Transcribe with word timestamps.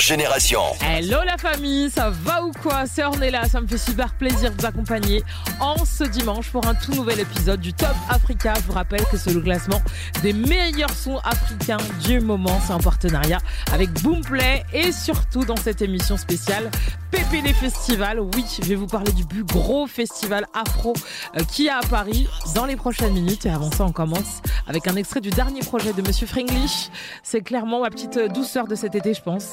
Génération. 0.00 0.60
Hello 0.80 1.18
la 1.24 1.38
famille, 1.38 1.88
ça 1.88 2.10
va 2.10 2.42
ou 2.42 2.50
quoi? 2.50 2.84
C'est 2.84 3.04
Ornella, 3.04 3.44
ça 3.48 3.60
me 3.60 3.66
fait 3.68 3.78
super 3.78 4.12
plaisir 4.14 4.50
de 4.50 4.60
vous 4.60 4.66
accompagner 4.66 5.22
en 5.60 5.84
ce 5.84 6.02
dimanche 6.02 6.50
pour 6.50 6.66
un 6.66 6.74
tout 6.74 6.90
nouvel 6.94 7.20
épisode 7.20 7.60
du 7.60 7.72
Top 7.72 7.94
Africa. 8.10 8.54
Je 8.56 8.62
vous 8.62 8.72
rappelle 8.72 9.04
que 9.06 9.16
c'est 9.16 9.32
le 9.32 9.40
classement 9.40 9.80
des 10.20 10.32
meilleurs 10.32 10.90
sons 10.90 11.18
africains 11.18 11.78
du 12.04 12.18
moment. 12.18 12.60
C'est 12.66 12.72
en 12.72 12.80
partenariat 12.80 13.38
avec 13.72 13.92
Boomplay 14.02 14.64
et 14.72 14.90
surtout 14.90 15.44
dans 15.44 15.56
cette 15.56 15.80
émission 15.80 16.16
spéciale 16.16 16.72
PPD 17.12 17.52
Festival. 17.52 18.18
Oui, 18.18 18.44
je 18.60 18.66
vais 18.68 18.74
vous 18.74 18.88
parler 18.88 19.12
du 19.12 19.24
plus 19.24 19.44
gros 19.44 19.86
festival 19.86 20.44
afro 20.54 20.92
euh, 21.36 21.44
qui 21.44 21.68
a 21.68 21.78
à 21.78 21.82
Paris 21.82 22.26
dans 22.56 22.66
les 22.66 22.74
prochaines 22.74 23.12
minutes. 23.12 23.46
Et 23.46 23.50
avant 23.50 23.70
ça, 23.70 23.84
on 23.84 23.92
commence 23.92 24.42
avec 24.66 24.88
un 24.88 24.96
extrait 24.96 25.20
du 25.20 25.30
dernier 25.30 25.60
projet 25.60 25.92
de 25.92 26.02
Monsieur 26.02 26.26
Fringlish. 26.26 26.90
C'est 27.22 27.42
clairement 27.42 27.80
ma 27.82 27.90
petite 27.90 28.18
douceur 28.34 28.66
de 28.66 28.74
cet 28.74 28.96
été, 28.96 29.14
je 29.14 29.22
pense. 29.22 29.52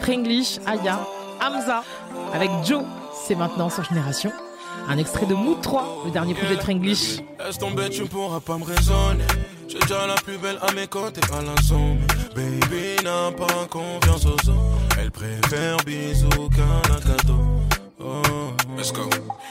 Fringlish, 0.00 0.58
Aya, 0.66 1.00
Hamza, 1.40 1.82
avec 2.32 2.50
Joe. 2.64 2.82
C'est 3.26 3.34
maintenant 3.34 3.68
sur 3.68 3.84
Génération. 3.84 4.32
Un 4.88 4.98
extrait 4.98 5.26
de 5.26 5.34
Mood 5.34 5.60
3, 5.60 6.02
le 6.06 6.10
dernier 6.10 6.34
projet 6.34 6.56
de 6.56 6.60
Fringlish. 6.60 7.18
Laisse 7.38 7.58
tomber, 7.58 7.90
tu 7.90 8.04
pourras 8.06 8.40
pas 8.40 8.56
me 8.56 8.64
raisonner. 8.64 9.24
J'ai 9.68 9.78
déjà 9.78 10.06
la 10.06 10.14
plus 10.14 10.38
belle 10.38 10.58
à 10.62 10.72
mes 10.72 10.86
côtés 10.86 11.20
à 11.32 11.42
l'ensemble. 11.42 12.00
Baby 12.34 13.04
n'a 13.04 13.30
pas 13.36 13.66
confiance 13.68 14.26
aux 14.26 14.50
hommes. 14.50 14.78
Elle 15.00 15.10
préfère 15.10 15.76
bisous 15.84 16.28
qu'un 16.28 16.94
cadeau. 17.00 17.38
Oh. 18.02 18.22
Let's 18.76 18.92
go. 18.92 19.08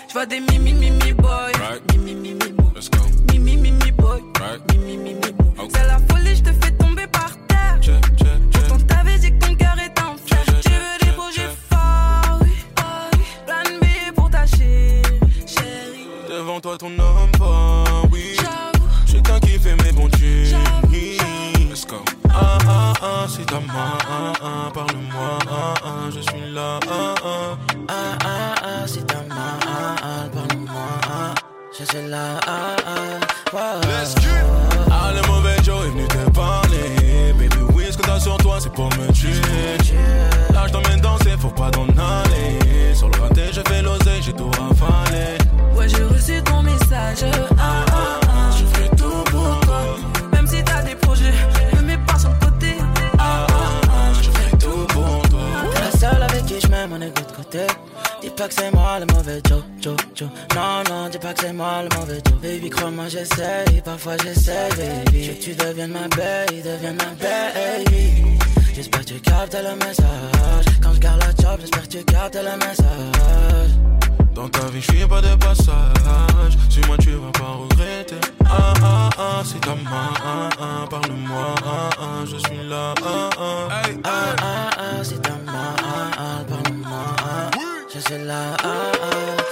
Je 0.08 0.14
vois 0.14 0.26
des 0.26 0.40
mimi 0.40 0.74
mimi 0.74 1.14
boy. 1.14 1.30
Right. 1.30 1.82
Mimi 1.94 2.16
mimi 2.16 2.52
boy. 2.52 2.72
Let's 2.76 2.90
go. 2.90 3.00
Mimi 3.32 3.56
mimi 3.56 3.92
boy. 3.92 4.22
Right. 4.40 4.60
Mimi 4.74 4.98
mimi 4.98 5.32
boy. 5.38 5.68
C'est 5.70 5.88
la 5.88 6.00
folie, 6.10 6.36
je 6.36 6.42
te 6.44 6.52
fais 6.54 6.72
tomber 6.72 7.08
par 7.08 7.32
terre. 7.48 7.78
Check, 7.82 8.04
check, 8.18 8.28
check. 8.52 8.68
Pourtant 8.68 8.86
t'avais 8.88 9.20
dit 9.20 9.32
que 9.32 9.46
ton 9.46 9.56
cœur 9.56 9.76
est 9.80 9.99
Tu 10.30 10.70
veux 10.70 10.98
des 11.00 11.36
check. 11.36 11.50
forts, 11.72 12.40
oui. 12.42 12.52
oh 12.80 12.84
oui. 13.14 13.26
Plan 13.46 13.78
B 13.82 14.16
pour 14.16 14.30
ta 14.30 14.46
chérie. 14.46 15.02
Chérie. 15.46 16.08
Devant 16.30 16.60
toi, 16.60 16.78
ton 16.78 16.88
homme 16.88 17.32
pas, 17.38 17.84
oui. 18.12 18.36
J'avoue, 18.38 18.88
Chacun 19.08 19.40
qui 19.40 19.60
fait 19.60 19.76
mes 19.84 19.92
bons 19.92 20.10
tunes. 20.10 20.46
J'avoue, 20.46 21.70
Let's 21.70 21.86
go. 21.86 21.98
Ah 22.32 22.58
ah 22.68 22.94
ah, 23.02 23.26
c'est 23.28 23.46
ta 23.46 23.60
main. 23.60 23.98
Ah 24.10 24.34
ah, 24.42 24.72
parle-moi. 24.74 25.40
Ah 25.50 25.74
ah, 25.84 26.10
je 26.14 26.20
suis 26.22 26.52
là. 26.54 26.80
Ah 26.90 27.16
ah. 27.24 27.58
Ah 27.92 28.18
ah 28.24 28.56
ah, 28.64 28.86
c'est 28.86 29.06
ta 29.08 29.16
main, 29.30 29.58
ah 29.66 29.96
ah, 30.04 30.28
parle-moi, 30.32 30.82
ah, 31.10 31.34
je 31.78 31.84
suis 31.86 32.08
là, 32.08 32.40
ah 32.46 32.76
ah, 32.86 33.20
wow. 33.52 33.82
Let's 33.88 34.14
go. 34.16 34.30
Ah, 34.92 35.12
le 35.16 35.28
mauvais 35.28 35.56
Joe 35.64 35.86
est 35.86 35.90
venu 35.90 36.08
te 36.08 36.30
parler. 36.32 37.34
Baby, 37.38 37.56
oui, 37.74 37.86
ce 37.90 37.98
que 37.98 38.04
t'as 38.04 38.20
sur 38.20 38.38
toi, 38.38 38.58
c'est 38.60 38.72
pour 38.72 38.90
me 38.98 39.12
tuer. 39.12 39.32
Je 40.70 40.74
t'emmène 40.74 41.02
danser, 41.02 41.32
faut 41.40 41.50
pas 41.50 41.72
t'en 41.72 41.86
aller. 41.86 42.94
Sur 42.94 43.10
le 43.10 43.20
raté, 43.20 43.42
je 43.52 43.62
fais 43.68 43.82
l'oseille, 43.82 44.22
j'ai 44.22 44.34
tout 44.34 44.52
rafalé. 44.52 45.38
ouais, 45.76 45.90
j'ai 45.90 46.04
reçu 46.04 46.44
ton 46.44 46.62
message. 46.62 47.26
Ah 47.58 47.86
ah 47.92 48.20
ah, 48.28 48.50
Je 48.56 48.66
fais 48.78 48.90
tout 48.96 49.24
pour 49.32 49.60
toi. 49.62 49.82
même 50.32 50.46
si 50.46 50.64
t'as 50.64 50.84
des 50.84 50.94
projets, 50.94 51.34
ne 51.76 51.82
mets 51.82 51.98
pas 51.98 52.20
sur 52.20 52.30
le 52.30 52.46
côté. 52.46 52.76
Ah 53.18 53.48
ah 53.50 53.56
ah, 53.90 54.14
je 54.22 54.30
fais 54.30 54.58
tout 54.58 54.86
pour 54.90 55.22
toi. 55.30 55.40
La 55.74 56.00
seule 56.00 56.22
avec 56.22 56.46
qui 56.46 56.60
je 56.62 56.68
mets 56.68 56.86
mon 56.86 57.02
égo 57.02 57.14
de 57.28 57.36
côté. 57.36 57.66
Dis 58.22 58.30
pas 58.30 58.48
que 58.48 58.54
c'est 58.54 58.72
moi 58.72 59.00
le 59.00 59.08
mauvais 59.12 59.42
Joe, 59.50 59.64
Joe, 59.82 59.96
Joe. 60.14 60.30
Non, 60.56 60.84
non, 60.88 61.10
dis 61.10 61.18
pas 61.18 61.34
que 61.34 61.40
c'est 61.42 61.54
moi 61.54 61.82
le 61.82 61.98
mauvais 61.98 62.22
Joe. 62.24 62.38
Baby, 62.44 62.70
crois-moi, 62.70 63.08
j'essaye, 63.08 63.82
parfois 63.84 64.18
j'essaye, 64.24 64.70
baby. 64.78 65.30
Que 65.30 65.44
tu 65.44 65.56
deviennes 65.56 65.94
ma 65.94 66.08
baby, 66.10 66.62
deviennes 66.62 66.98
ma 66.98 67.06
baby. 67.20 68.38
J'espère 68.80 69.02
que 69.02 69.08
tu 69.08 69.20
captes 69.20 69.58
le 69.62 69.76
message. 69.86 70.66
Quand 70.82 70.94
je 70.94 71.00
garde 71.00 71.20
la 71.20 71.32
job, 71.32 71.60
j'espère 71.60 71.84
que 71.84 71.98
tu 71.98 72.04
captes 72.06 72.36
le 72.36 72.66
message. 72.66 73.72
Dans 74.34 74.48
ta 74.48 74.68
vie, 74.68 74.80
je 74.80 74.90
suis 74.94 75.06
pas 75.06 75.20
de 75.20 75.36
passage. 75.36 76.58
Suis-moi, 76.70 76.96
tu 77.00 77.12
vas 77.12 77.32
pas 77.34 77.58
regretter. 77.60 78.16
Ah 78.46 78.74
ah 78.82 79.10
ah, 79.18 79.44
c'est 79.44 79.60
ta 79.60 79.76
main. 79.76 80.14
Ah 80.24 80.50
ah, 80.62 80.88
parle-moi. 80.90 81.56
Ah 81.66 81.90
ah, 82.00 82.24
je 82.24 82.38
suis 82.38 82.70
là. 82.70 82.94
Ah 83.04 83.30
ah. 83.38 83.82
Hey, 83.86 83.98
Ah 84.06 84.36
ah 84.42 84.70
ah, 84.78 85.04
c'est 85.04 85.22
ta 85.22 85.32
main, 85.32 85.76
ah 85.84 86.12
ah, 86.18 86.44
parle-moi, 86.48 87.06
ah, 87.20 87.50
je 87.94 88.00
suis 88.00 88.26
là, 88.26 88.56
ah 88.64 88.92
ah, 89.04 89.49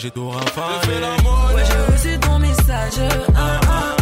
j'ai 0.00 0.10
tout 0.10 0.30
rafalé. 0.30 0.94
Ouais, 1.54 1.62
j'ai 1.66 1.92
reçu 1.92 2.18
ton 2.20 2.38
message. 2.38 3.00
Ah 3.36 3.60
ah 3.68 3.99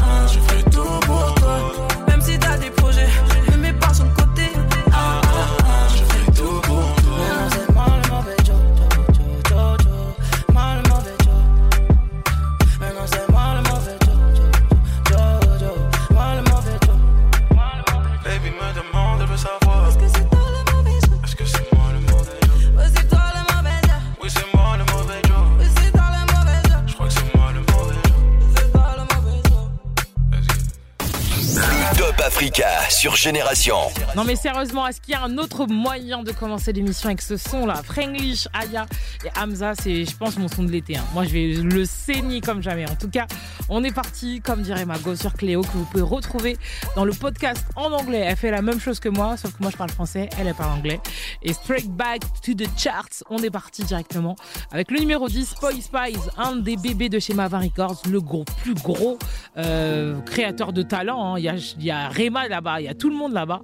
sur 32.99 33.15
Génération. 33.15 33.77
Non 34.17 34.25
mais 34.25 34.35
sérieusement, 34.35 34.85
est-ce 34.89 35.01
qu'il 35.01 35.13
y 35.13 35.17
a 35.17 35.23
un 35.23 35.39
autre 35.39 35.67
moyen 35.67 36.25
de 36.25 36.33
commencer 36.33 36.73
l'émission 36.73 37.07
avec 37.11 37.23
ce 37.23 37.37
son-là? 37.37 37.81
Frenglish, 37.85 38.49
Aya 38.53 38.87
et 39.25 39.29
Hamza, 39.41 39.75
c'est 39.81 40.05
je 40.05 40.17
pense 40.17 40.37
mon 40.37 40.49
son 40.49 40.65
de 40.65 40.73
l'été. 40.73 40.97
hein. 40.97 41.05
Moi 41.15 41.23
je 41.25 41.31
vais 41.31 41.47
le 41.63 41.85
saigner 41.85 42.41
comme 42.41 42.61
jamais. 42.61 42.91
En 42.91 42.97
tout 42.97 43.09
cas, 43.09 43.27
on 43.69 43.85
est 43.85 43.93
parti, 43.95 44.41
comme 44.41 44.63
dirait 44.63 44.85
ma 44.85 44.97
sur 45.15 45.33
Cléo, 45.35 45.61
que 45.63 45.69
vous 45.69 45.85
pouvez 45.85 46.03
retrouver 46.03 46.57
dans 46.97 47.05
le 47.05 47.13
podcast 47.13 47.65
en 47.77 47.93
anglais. 47.93 48.25
Elle 48.29 48.37
fait 48.37 48.51
la 48.51 48.63
même 48.63 48.81
chose 48.81 48.99
que 48.99 49.09
moi, 49.09 49.37
sauf 49.37 49.53
que 49.53 49.63
moi 49.63 49.71
je 49.71 49.77
parle 49.77 49.91
français, 49.91 50.29
elle 50.37 50.49
elle 50.49 50.55
parle 50.55 50.73
anglais. 50.73 50.99
Et 51.43 51.53
straight 51.53 51.89
back 51.89 52.23
to 52.43 52.55
the 52.55 52.67
charts, 52.77 53.23
on 53.31 53.39
est 53.39 53.51
parti 53.51 53.85
directement 53.85 54.35
avec 54.73 54.91
le 54.91 54.99
numéro 54.99 55.29
10, 55.29 55.55
Boy 55.61 55.81
Spice, 55.83 56.31
un 56.37 56.57
des 56.57 56.77
bébés 56.77 57.09
de 57.09 57.21
chez 57.21 57.35
Mava 57.35 57.61
Records, 57.61 58.03
le 58.11 58.21
gros, 58.21 58.45
plus 58.65 58.75
gros 58.75 59.19
euh, 59.57 60.19
créateur 60.23 60.73
de 60.73 60.83
talent. 60.83 61.37
hein. 61.37 61.39
Il 61.39 61.45
y 61.45 61.85
y 61.85 61.91
a 61.93 62.09
Rema 62.09 62.49
là-bas, 62.49 62.81
y 62.89 62.91
a 62.91 62.95
tout 62.95 63.11
le 63.11 63.17
monde 63.17 63.33
là-bas. 63.33 63.63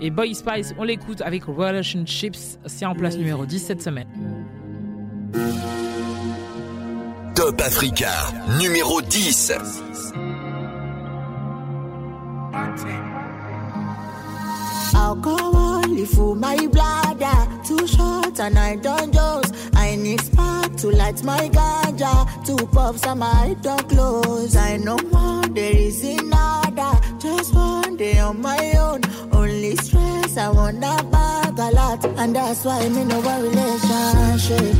Et 0.00 0.10
Boy 0.10 0.34
Spice, 0.34 0.74
on 0.78 0.84
l'écoute 0.84 1.20
avec 1.22 1.44
Relationships. 1.44 2.58
C'est 2.66 2.86
en 2.86 2.94
place 2.94 3.16
numéro 3.16 3.46
10 3.46 3.58
cette 3.58 3.82
semaine. 3.82 4.08
Top 7.34 7.60
Africa 7.60 8.10
numéro 8.60 9.00
10. 9.02 9.52
Alcohol, 14.94 15.88
you 15.90 16.06
fool 16.06 16.36
my 16.36 16.56
bladder. 16.68 17.48
Two 17.66 17.86
shots 17.86 18.38
and 18.40 18.58
I 18.58 18.76
don't 18.76 19.12
dose. 19.12 19.50
I 19.74 19.96
need 19.96 20.20
spark 20.20 20.76
to 20.76 20.90
light 20.90 21.22
my 21.24 21.48
ganja. 21.48 22.46
Two 22.46 22.66
puffs 22.68 23.04
and 23.06 23.20
my 23.20 23.56
door 23.62 23.78
close. 23.88 24.56
I 24.56 24.76
know 24.76 24.96
one, 25.10 25.52
there 25.54 25.76
is 25.76 26.04
another. 26.04 27.00
Just 27.18 27.54
one 27.54 27.73
day 27.96 28.18
on 28.18 28.40
my 28.40 28.72
own. 28.78 29.00
Only 29.32 29.76
stress, 29.76 30.36
I 30.36 30.48
wanna 30.48 31.02
bag 31.10 31.58
a 31.58 31.70
lot. 31.70 32.04
And 32.18 32.34
that's 32.34 32.64
why 32.64 32.88
me 32.88 33.04
no 33.04 33.20
more 33.22 33.40
relationship. 33.42 34.74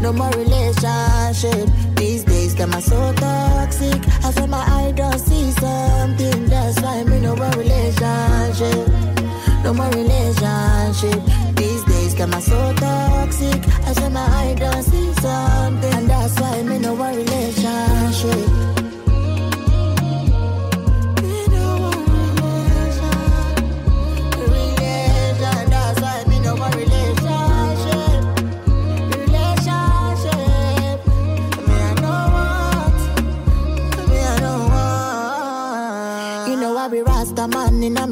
No 0.00 0.12
more 0.12 0.30
relationship. 0.30 1.68
These 1.96 2.24
days, 2.24 2.54
them 2.54 2.72
are 2.72 2.80
so 2.80 3.12
toxic. 3.14 4.00
I 4.24 4.32
feel 4.32 4.46
my 4.46 4.64
eye 4.76 4.92
don't 4.92 5.18
see 5.18 5.50
something. 5.52 6.46
That's 6.46 6.80
why 6.80 7.04
me 7.04 7.20
no 7.20 7.34
more 7.36 7.50
relationship. 7.50 8.88
No 9.64 9.74
more 9.74 9.90
relationship. 9.90 11.20
These 11.56 11.84
days, 11.84 12.14
them 12.14 12.32
are 12.34 12.40
so 12.40 12.72
toxic. 12.74 13.60
I 13.88 13.94
feel 13.94 14.10
my 14.10 14.26
eye 14.40 14.54
don't 14.58 14.82
see 14.82 15.12
something. 15.14 15.94
And 15.94 16.08
that's 16.10 16.40
why 16.40 16.62
me 16.62 16.78
no 16.78 16.94
more 16.94 17.08
relationship. 17.08 18.57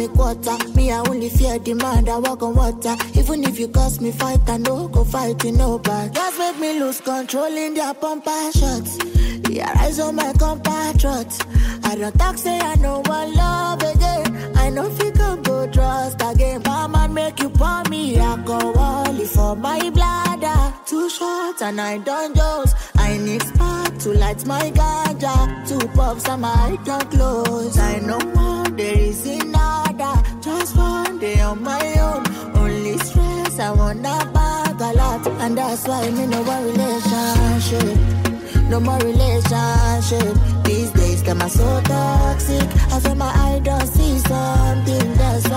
Me 0.06 0.14
quarter. 0.14 0.56
Me, 0.74 0.90
I 0.90 0.98
only 1.00 1.28
fear 1.28 1.58
demand, 1.58 2.08
I 2.08 2.18
walk 2.18 2.42
on 2.42 2.54
water. 2.54 2.96
Even 3.14 3.44
if 3.44 3.58
you 3.58 3.68
cause 3.68 4.00
me 4.00 4.12
fight, 4.12 4.40
I 4.48 4.58
no 4.58 4.88
go 4.88 5.04
fight 5.04 5.42
you 5.44 5.52
no 5.52 5.78
bad. 5.78 6.14
Just 6.14 6.38
make 6.38 6.58
me 6.58 6.80
lose 6.80 7.00
control 7.00 7.44
in 7.56 7.74
their 7.74 7.94
pumper 7.94 8.52
shots. 8.52 8.98
Yeah, 9.50 9.72
rise 9.74 10.00
on 10.00 10.16
my 10.16 10.32
compatriots. 10.32 11.38
I 11.84 11.96
don't 11.96 12.18
talk, 12.18 12.36
say 12.38 12.58
I 12.58 12.74
know 12.76 13.02
one 13.06 13.34
love 13.34 13.82
again. 13.82 14.56
I 14.56 14.70
know 14.70 14.86
if 14.86 15.02
you 15.02 15.12
can 15.12 15.42
go 15.42 15.66
trust 15.68 16.20
again. 16.22 16.62
Mama 16.64 17.08
make 17.08 17.40
you 17.40 17.50
pour 17.50 17.82
me 17.84 18.16
alcohol 18.18 19.08
only 19.08 19.24
for 19.26 19.56
my 19.56 19.90
bladder. 19.90 20.74
Two 20.86 21.08
shots 21.10 21.62
and 21.62 21.80
I 21.80 21.98
don't 21.98 22.34
dose. 22.34 22.74
Need 23.24 23.42
spark 23.42 23.98
to 23.98 24.10
light 24.10 24.44
my 24.46 24.70
ganja. 24.70 25.34
Two 25.68 25.88
puffs 25.96 26.28
and 26.28 26.42
my 26.42 26.78
don't 26.84 27.10
close. 27.10 27.78
I 27.78 27.98
know 28.00 28.18
one 28.34 28.76
there 28.76 28.98
is 28.98 29.26
another. 29.26 30.22
Just 30.40 30.76
one 30.76 31.18
day 31.18 31.40
on 31.40 31.62
my 31.62 31.84
own. 31.98 32.22
Only 32.56 32.98
stress 32.98 33.58
I 33.58 33.70
wanna 33.72 34.30
bag 34.34 34.80
a 34.80 34.92
lot. 34.92 35.26
And 35.42 35.56
that's 35.58 35.88
why 35.88 36.10
me 36.10 36.26
no 36.26 36.42
more 36.44 36.62
relationship. 36.70 37.98
No 38.68 38.80
more 38.80 38.98
relationship. 38.98 40.34
These 40.64 40.90
days, 40.90 41.22
them 41.22 41.40
are 41.40 41.48
so 41.48 41.80
toxic. 41.82 42.66
I 42.92 43.00
feel 43.00 43.14
my 43.14 43.32
eye 43.44 43.60
don't 43.62 43.86
see 43.86 44.18
something. 44.18 45.14
That's 45.14 45.48
why 45.48 45.55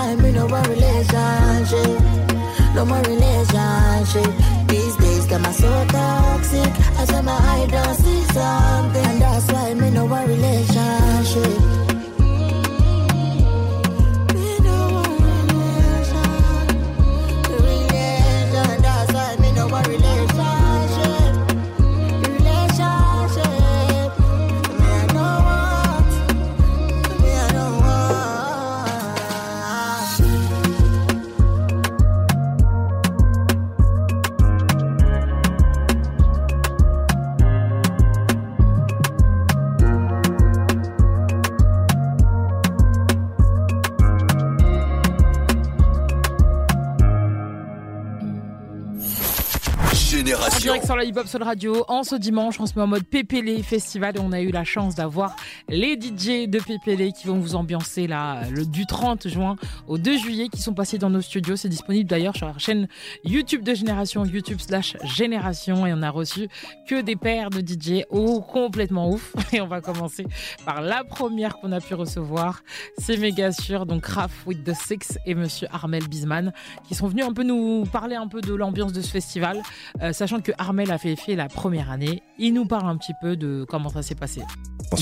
Radio, 51.38 51.84
en 51.88 52.02
ce 52.02 52.16
dimanche, 52.16 52.58
on 52.60 52.66
se 52.66 52.74
met 52.74 52.82
en 52.82 52.86
mode 52.86 53.04
Pépélé 53.04 53.62
Festival 53.62 54.16
et 54.16 54.20
on 54.20 54.32
a 54.32 54.40
eu 54.40 54.50
la 54.50 54.64
chance 54.64 54.94
d'avoir 54.94 55.36
les 55.68 55.94
DJ 55.94 56.48
de 56.48 56.58
Pépélé 56.58 57.12
qui 57.12 57.26
vont 57.26 57.38
vous 57.38 57.54
ambiancer 57.54 58.06
là, 58.06 58.48
le, 58.50 58.66
du 58.66 58.86
30 58.86 59.28
juin 59.28 59.56
au 59.86 59.98
2 59.98 60.18
juillet 60.18 60.48
qui 60.48 60.60
sont 60.60 60.74
passés 60.74 60.98
dans 60.98 61.10
nos 61.10 61.20
studios. 61.20 61.56
C'est 61.56 61.68
disponible 61.68 62.08
d'ailleurs 62.08 62.36
sur 62.36 62.46
la 62.46 62.58
chaîne 62.58 62.88
YouTube 63.24 63.62
de 63.62 63.74
Génération, 63.74 64.24
YouTube 64.24 64.58
slash 64.60 64.96
Génération 65.04 65.86
et 65.86 65.92
on 65.92 66.02
a 66.02 66.10
reçu 66.10 66.48
que 66.88 67.00
des 67.00 67.16
paires 67.16 67.50
de 67.50 67.60
DJ 67.60 68.04
oh, 68.10 68.40
complètement 68.40 69.10
ouf. 69.10 69.34
Et 69.52 69.60
on 69.60 69.66
va 69.66 69.80
commencer 69.80 70.26
par 70.64 70.80
la 70.80 71.02
première 71.04 71.56
qu'on 71.56 71.72
a 71.72 71.80
pu 71.80 71.94
recevoir. 71.94 72.62
C'est 72.98 73.16
méga 73.16 73.52
sûr, 73.52 73.86
donc 73.86 74.06
Raph 74.06 74.46
with 74.46 74.64
the 74.64 74.74
Six 74.74 75.18
et 75.26 75.34
monsieur 75.34 75.66
Armel 75.72 76.06
Bisman 76.06 76.52
qui 76.86 76.94
sont 76.94 77.08
venus 77.08 77.24
un 77.24 77.32
peu 77.32 77.42
nous 77.42 77.84
parler 77.92 78.16
un 78.16 78.28
peu 78.28 78.40
de 78.40 78.54
l'ambiance 78.54 78.92
de 78.92 79.00
ce 79.00 79.10
festival. 79.10 79.60
Euh, 80.02 80.12
sachant 80.12 80.40
que 80.40 80.52
Armel 80.58 80.90
a 80.90 80.98
fait, 80.98 81.16
fait 81.20 81.36
la 81.36 81.48
première 81.48 81.90
année, 81.90 82.22
il 82.38 82.52
nous 82.54 82.64
parle 82.64 82.88
un 82.88 82.96
petit 82.96 83.12
peu 83.20 83.36
de 83.36 83.64
comment 83.68 83.90
ça 83.90 84.02
s'est 84.02 84.14
passé. 84.14 84.42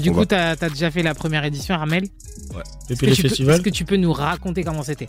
Du 0.02 0.12
coup, 0.12 0.24
tu 0.24 0.34
as, 0.34 0.56
déjà 0.56 0.90
fait 0.90 1.02
la 1.02 1.14
première 1.14 1.44
édition, 1.44 1.74
Armel. 1.74 2.04
Est-ce 2.04 2.88
Pépé 2.88 3.00
que, 3.00 3.06
les 3.06 3.14
festivals. 3.14 3.54
est-ce 3.54 3.62
que 3.62 3.70
tu 3.70 3.84
peux 3.84 3.96
nous 3.96 4.12
raconter 4.12 4.62
comment 4.62 4.82
c'était? 4.82 5.08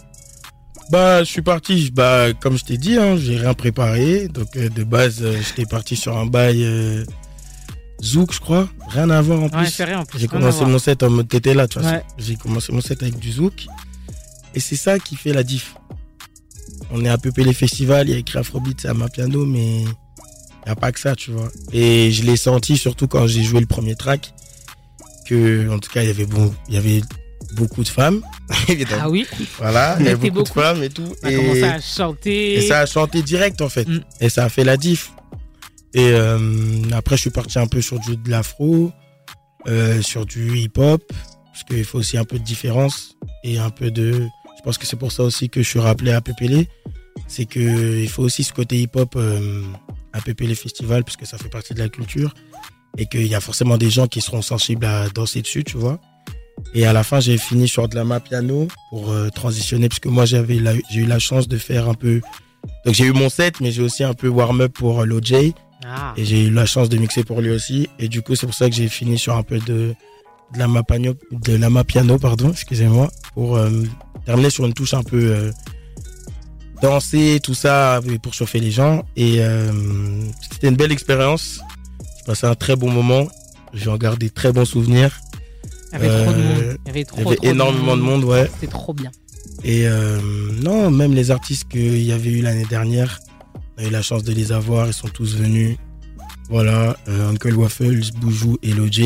Bah, 0.90 1.24
je 1.24 1.30
suis 1.30 1.42
parti, 1.42 1.92
bah, 1.92 2.34
comme 2.34 2.58
je 2.58 2.66
t'ai 2.66 2.78
dit, 2.78 2.98
hein, 2.98 3.16
j'ai 3.18 3.38
rien 3.38 3.54
préparé. 3.54 4.28
Donc, 4.28 4.56
euh, 4.56 4.70
de 4.70 4.84
base, 4.84 5.20
euh, 5.22 5.40
j'étais 5.42 5.66
parti 5.66 5.96
sur 5.96 6.18
un 6.18 6.26
bail 6.26 6.64
euh, 6.64 7.04
Zouk, 8.02 8.34
je 8.34 8.40
crois. 8.40 8.70
Rien 8.88 9.10
à 9.10 9.22
voir 9.22 9.40
en 9.40 9.44
Ouais, 9.44 9.50
plus. 9.50 9.84
J'ai 10.18 10.28
commencé 10.28 10.66
mon 10.66 10.80
set 10.80 11.04
en 11.04 11.10
mode 11.10 11.28
t'étais 11.28 11.54
là, 11.54 11.68
tu 11.68 11.80
vois. 11.80 11.92
Ouais. 11.92 12.04
J'ai 12.18 12.36
commencé 12.36 12.72
mon 12.72 12.82
set 12.82 13.04
avec 13.04 13.20
du 13.20 13.32
Zouk. 13.32 13.68
Et 14.56 14.60
c'est 14.60 14.76
ça 14.78 14.98
qui 14.98 15.16
fait 15.16 15.34
la 15.34 15.44
diff. 15.44 15.76
On 16.92 17.06
est 17.06 17.10
à 17.10 17.18
Pépé 17.18 17.44
les 17.44 17.54
festivals, 17.54 18.08
il 18.08 18.14
y 18.14 18.16
a 18.16 18.18
écrit 18.18 18.40
Afrobeat, 18.40 18.82
c'est 18.82 18.88
à 18.88 18.96
ma 18.96 19.10
piano, 19.10 19.46
mais 19.46 19.84
n'y 20.70 20.74
a 20.74 20.76
pas 20.76 20.92
que 20.92 21.00
ça, 21.00 21.16
tu 21.16 21.32
vois. 21.32 21.50
Et 21.72 22.12
je 22.12 22.24
l'ai 22.24 22.38
senti 22.38 22.78
surtout 22.78 23.08
quand 23.08 23.28
j'ai 23.28 23.44
joué 23.44 23.60
le 23.60 23.66
premier 23.66 23.96
track, 23.96 24.34
que, 25.28 25.70
en 25.70 25.80
tout 25.80 25.92
cas, 25.92 26.02
il 26.02 26.08
y 26.08 26.12
avait 26.12 26.26
bon, 26.26 26.54
il 26.68 26.76
y 26.76 26.78
avait 26.78 27.02
beaucoup 27.54 27.84
de 27.84 27.90
femmes, 27.90 28.22
évidemment. 28.68 29.04
Ah 29.06 29.10
oui, 29.10 29.28
Voilà, 29.58 29.98
il 30.00 30.06
y 30.06 30.10
avait 30.10 30.30
beaucoup, 30.30 30.60
de 30.60 30.62
femmes 30.62 30.84
et 30.84 30.90
tout. 30.90 31.16
on 31.24 31.28
a 31.28 31.32
et, 31.32 31.36
commencé 31.36 31.64
à 31.64 31.82
chanter. 31.82 32.54
et 32.56 32.62
ça 32.62 32.80
a 32.80 32.86
chanté 32.86 33.22
direct, 33.22 33.62
en 33.62 33.70
fait. 33.70 33.88
Mm. 33.88 34.02
Et 34.22 34.30
ça 34.30 34.46
a 34.46 34.50
fait 34.50 34.64
la 34.64 34.78
diff. 34.78 35.12
Et 35.94 36.12
euh, 36.12 36.40
après, 36.94 37.16
je 37.16 37.22
suis 37.22 37.30
parti 37.30 37.58
un 37.58 37.68
peu 37.68 37.82
sur 37.82 38.00
du, 38.00 38.18
de 38.18 38.30
l'afro, 38.30 38.92
euh, 39.68 40.02
sur 40.02 40.26
du 40.26 40.58
hip-hop, 40.58 41.02
parce 41.46 41.64
qu'il 41.64 41.86
faut 41.86 42.00
aussi 42.00 42.18
un 42.18 42.26
peu 42.26 42.38
de 42.38 42.44
différence 42.44 43.16
et 43.44 43.58
un 43.58 43.70
peu 43.70 43.92
de... 43.92 44.28
Je 44.58 44.64
pense 44.64 44.78
que 44.78 44.86
c'est 44.86 44.98
pour 44.98 45.12
ça 45.12 45.24
aussi 45.24 45.50
que 45.50 45.62
je 45.64 45.68
suis 45.68 45.80
rappelé 45.80 46.12
à 46.12 46.22
Pépélé. 46.22 46.68
C'est 47.28 47.46
que 47.46 48.02
il 48.02 48.10
faut 48.10 48.24
aussi 48.24 48.44
ce 48.44 48.54
côté 48.54 48.82
hip-hop 48.82 49.16
euh, 49.16 49.64
à 50.14 50.22
Pépélé 50.22 50.56
Festival, 50.56 51.04
parce 51.04 51.18
que 51.18 51.26
ça 51.26 51.38
fait 51.38 51.50
partie 51.50 51.74
de 51.74 51.80
la 51.80 51.90
culture. 51.90 52.34
Et 52.98 53.06
qu'il 53.06 53.28
y 53.28 53.36
a 53.36 53.40
forcément 53.40 53.78
des 53.78 53.90
gens 53.90 54.08
qui 54.08 54.20
seront 54.20 54.42
sensibles 54.42 54.86
à 54.86 55.10
danser 55.10 55.42
dessus, 55.42 55.64
tu 55.64 55.78
vois. 55.78 56.00
Et 56.74 56.86
à 56.86 56.94
la 56.94 57.04
fin, 57.04 57.20
j'ai 57.20 57.38
fini 57.38 57.68
sur 57.68 57.88
de 57.88 57.96
la 57.96 58.04
main 58.04 58.20
piano 58.20 58.68
pour 58.90 59.12
euh, 59.12 59.30
transitionner, 59.30 59.90
parce 59.90 60.00
que 60.00 60.10
moi, 60.10 60.26
j'avais 60.26 60.60
j'ai 60.90 61.02
eu 61.02 61.06
la 61.06 61.20
chance 61.20 61.48
de 61.48 61.58
faire 61.58 61.88
un 61.88 61.94
peu... 61.94 62.22
Donc 62.86 62.94
j'ai 62.94 63.06
eu 63.06 63.14
mon 63.14 63.30
set, 63.30 63.62
mais 63.62 63.72
j'ai 63.72 63.82
aussi 63.82 64.04
un 64.04 64.14
peu 64.14 64.28
warm-up 64.28 64.74
pour 64.74 65.02
euh, 65.02 65.06
l'OJ. 65.06 65.54
Ah. 65.86 66.14
Et 66.18 66.26
j'ai 66.26 66.46
eu 66.46 66.52
la 66.52 66.66
chance 66.66 66.90
de 66.90 66.98
mixer 66.98 67.24
pour 67.24 67.42
lui 67.42 67.52
aussi. 67.52 67.88
Et 68.00 68.10
du 68.10 68.22
coup, 68.22 68.36
c'est 68.36 68.46
pour 68.46 68.56
ça 68.56 68.70
que 68.70 68.76
j'ai 68.76 68.90
fini 68.90 69.18
sur 69.18 69.36
un 69.38 69.44
peu 69.44 69.60
de, 69.60 69.94
de 70.54 70.60
la 70.60 70.84
piano, 70.84 71.14
de 71.32 71.56
la 71.56 71.84
piano, 71.84 72.18
pardon, 72.18 72.52
excusez-moi, 72.52 73.10
pour 73.34 73.56
euh, 73.56 73.84
terminer 74.26 74.50
sur 74.50 74.66
une 74.66 74.74
touche 74.74 74.94
un 74.94 75.04
peu 75.04 75.52
danser, 76.82 77.40
tout 77.44 77.54
ça, 77.54 78.00
pour 78.22 78.34
chauffer 78.34 78.60
les 78.60 78.72
gens. 78.72 79.04
Et 79.16 79.38
euh, 79.40 79.72
c'était 80.52 80.68
une 80.70 80.76
belle 80.76 80.92
expérience. 80.92 81.60
J'ai 82.18 82.24
passé 82.26 82.48
un 82.48 82.56
très 82.56 82.76
bon 82.76 82.92
moment. 82.92 83.28
J'ai 83.74 83.90
en 83.90 83.98
gardé 83.98 84.30
très 84.30 84.52
bons 84.52 84.66
souvenirs. 84.66 85.20
Il 85.94 86.00
y 86.00 86.06
avait 86.06 86.24
trop 86.24 86.32
de 86.34 86.38
Euh, 86.38 86.44
monde. 86.44 86.78
Il 86.86 86.88
y 86.88 86.90
avait, 86.90 87.04
trop, 87.06 87.18
Il 87.20 87.24
y 87.24 87.28
avait 87.28 87.36
trop 87.38 87.46
énormément 87.46 87.98
de 87.98 88.02
monde, 88.02 88.24
ouais. 88.24 88.50
C'était 88.60 88.72
trop 88.72 88.94
bien. 88.94 89.12
Et 89.64 89.88
euh, 89.88 90.20
non, 90.62 90.90
même 90.92 91.14
les 91.14 91.32
artistes 91.32 91.68
qu'il 91.70 92.02
y 92.04 92.12
avait 92.12 92.30
eu 92.32 92.42
l'année 92.42 92.66
dernière, 92.70 93.20
on 93.78 93.84
a 93.84 93.88
eu 93.88 93.90
la 93.90 94.02
chance 94.02 94.24
de 94.24 94.32
les 94.34 94.52
avoir, 94.52 94.88
ils 94.88 94.94
sont 94.94 95.08
tous 95.10 95.36
venus. 95.36 95.78
Voilà, 96.50 96.96
euh, 97.08 97.30
Uncle 97.30 97.54
Waffles, 97.56 98.12
Boujou 98.20 98.58
et 98.64 98.72
Loj. 98.74 99.00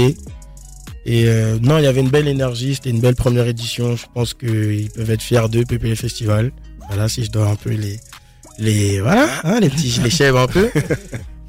Et 1.06 1.27
euh, 1.27 1.58
non, 1.62 1.77
il 1.80 1.84
y 1.84 1.88
avait 1.88 2.00
une 2.00 2.10
belle 2.10 2.27
énergie, 2.30 2.75
c'était 2.75 2.89
une 2.92 3.01
belle 3.01 3.15
première 3.15 3.48
édition. 3.48 3.96
Je 3.98 4.06
pense 4.13 4.34
qu'ils 4.34 4.89
peuvent 4.92 5.10
être 5.10 5.22
fiers 5.22 5.50
d'eux, 5.50 5.65
PPL 5.65 5.96
Festival. 5.98 6.51
Voilà, 6.88 7.08
si 7.10 7.24
je 7.24 7.32
dois 7.32 7.48
un 7.48 7.56
peu 7.56 7.72
les, 7.72 8.00
les, 8.60 9.00
voilà, 9.02 9.28
hein, 9.44 9.60
les 9.60 9.70
petits, 9.70 10.00
les 10.04 10.10
chèvres 10.10 10.40
un 10.40 10.48
peu. 10.48 10.70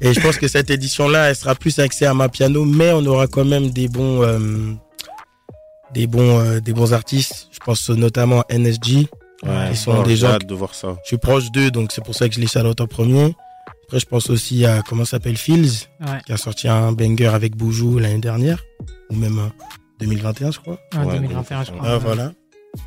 Et 0.01 0.13
je 0.13 0.19
pense 0.19 0.37
que 0.37 0.47
cette 0.47 0.69
édition-là, 0.69 1.29
elle 1.29 1.35
sera 1.35 1.55
plus 1.55 1.79
axée 1.79 2.05
à 2.05 2.13
ma 2.13 2.29
piano, 2.29 2.65
mais 2.65 2.91
on 2.91 3.05
aura 3.05 3.27
quand 3.27 3.45
même 3.45 3.69
des 3.69 3.87
bons, 3.87 4.21
euh, 4.23 4.73
des 5.93 6.07
bons, 6.07 6.39
euh, 6.39 6.59
des 6.59 6.73
bons 6.73 6.93
artistes. 6.93 7.47
Je 7.51 7.59
pense 7.59 7.89
notamment 7.89 8.41
à 8.41 8.57
NSG. 8.57 9.07
Ouais, 9.43 9.69
Ils 9.71 9.77
sont 9.77 10.01
des 10.03 10.11
j'ai 10.11 10.15
gens 10.17 10.27
hâte 10.33 10.45
de 10.47 10.53
voir 10.55 10.73
ça. 10.75 10.95
Je 11.03 11.07
suis 11.09 11.17
proche 11.17 11.51
d'eux, 11.51 11.71
donc 11.71 11.91
c'est 11.91 12.03
pour 12.03 12.15
ça 12.15 12.27
que 12.27 12.35
je 12.35 12.39
les 12.39 12.47
shout 12.47 12.59
en 12.79 12.87
premier. 12.87 13.35
Après, 13.85 13.99
je 13.99 14.05
pense 14.05 14.29
aussi 14.29 14.65
à, 14.65 14.81
comment 14.87 15.05
ça 15.05 15.11
s'appelle, 15.11 15.37
Fields, 15.37 15.87
Ouais. 16.01 16.17
qui 16.25 16.33
a 16.33 16.37
sorti 16.37 16.67
un 16.67 16.91
banger 16.91 17.27
avec 17.27 17.55
Boujou 17.55 17.99
l'année 17.99 18.17
dernière, 18.19 18.63
ou 19.11 19.15
même 19.15 19.37
euh, 19.39 19.65
2021, 19.99 20.51
je 20.51 20.59
crois. 20.59 20.79
Ouais, 20.97 21.05
Ouais, 21.05 21.13
2021, 21.19 21.63
je 21.65 21.71
crois. 21.71 21.87
Ah, 21.87 21.97
voilà. 21.99 22.31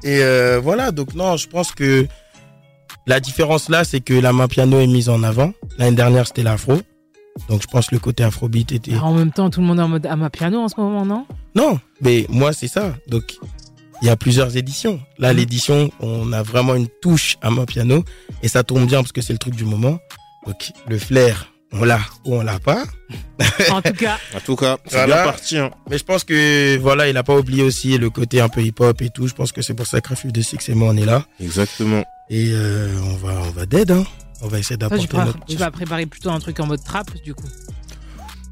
Et 0.03 0.21
euh, 0.23 0.61
voilà, 0.63 0.91
donc 0.91 1.15
non, 1.15 1.37
je 1.37 1.47
pense 1.49 1.71
que 1.73 2.07
la 3.09 3.19
différence 3.21 3.69
là, 3.69 3.83
c'est 3.85 4.01
que 4.01 4.15
la 4.15 4.33
main 4.33 4.47
piano 4.49 4.79
est 4.79 4.87
mise 4.87 5.09
en 5.09 5.23
avant. 5.25 5.53
L'année 5.79 5.97
dernière, 5.97 6.27
c'était 6.27 6.43
l'afro. 6.45 6.75
Donc 7.49 7.63
je 7.63 7.67
pense 7.67 7.87
que 7.89 7.95
le 7.95 8.01
côté 8.01 8.23
afrobeat 8.25 8.73
était... 8.73 8.97
En 8.97 9.15
même 9.15 9.33
temps, 9.33 9.49
tout 9.51 9.61
le 9.61 9.67
monde 9.67 9.79
est 9.79 9.83
en 9.83 9.89
mode 9.89 10.07
à 10.07 10.17
ma 10.17 10.29
piano 10.31 10.61
en 10.61 10.69
ce 10.69 10.75
moment, 10.79 11.05
non? 11.07 11.27
Non, 11.55 11.79
mais 12.01 12.27
moi, 12.29 12.53
c'est 12.53 12.69
ça. 12.69 12.95
Donc, 13.09 13.37
il 14.03 14.07
y 14.07 14.11
a 14.11 14.17
plusieurs 14.17 14.57
éditions. 14.57 15.01
Là, 15.19 15.33
Mhm. 15.33 15.37
l'édition, 15.39 15.91
on 16.01 16.33
a 16.33 16.43
vraiment 16.43 16.75
une 16.75 16.89
touche 17.01 17.37
à 17.43 17.51
mon 17.51 17.65
piano. 17.65 18.05
Et 18.43 18.49
ça 18.49 18.63
tombe 18.65 18.87
bien 18.87 18.99
parce 19.03 19.13
que 19.13 19.21
c'est 19.23 19.33
le 19.33 19.39
truc 19.39 19.55
du 19.57 19.65
moment. 19.65 19.99
Donc, 20.47 20.73
le 20.89 20.99
flair 20.99 21.53
on 21.73 21.85
l'a 21.85 22.01
ou 22.25 22.35
on 22.37 22.43
l'a 22.43 22.59
pas. 22.59 22.85
En 23.71 23.83
tout 23.83 23.93
cas, 23.95 24.19
En 24.37 24.41
tout 24.41 24.57
cas, 24.57 24.79
c'est 24.87 24.97
Voilà. 24.97 25.15
bien 25.17 25.25
parti. 25.25 25.59
hein. 25.59 25.71
Mais 25.91 25.99
je 25.99 26.05
pense 26.05 26.25
que 26.25 26.77
voilà, 26.79 27.09
il 27.09 27.17
a 27.17 27.23
pas 27.23 27.37
oublié 27.37 27.63
aussi 27.63 27.97
le 27.99 28.11
côté 28.11 28.41
un 28.41 28.49
peu 28.49 28.61
hip-hop 28.63 29.01
et 29.03 29.11
tout. 29.11 29.27
Je 29.29 29.35
pense 29.35 29.53
que 29.53 29.63
c'est 29.63 29.75
pour 29.75 29.87
ça 29.87 30.01
que 30.01 30.09
Refuse 30.11 30.33
de 30.33 30.41
Six 30.43 30.69
et 30.69 30.75
moi 30.75 30.89
on 30.93 30.97
est 30.97 31.05
là. 31.05 31.25
Exactement. 31.41 32.03
Et 32.31 32.49
euh, 32.53 32.99
on 33.05 33.17
va 33.17 33.33
on 33.47 33.51
va 33.51 33.67
d'aide. 33.67 33.91
Hein. 33.93 34.05
On 34.43 34.49
va 34.49 34.59
essayer 34.59 34.77
tu, 34.77 34.81
d'apporter 34.81 35.17
notre. 35.17 35.45
tu 35.47 35.57
vas 35.57 35.71
préparer 35.71 36.07
plutôt 36.07 36.31
un 36.31 36.39
truc 36.39 36.61
en 36.61 36.67
mode 36.67 36.83
trap, 36.85 37.11
du 37.25 37.35
coup. 37.35 37.49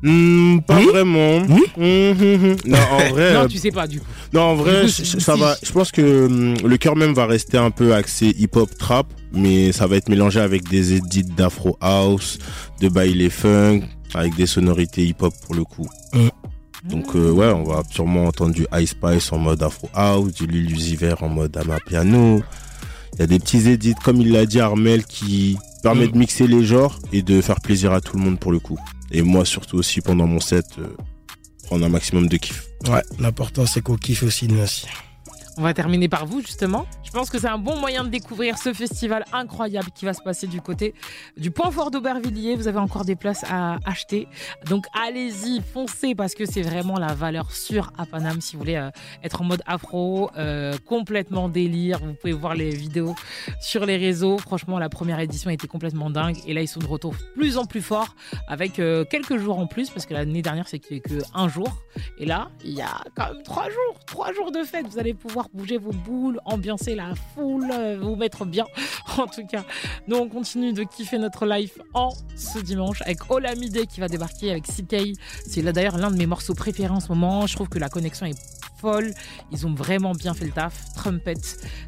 Hmm, 0.09 0.61
pas 0.61 0.81
vraiment. 0.81 1.41
Hmm 1.41 1.59
Hmm, 1.77 2.13
hmm. 2.13 2.57
Non, 2.65 2.79
en 2.79 2.99
vrai, 3.11 3.35
non, 3.35 3.41
euh, 3.41 3.47
tu 3.49 3.59
sais 3.59 3.73
pas, 3.73 3.87
du 3.87 3.99
coup. 3.99 4.07
non, 4.33 4.41
en 4.43 4.55
vrai, 4.55 4.83
coup, 4.83 4.89
ça 4.89 5.35
si. 5.35 5.41
va. 5.41 5.57
Je 5.63 5.73
pense 5.73 5.91
que 5.91 6.29
le 6.65 6.77
cœur 6.77 6.95
même 6.97 7.13
va 7.13 7.27
rester 7.27 7.59
un 7.59 7.71
peu 7.73 7.93
axé 7.93 8.29
hip-hop 8.39 8.71
trap, 8.79 9.07
mais 9.33 9.73
ça 9.73 9.87
va 9.87 9.97
être 9.97 10.09
mélangé 10.09 10.39
avec 10.41 10.69
des 10.69 10.95
edits 10.95 11.25
d'afro 11.25 11.77
house, 11.81 12.39
de 12.81 12.89
baile 12.89 13.29
funk, 13.31 13.81
avec 14.15 14.37
des 14.37 14.47
sonorités 14.47 15.05
hip-hop 15.05 15.35
pour 15.45 15.55
le 15.57 15.65
coup. 15.65 15.89
Donc 16.85 17.17
euh, 17.17 17.33
ouais, 17.33 17.49
on 17.49 17.65
va 17.65 17.83
sûrement 17.91 18.27
entendre 18.27 18.55
du 18.55 18.65
Ice 18.79 18.91
Spice 18.91 19.33
en 19.33 19.39
mode 19.39 19.61
afro 19.63 19.89
house, 19.93 20.33
du 20.35 20.47
Lil 20.47 20.71
Uzi 20.71 20.95
Vert 20.95 21.23
en 21.25 21.29
mode 21.29 21.57
amapiano. 21.57 22.43
Il 23.15 23.21
y 23.21 23.23
a 23.23 23.27
des 23.27 23.39
petits 23.41 23.69
edits, 23.69 23.95
comme 24.05 24.21
il 24.21 24.31
l'a 24.31 24.47
dit 24.47 24.61
Armel, 24.61 25.05
qui 25.05 25.57
permettent 25.83 26.13
de 26.13 26.19
mixer 26.19 26.47
les 26.47 26.65
genres 26.65 26.99
et 27.13 27.23
de 27.23 27.41
faire 27.41 27.61
plaisir 27.61 27.93
à 27.93 28.01
tout 28.01 28.17
le 28.17 28.23
monde 28.23 28.39
pour 28.39 28.53
le 28.53 28.61
coup. 28.61 28.79
Et 29.11 29.23
moi 29.23 29.45
surtout 29.45 29.79
aussi 29.79 30.01
pendant 30.01 30.27
mon 30.27 30.41
set, 30.41 30.67
euh, 30.79 30.89
prendre 31.65 31.85
un 31.85 31.89
maximum 31.89 32.29
de 32.29 32.37
kiff. 32.37 32.65
Ouais, 32.89 33.03
l'important 33.19 33.67
c'est 33.67 33.81
qu'on 33.81 33.97
kiffe 33.97 34.23
aussi 34.23 34.49
nous 34.49 34.61
aussi. 34.61 34.87
On 35.59 35.63
va 35.63 35.73
terminer 35.73 36.07
par 36.07 36.27
vous, 36.27 36.43
justement. 36.43 36.87
Je 37.03 37.11
pense 37.11 37.31
que 37.31 37.39
c'est 37.39 37.49
un 37.49 37.57
bon 37.57 37.77
moyen 37.81 38.05
de 38.05 38.11
découvrir 38.11 38.59
ce 38.59 38.75
festival 38.75 39.25
incroyable 39.33 39.89
qui 39.95 40.05
va 40.05 40.13
se 40.13 40.21
passer 40.21 40.47
du 40.47 40.61
côté 40.61 40.93
du 41.39 41.51
Point 41.51 41.71
Fort 41.71 41.91
d'Aubervilliers. 41.91 42.57
Vous 42.57 42.69
avez 42.69 42.79
encore 42.79 43.07
des 43.07 43.17
places 43.17 43.43
à 43.49 43.79
acheter. 43.87 44.29
Donc, 44.69 44.85
allez-y, 44.93 45.63
foncez 45.63 46.15
parce 46.15 46.35
que 46.35 46.45
c'est 46.45 46.61
vraiment 46.61 46.99
la 46.99 47.15
valeur 47.15 47.53
sûre 47.53 47.91
à 47.97 48.05
Paname 48.05 48.43
si 48.43 48.55
vous 48.55 48.61
voulez 48.61 48.77
euh, 48.77 48.91
être 49.25 49.41
en 49.41 49.45
mode 49.45 49.63
afro, 49.65 50.31
euh, 50.37 50.75
complètement 50.85 51.49
délire. 51.49 52.01
Vous 52.01 52.13
pouvez 52.13 52.35
voir 52.35 52.55
les 52.55 52.69
vidéos 52.69 53.15
sur 53.59 53.87
les 53.87 53.97
réseaux. 53.97 54.37
Franchement, 54.37 54.79
la 54.79 54.91
première 54.91 55.21
édition 55.21 55.49
était 55.49 55.69
complètement 55.69 56.11
dingue. 56.11 56.37
Et 56.47 56.53
là, 56.53 56.61
ils 56.61 56.69
sont 56.69 56.81
de 56.81 56.87
retour 56.87 57.15
plus 57.35 57.57
en 57.57 57.65
plus 57.65 57.81
fort 57.81 58.15
avec 58.47 58.79
euh, 58.79 59.07
quelques 59.07 59.39
jours 59.39 59.59
en 59.59 59.67
plus 59.67 59.89
parce 59.89 60.05
que 60.05 60.13
l'année 60.13 60.43
dernière, 60.43 60.69
c'était 60.69 61.01
que 61.01 61.15
un 61.33 61.49
jour. 61.49 61.83
Et 62.19 62.27
là, 62.27 62.51
il 62.63 62.75
y 62.75 62.83
a 62.83 63.03
quand 63.15 63.33
même 63.33 63.43
trois 63.43 63.71
jours, 63.71 64.05
trois 64.07 64.35
jours 64.35 64.53
de 64.53 64.63
fête. 64.63 64.87
Vous 64.87 64.99
allez 64.99 65.15
pouvoir 65.15 65.46
bouger 65.53 65.79
vos 65.79 65.93
boules, 65.93 66.41
ambiancer 66.45 66.95
la 66.95 67.15
foule, 67.35 67.71
euh, 67.73 67.99
vous 68.01 68.17
mettre 68.17 68.45
bien. 68.45 68.67
En 69.19 69.27
tout 69.27 69.47
cas, 69.47 69.65
nous, 70.09 70.17
on 70.17 70.29
continue 70.29 70.75
de 70.75 70.83
kiffer 70.83 71.17
notre 71.17 71.47
live 71.47 71.73
en 71.95 72.11
ce 72.37 72.59
dimanche 72.59 73.01
avec 73.03 73.31
Olamide 73.31 73.87
qui 73.87 74.01
va 74.01 74.09
débarquer 74.09 74.51
avec 74.51 74.65
CK. 74.65 75.17
C'est 75.47 75.63
là 75.63 75.73
d'ailleurs 75.73 75.97
l'un 75.97 76.11
de 76.11 76.17
mes 76.17 76.27
morceaux 76.27 76.53
préférés 76.53 76.93
en 76.93 77.01
ce 77.01 77.09
moment. 77.09 77.47
Je 77.47 77.55
trouve 77.55 77.71
que 77.71 77.79
la 77.79 77.89
connexion 77.89 78.27
est 78.27 78.39
folle. 78.79 79.15
Ils 79.53 79.67
ont 79.67 79.75
vraiment 79.75 80.13
bien 80.13 80.35
fait 80.35 80.45
le 80.45 80.53
taf. 80.53 80.93
Trumpet, 80.95 81.35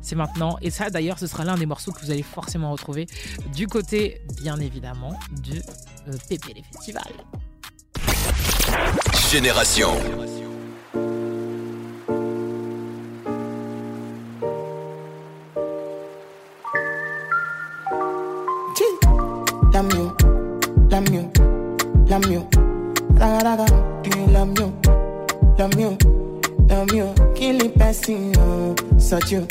c'est 0.00 0.16
maintenant. 0.16 0.56
Et 0.62 0.70
ça, 0.70 0.90
d'ailleurs, 0.90 1.18
ce 1.18 1.26
sera 1.26 1.44
l'un 1.44 1.56
des 1.56 1.66
morceaux 1.66 1.92
que 1.92 2.00
vous 2.00 2.10
allez 2.10 2.22
forcément 2.22 2.72
retrouver 2.72 3.06
du 3.54 3.66
côté, 3.66 4.22
bien 4.40 4.58
évidemment, 4.58 5.12
du 5.42 5.58
euh, 5.58 6.16
PPL 6.28 6.62
Festival. 6.72 7.12
Génération. 9.30 9.90
Such 29.08 29.32
you, 29.32 29.46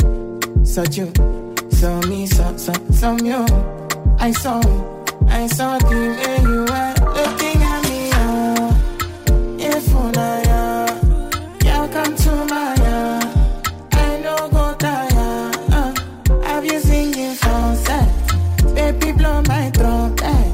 such 0.64 0.98
you. 0.98 1.12
So 1.72 2.00
me, 2.02 2.28
so 2.28 2.56
so 2.58 2.74
so 2.92 3.18
you. 3.18 3.44
I 4.20 4.32
saw, 4.32 4.62
I 5.28 5.48
saw 5.48 5.80
the 5.80 5.96
way 6.20 6.42
you 6.44 6.60
were 6.70 6.94
looking 7.18 7.60
at 7.64 7.82
me. 7.90 8.12
Oh, 8.14 8.70
if 9.58 9.96
I 9.96 10.44
yeah, 11.64 11.88
come 11.92 12.16
to 12.16 12.32
my 12.46 12.76
yeah. 12.76 13.20
I 13.94 14.20
know 14.22 14.48
go 14.50 14.76
tire. 14.76 15.52
Uh, 15.72 15.92
have 16.44 16.64
you 16.64 16.80
singing 16.80 17.34
for 17.34 17.76
sex? 17.78 18.12
Baby, 18.76 19.12
blow 19.14 19.42
my 19.48 19.72
trumpet. 19.72 20.54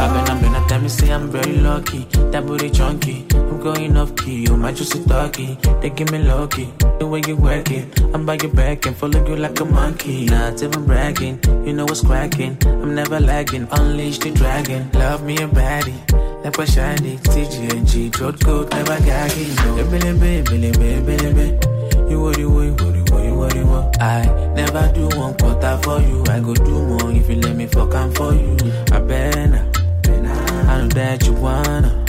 I've 0.00 0.12
been, 0.14 0.24
I've 0.30 0.40
been, 0.40 0.68
tell 0.68 0.80
me 0.80 0.88
say 0.88 1.10
I'm 1.10 1.30
very 1.30 1.56
lucky. 1.56 2.06
That 2.30 2.46
booty 2.46 2.70
chunky. 2.70 3.33
I'm 3.64 3.72
going 3.72 3.96
off 3.96 4.14
key. 4.16 4.42
You 4.42 4.58
might 4.58 4.76
just 4.76 4.92
sit 4.92 5.08
talkie. 5.08 5.56
They 5.80 5.88
give 5.88 6.12
me 6.12 6.18
lucky. 6.18 6.70
The 6.98 7.06
way 7.06 7.22
you 7.26 7.34
work 7.34 7.70
it. 7.70 7.98
I'm 8.12 8.26
by 8.26 8.34
your 8.34 8.52
back 8.52 8.84
and 8.84 8.94
follow 8.94 9.26
you 9.26 9.36
like 9.36 9.58
a 9.58 9.64
monkey. 9.64 10.26
Not 10.26 10.62
even 10.62 10.84
bragging. 10.84 11.40
You 11.64 11.72
know 11.72 11.86
what's 11.86 12.02
cracking. 12.02 12.58
I'm 12.66 12.94
never 12.94 13.18
lagging. 13.18 13.66
Unleash 13.70 14.18
the 14.18 14.32
dragon. 14.32 14.90
Love 14.92 15.24
me 15.24 15.36
a 15.36 15.48
baddie. 15.48 15.96
Like 16.44 16.58
a 16.58 16.66
shiny 16.66 17.16
TGNG. 17.16 18.14
Throat 18.14 18.44
coat, 18.44 18.70
never 18.70 18.98
gagging. 19.00 19.54
No. 19.56 19.76
Baby, 19.76 20.12
baby, 20.12 20.70
baby, 20.70 21.00
baby, 21.00 21.32
baby. 21.32 22.10
You 22.10 22.20
what 22.20 22.36
you 22.36 22.60
you 22.60 22.72
what 22.74 22.94
you 22.94 23.24
you 23.24 23.34
what 23.34 23.54
you 23.54 23.66
what 23.66 24.02
I 24.02 24.24
never 24.54 24.92
do 24.92 25.08
one 25.18 25.34
quarter 25.38 25.80
for 25.82 26.00
you 26.00 26.22
I 26.28 26.38
go 26.40 26.52
do 26.52 26.82
more 26.86 27.10
if 27.10 27.30
you 27.30 27.36
let 27.36 27.56
me 27.56 27.66
fuck 27.66 27.94
am 27.94 28.12
for 28.12 28.34
you 28.34 28.58
I 28.92 29.00
better 29.00 29.70
I 30.04 30.82
know 30.82 30.88
that 30.88 31.24
you 31.24 31.32
wanna 31.32 32.03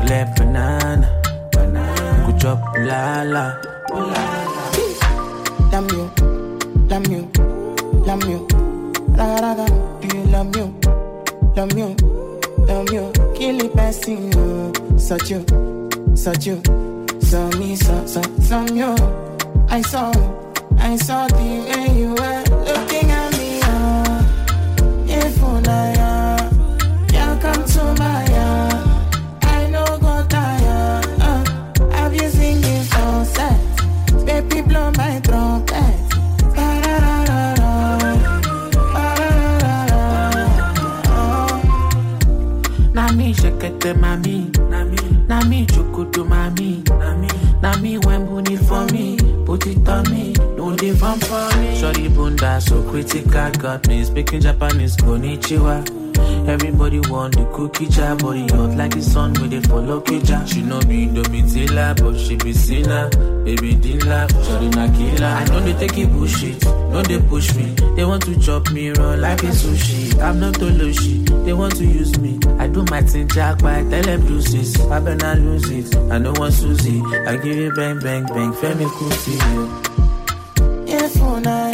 collect 0.00 0.38
banana 0.38 1.08
You 2.26 2.32
go 2.32 2.38
chop 2.38 2.58
la 2.78 3.22
la 3.22 3.44
Love 5.72 5.92
you, 5.92 6.10
love 6.88 7.06
you, 7.08 7.30
love 8.06 8.24
you. 8.24 8.48
Raga 9.18 9.42
raga, 9.42 9.66
do 10.00 10.16
you 10.16 10.24
love 10.24 10.56
you, 10.56 10.66
love 11.56 11.76
you, 11.78 11.96
love 12.66 12.90
you? 12.92 13.12
Kill 13.36 13.60
it, 13.64 13.74
passing 13.74 14.32
you, 14.32 14.72
such 14.98 15.30
you, 15.30 15.44
such 16.14 16.46
you. 16.46 16.62
So 17.20 17.48
me, 17.58 17.76
so 17.76 18.06
so 18.06 18.22
so 18.40 18.64
you. 18.74 18.94
I 19.68 19.82
saw, 19.82 20.10
I 20.78 20.96
saw 20.96 21.26
the 21.28 21.48
way 21.68 21.97
No 50.88 50.94
fun 50.94 51.20
for 51.20 51.58
me 51.58 51.78
Shorty 51.78 52.08
bunda 52.08 52.58
so 52.62 52.82
critical 52.88 53.50
Got 53.60 53.86
me 53.88 54.04
speaking 54.04 54.40
Japanese 54.40 54.96
Konnichiwa. 54.96 55.86
Everybody 56.48 57.00
want 57.10 57.36
the 57.36 57.44
cookie 57.52 57.88
jar 57.88 58.16
Body 58.16 58.48
hot 58.48 58.74
like 58.74 58.94
the 58.94 59.02
sun 59.02 59.34
with 59.34 59.50
they 59.50 59.60
follow 59.60 60.00
Kija. 60.00 60.48
She 60.48 60.62
know 60.62 60.80
be 60.80 61.06
Domitila 61.06 61.94
But 62.02 62.18
she 62.18 62.36
be 62.36 62.54
sinner. 62.54 63.10
Baby 63.44 63.74
Dilla 63.74 64.30
Shorty 64.46 64.68
na 64.70 64.88
killer. 64.96 65.26
I 65.26 65.44
know 65.44 65.60
they 65.60 65.74
take 65.74 65.98
it 65.98 66.10
bullshit 66.10 66.64
No 66.64 67.02
they 67.02 67.20
push 67.20 67.54
me. 67.54 67.64
They 67.94 68.06
want 68.06 68.22
to 68.22 68.40
chop 68.40 68.70
me 68.70 68.88
raw 68.88 69.10
like 69.12 69.42
a 69.42 69.48
sushi. 69.48 70.18
I'm 70.22 70.40
not 70.40 70.54
Toloshi 70.54 71.44
They 71.44 71.52
want 71.52 71.76
to 71.76 71.84
use 71.84 72.18
me. 72.18 72.38
I 72.58 72.66
do 72.66 72.82
my 72.88 73.02
thing 73.02 73.28
jack 73.28 73.58
but 73.58 73.74
I 73.74 73.82
tell 73.90 74.02
them 74.04 74.26
deuces. 74.26 74.80
I 74.86 75.00
better 75.00 75.38
lose 75.38 75.68
it 75.70 75.94
I 76.10 76.16
know 76.16 76.32
one 76.32 76.50
Susie 76.50 77.02
I 77.26 77.36
give 77.36 77.56
you 77.56 77.74
bang 77.74 77.98
bang 78.00 78.24
bang 78.24 78.52
Femi 78.54 78.86
Kuti 78.86 79.36
yeah 79.36 80.07
all 81.28 81.40
night 81.40 81.67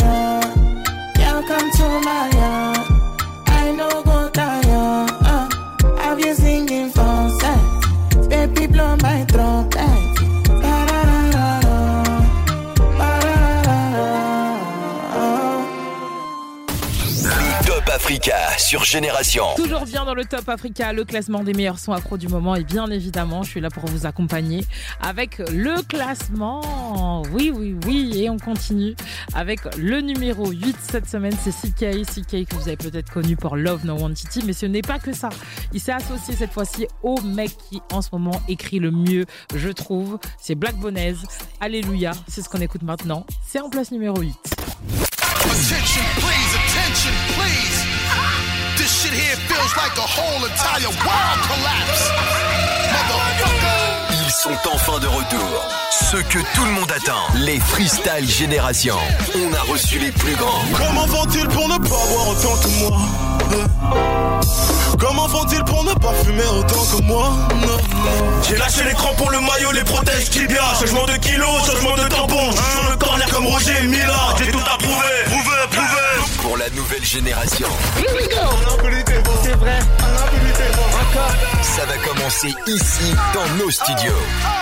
sur 18.74 18.84
Génération. 18.84 19.44
Toujours 19.54 19.84
bien 19.84 20.04
dans 20.04 20.14
le 20.14 20.24
Top 20.24 20.48
Africa, 20.48 20.92
le 20.92 21.04
classement 21.04 21.44
des 21.44 21.52
meilleurs 21.52 21.78
sons 21.78 21.92
afro 21.92 22.16
du 22.16 22.26
moment. 22.26 22.56
Et 22.56 22.64
bien 22.64 22.90
évidemment, 22.90 23.44
je 23.44 23.50
suis 23.50 23.60
là 23.60 23.70
pour 23.70 23.84
vous 23.86 24.04
accompagner 24.04 24.64
avec 25.00 25.38
le 25.52 25.80
classement. 25.82 27.22
Oui, 27.30 27.52
oui, 27.54 27.76
oui. 27.86 28.10
Et 28.16 28.28
on 28.30 28.36
continue 28.36 28.96
avec 29.32 29.60
le 29.76 30.00
numéro 30.00 30.50
8 30.50 30.76
cette 30.90 31.08
semaine. 31.08 31.34
C'est 31.40 31.52
CK. 31.52 32.04
CK 32.04 32.48
que 32.48 32.56
vous 32.56 32.66
avez 32.66 32.76
peut-être 32.76 33.12
connu 33.12 33.36
pour 33.36 33.54
Love 33.54 33.86
No 33.86 33.96
Entity. 33.96 34.42
Mais 34.44 34.52
ce 34.52 34.66
n'est 34.66 34.82
pas 34.82 34.98
que 34.98 35.12
ça. 35.12 35.28
Il 35.72 35.80
s'est 35.80 35.92
associé 35.92 36.34
cette 36.34 36.52
fois-ci 36.52 36.88
au 37.04 37.20
mec 37.20 37.56
qui 37.70 37.80
en 37.92 38.02
ce 38.02 38.08
moment 38.10 38.42
écrit 38.48 38.80
le 38.80 38.90
mieux, 38.90 39.24
je 39.54 39.68
trouve. 39.68 40.18
C'est 40.40 40.56
Black 40.56 40.74
Bonaise. 40.78 41.22
Alléluia. 41.60 42.10
C'est 42.26 42.42
ce 42.42 42.48
qu'on 42.48 42.60
écoute 42.60 42.82
maintenant. 42.82 43.24
C'est 43.46 43.60
en 43.60 43.70
place 43.70 43.92
numéro 43.92 44.20
8. 44.20 44.34
Attention, 45.44 46.02
please, 46.16 46.56
attention, 46.56 47.12
please. 47.36 47.93
This 49.74 49.82
shit 49.82 49.82
here 49.82 49.82
feels 49.82 49.82
like 49.82 49.96
a 49.98 50.06
whole 50.06 50.44
entire 50.44 50.92
world 51.04 51.40
collapse. 51.48 52.10
Motherfucker. 52.92 54.24
Ils 54.24 54.30
sont 54.30 54.58
enfin 54.72 54.98
de 55.00 55.06
retour. 55.06 55.68
Ceux 56.10 56.22
que 56.22 56.38
tout 56.54 56.64
le 56.64 56.72
monde 56.72 56.90
attend. 56.92 57.26
Les 57.36 57.58
Freestyle 57.60 58.28
Génération. 58.28 58.96
On 59.36 59.52
a 59.52 59.60
reçu 59.72 59.98
les 59.98 60.12
plus 60.12 60.34
grands. 60.36 60.62
Comment 60.76 61.06
font-ils 61.06 61.48
pour 61.48 61.68
ne 61.68 61.78
pas 61.78 61.88
boire 61.88 62.28
autant 62.28 62.56
que 62.56 62.68
moi? 62.80 62.98
Comment 64.98 65.28
font-ils 65.28 65.64
pour 65.64 65.84
ne 65.84 65.92
pas 65.94 66.12
fumer 66.24 66.46
autant 66.46 66.84
que 66.84 67.02
moi? 67.02 67.32
J'ai 68.48 68.56
lâché 68.56 68.84
les 68.84 68.94
crampons, 68.94 69.28
le 69.30 69.40
maillot, 69.40 69.72
les 69.72 69.84
protèges 69.84 70.30
tibia 70.30 70.62
Changement 70.78 71.06
de 71.06 71.16
kilos, 71.16 71.66
changement 71.66 71.96
de 71.96 72.08
tampon 72.08 72.50
Je 72.50 72.56
suis 72.56 72.80
sur 72.80 72.90
le 72.90 72.96
corner 72.96 73.28
comme 73.30 73.46
Roger 73.46 73.72
et 73.82 73.86
Mila 73.86 74.34
J'ai 74.38 74.50
tout 74.50 74.58
approuvé, 74.58 75.24
prouvé, 75.26 75.56
prouvé 75.70 76.03
Pour 76.44 76.58
la 76.58 76.68
nouvelle 76.70 77.04
génération. 77.04 77.66
C'est 79.42 79.56
vrai. 79.56 79.78
Ça 81.62 81.84
va 81.86 81.96
commencer 81.96 82.54
ici, 82.66 83.14
dans 83.32 83.48
nos 83.56 83.70
studios. 83.70 84.12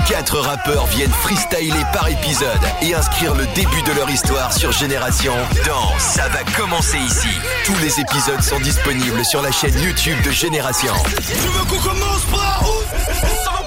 Quatre 0.09 0.39
rappeurs 0.39 0.87
viennent 0.87 1.11
freestyler 1.11 1.83
par 1.93 2.09
épisode 2.09 2.61
et 2.83 2.95
inscrire 2.95 3.35
le 3.35 3.47
début 3.55 3.83
de 3.83 3.93
leur 3.97 4.09
histoire 4.09 4.53
sur 4.53 4.71
Génération 4.71 5.35
dans 5.67 5.99
Ça 5.99 6.29
va 6.29 6.45
commencer 6.57 6.99
ici. 6.99 7.29
Tous 7.65 7.77
les 7.83 8.01
épisodes 8.01 8.43
sont 8.43 8.61
disponibles 8.61 9.25
sur 9.25 9.43
la 9.43 9.51
chaîne 9.51 9.79
YouTube 9.83 10.23
de 10.23 10.31
Génération. 10.31 10.95
Tu 11.05 11.35
veux 11.35 11.65
qu'on 11.65 11.89
commence 11.89 12.23
par 12.31 12.63
où? 12.65 13.62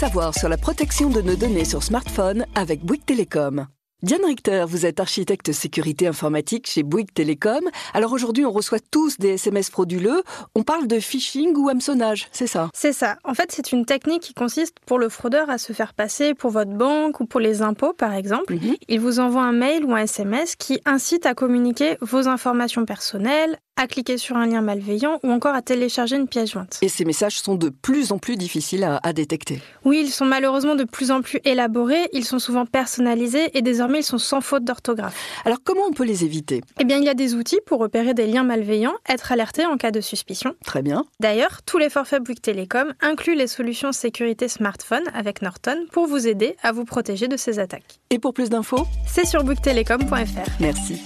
Savoir 0.00 0.34
sur 0.34 0.48
la 0.48 0.56
protection 0.56 1.10
de 1.10 1.20
nos 1.20 1.36
données 1.36 1.66
sur 1.66 1.82
smartphone 1.82 2.46
avec 2.54 2.82
Bouygues 2.82 3.04
Télécom. 3.04 3.66
Diane 4.02 4.24
Richter, 4.24 4.64
vous 4.66 4.86
êtes 4.86 4.98
architecte 4.98 5.52
sécurité 5.52 6.06
informatique 6.06 6.66
chez 6.70 6.82
Bouygues 6.82 7.12
Télécom. 7.12 7.60
Alors 7.92 8.14
aujourd'hui, 8.14 8.46
on 8.46 8.50
reçoit 8.50 8.78
tous 8.90 9.18
des 9.18 9.34
SMS 9.34 9.68
frauduleux. 9.68 10.22
On 10.54 10.62
parle 10.62 10.86
de 10.86 10.98
phishing 11.00 11.54
ou 11.54 11.68
hameçonnage, 11.68 12.28
c'est 12.32 12.46
ça? 12.46 12.70
C'est 12.74 12.94
ça. 12.94 13.18
En 13.24 13.34
fait, 13.34 13.52
c'est 13.52 13.72
une 13.72 13.84
technique 13.84 14.22
qui 14.22 14.32
consiste 14.32 14.78
pour 14.86 14.98
le 14.98 15.10
fraudeur 15.10 15.50
à 15.50 15.58
se 15.58 15.74
faire 15.74 15.92
passer 15.92 16.32
pour 16.32 16.50
votre 16.50 16.72
banque 16.72 17.20
ou 17.20 17.26
pour 17.26 17.40
les 17.40 17.60
impôts, 17.60 17.92
par 17.92 18.14
exemple. 18.14 18.56
Il 18.88 19.00
vous 19.00 19.20
envoie 19.20 19.42
un 19.42 19.52
mail 19.52 19.84
ou 19.84 19.94
un 19.94 20.04
SMS 20.04 20.56
qui 20.56 20.80
incite 20.86 21.26
à 21.26 21.34
communiquer 21.34 21.98
vos 22.00 22.26
informations 22.26 22.86
personnelles, 22.86 23.58
à 23.76 23.86
cliquer 23.86 24.18
sur 24.18 24.36
un 24.36 24.46
lien 24.46 24.60
malveillant 24.60 25.18
ou 25.22 25.30
encore 25.30 25.54
à 25.54 25.62
télécharger 25.62 26.16
une 26.16 26.28
pièce 26.28 26.50
jointe. 26.52 26.78
Et 26.82 26.88
ces 26.88 27.04
messages 27.04 27.38
sont 27.40 27.54
de 27.54 27.70
plus 27.70 28.12
en 28.12 28.18
plus 28.18 28.36
difficiles 28.36 28.84
à, 28.84 29.00
à 29.02 29.12
détecter. 29.12 29.62
Oui, 29.84 30.02
ils 30.04 30.10
sont 30.10 30.26
malheureusement 30.26 30.74
de 30.74 30.84
plus 30.84 31.10
en 31.10 31.22
plus 31.22 31.40
élaborés, 31.44 32.08
ils 32.12 32.24
sont 32.24 32.38
souvent 32.38 32.66
personnalisés 32.66 33.56
et 33.56 33.62
désormais 33.62 34.00
ils 34.00 34.04
sont 34.04 34.18
sans 34.18 34.40
faute 34.40 34.64
d'orthographe. 34.64 35.16
Alors 35.44 35.58
comment 35.64 35.82
on 35.88 35.92
peut 35.92 36.04
les 36.04 36.24
éviter? 36.24 36.60
Eh 36.78 36.84
bien, 36.84 36.98
il 36.98 37.04
y 37.04 37.08
a 37.08 37.14
des 37.14 37.34
outils 37.34 37.60
pour 37.64 37.80
repérer 37.80 38.12
des 38.12 38.26
liens 38.26 38.44
malveillants, 38.44 38.94
être 39.08 39.32
alerté 39.32 39.64
en 39.64 39.76
cas 39.76 39.90
de 39.90 40.00
suspicion. 40.00 40.54
Très 40.64 40.82
bien. 40.82 41.04
D'ailleurs, 41.20 41.62
tous 41.64 41.78
les 41.78 41.88
forfaits 41.88 42.22
Bouygues 42.22 42.42
Télécom 42.42 42.92
incluent 43.00 43.36
les 43.36 43.46
solutions 43.46 43.92
sécurité 43.92 44.48
smartphone 44.48 45.04
avec 45.14 45.42
Norton 45.42 45.86
pour 45.92 46.06
vous 46.06 46.28
aider 46.28 46.56
à 46.62 46.72
vous 46.72 46.84
protéger 46.84 47.28
de 47.28 47.36
ces 47.36 47.58
attaques. 47.58 48.00
Et 48.10 48.18
pour 48.18 48.34
plus 48.34 48.50
d'infos? 48.50 48.86
C'est 49.06 49.26
sur 49.26 49.42
bouyguestelecom.fr. 49.42 50.50
Merci. 50.60 51.00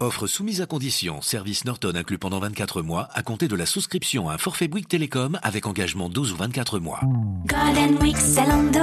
Offre 0.00 0.26
soumise 0.26 0.60
à 0.60 0.66
condition, 0.66 1.22
service 1.22 1.64
Norton 1.64 1.92
inclus 1.94 2.18
pendant 2.18 2.40
24 2.40 2.82
mois, 2.82 3.08
à 3.14 3.22
compter 3.22 3.46
de 3.46 3.54
la 3.54 3.64
souscription 3.64 4.28
à 4.28 4.34
un 4.34 4.38
forfait 4.38 4.66
Bouygues 4.66 4.88
Télécom 4.88 5.38
avec 5.42 5.66
engagement 5.66 6.08
12 6.08 6.32
ou 6.32 6.36
24 6.36 6.80
mois. 6.80 7.00
Golden 7.46 7.96
Week 8.02 8.16
Zalando. 8.16 8.80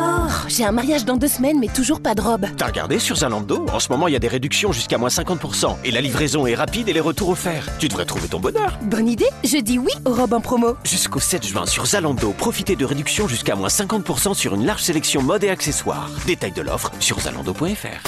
J'ai 0.48 0.64
un 0.64 0.72
mariage 0.72 1.04
dans 1.04 1.18
deux 1.18 1.28
semaines, 1.28 1.60
mais 1.60 1.68
toujours 1.68 2.02
pas 2.02 2.16
de 2.16 2.22
robe. 2.22 2.46
T'as 2.56 2.68
regardé 2.68 2.98
sur 2.98 3.18
Zalando? 3.18 3.66
En 3.74 3.80
ce 3.82 3.90
moment, 3.90 4.08
il 4.08 4.14
y 4.14 4.16
a 4.16 4.20
des 4.20 4.30
réductions 4.30 4.72
jusqu'à 4.72 4.98
moins 4.98 5.10
50%. 5.10 5.80
Et 5.84 5.92
la 5.92 6.00
livraison 6.00 6.48
est 6.48 6.56
rapide 6.56 6.88
et 6.88 6.94
les 6.94 7.02
retours 7.02 7.30
offerts. 7.30 7.68
Tu 7.78 7.90
devrais 7.90 8.06
trouver 8.06 8.30
ton 8.30 8.40
bonheur. 8.40 8.80
Bonne 8.84 9.10
idée, 9.10 9.28
je 9.44 9.58
dis 9.58 9.80
oui 9.80 9.92
aux 10.06 10.14
robes 10.14 10.34
en 10.34 10.42
promo. 10.42 10.78
Jusqu'au 10.86 11.20
7 11.20 11.46
juin 11.46 11.66
sur 11.66 11.86
Zalando, 11.88 12.32
profitez 12.32 12.78
de 12.78 12.86
réductions 12.86 13.28
jusqu'à 13.28 13.56
moins 13.56 13.68
50% 13.68 14.34
sur 14.34 14.56
une 14.56 14.66
large 14.66 14.82
sélection 14.82 15.22
mode 15.22 15.44
et 15.44 15.50
accessoires. 15.50 16.10
Détail 16.26 16.54
de 16.54 16.62
l'offre 16.62 16.92
sur 17.02 17.20
zalando.fr. 17.20 18.08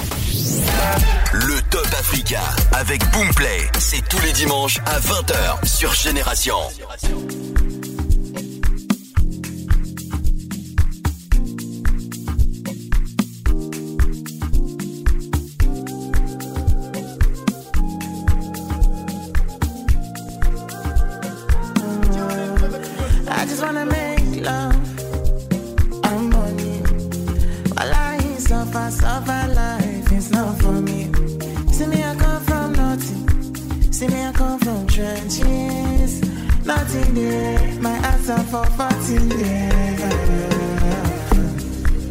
Le 1.33 1.61
Top 1.69 1.87
Africa 1.99 2.41
avec 2.73 2.92
Boomplay. 3.11 3.69
C'est 3.79 4.07
tous 4.07 4.21
les 4.21 4.31
dimanches 4.33 4.79
à 4.85 4.99
20h 4.99 5.65
sur 5.65 5.93
Génération. 5.93 6.57
For 38.53 38.65
14 38.65 39.29
days. 39.29 40.01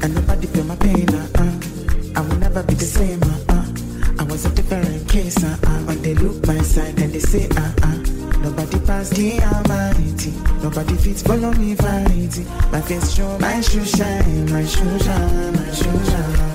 And 0.03 0.13
nobody 0.13 0.47
feel 0.49 0.65
my 0.65 0.75
pain. 0.75 1.09
Uh, 1.09 1.29
uh. 1.39 2.19
I 2.19 2.21
will 2.27 2.39
never 2.39 2.65
be 2.65 2.75
the 2.75 2.85
same. 2.85 3.23
Uh, 3.23 3.55
uh. 3.55 3.67
I 4.19 4.25
was 4.25 4.45
a 4.45 4.51
different 4.51 5.09
case. 5.09 5.39
Uh, 5.45 5.57
uh. 5.63 5.83
But 5.87 6.03
they 6.03 6.15
look 6.15 6.45
my 6.45 6.59
side 6.63 6.99
and 6.99 7.13
they 7.13 7.21
say, 7.21 7.47
uh, 7.47 7.73
uh. 7.83 7.97
Nobody 8.43 8.81
pass 8.81 9.11
the 9.11 9.39
humanity. 9.39 10.33
Nobody 10.65 10.97
fits 10.97 11.23
follow 11.23 11.53
me 11.53 11.75
vanity. 11.75 12.45
My 12.73 12.81
face 12.81 13.15
show, 13.15 13.39
my 13.39 13.61
shoe 13.61 13.85
shine, 13.85 14.51
my 14.51 14.65
shoe 14.65 14.99
shine, 14.99 15.53
my 15.55 15.71
shoe 15.71 16.05
shine. 16.11 16.52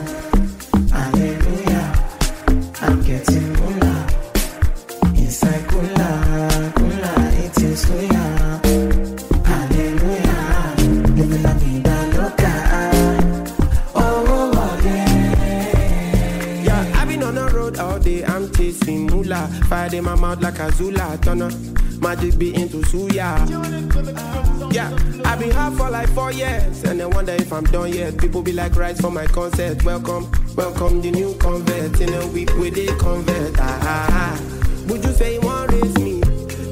Yeah, 23.50 24.92
I've 25.26 25.40
been 25.40 25.52
hard 25.52 25.76
for 25.76 25.90
like 25.90 26.10
four 26.10 26.32
years, 26.32 26.84
and 26.84 27.02
I 27.02 27.06
wonder 27.06 27.32
if 27.32 27.52
I'm 27.54 27.64
done 27.64 27.94
yet. 27.94 28.18
People 28.18 28.42
be 28.42 28.52
like, 28.52 28.76
rise 28.76 29.00
for 29.00 29.10
my 29.10 29.26
concert. 29.26 29.84
Welcome, 29.84 30.30
welcome 30.56 31.02
the 31.02 31.12
new 31.12 31.34
convert. 31.36 32.00
In 32.02 32.14
a 32.14 32.28
week 32.28 32.54
with 32.58 32.76
they 32.76 32.88
convert. 32.98 33.56
Ah, 33.60 33.80
ah, 33.82 34.08
ah. 34.12 34.88
Would 34.88 35.04
you 35.04 35.12
say 35.14 35.36
you 35.36 35.42
want 35.42 35.72
raise 35.72 35.98
me? 36.00 36.22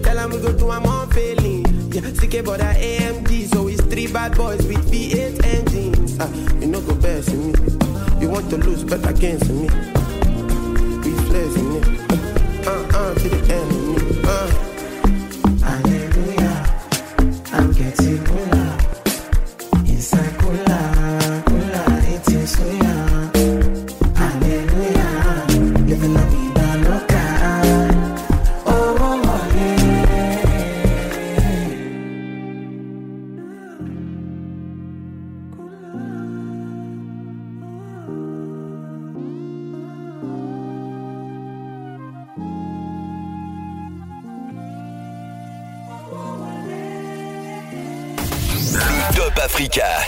Tell 0.04 0.16
them 0.16 0.32
we 0.32 0.42
go 0.42 0.58
to 0.58 0.70
I'm 0.72 0.86
on 0.86 1.10
failing. 1.12 1.66
Yeah, 1.92 2.12
CK 2.12 2.44
but 2.44 2.62
I 2.62 2.76
AMG, 2.76 3.48
so 3.54 3.68
it's 3.68 3.82
three 3.82 4.08
bad 4.08 4.36
boys 4.36 4.66
with 4.68 4.92
V8 4.92 5.46
engines. 5.46 6.18
Ah, 6.20 6.30
you 6.60 6.68
know 6.68 6.82
go 6.82 6.96
best 6.96 7.30
in 7.30 7.48
me. 7.48 8.22
You 8.22 8.30
want 8.30 8.50
to 8.50 8.58
lose, 8.58 8.84
bet 8.84 9.08
against 9.10 9.50
me. 9.50 9.70
We 11.04 11.12
flex 11.28 11.56
in 11.56 11.76
it. 11.78 12.68
Uh, 12.68 12.88
uh, 12.94 13.14
to 13.14 13.30
the 13.30 13.54
end 13.54 13.85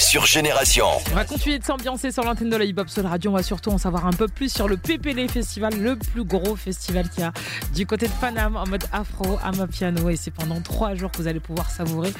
sur 0.07 0.25
Génération. 0.25 0.85
On 1.11 1.15
va 1.15 1.25
continuer 1.25 1.59
de 1.59 1.65
s'ambiancer 1.65 2.13
sur 2.13 2.23
l'antenne 2.23 2.49
de 2.49 2.55
la 2.55 2.63
Hip 2.63 2.75
Hop 2.77 2.87
Soul 2.87 3.05
Radio. 3.05 3.29
On 3.29 3.33
va 3.33 3.43
surtout 3.43 3.71
en 3.71 3.77
savoir 3.77 4.05
un 4.05 4.11
peu 4.11 4.29
plus 4.29 4.49
sur 4.49 4.69
le 4.69 4.77
PPL 4.77 5.27
Festival, 5.27 5.77
le 5.77 5.97
plus 5.97 6.23
gros 6.23 6.55
festival 6.55 7.09
qu'il 7.09 7.23
y 7.23 7.23
a 7.23 7.33
du 7.73 7.85
côté 7.85 8.07
de 8.07 8.13
Paname 8.13 8.55
en 8.55 8.65
mode 8.65 8.85
afro, 8.93 9.37
à 9.43 9.51
piano. 9.67 10.09
Et 10.09 10.15
c'est 10.15 10.31
pendant 10.31 10.61
trois 10.61 10.95
jours 10.95 11.11
que 11.11 11.17
vous 11.17 11.27
allez 11.27 11.41
pouvoir 11.41 11.69
savourer 11.69 12.13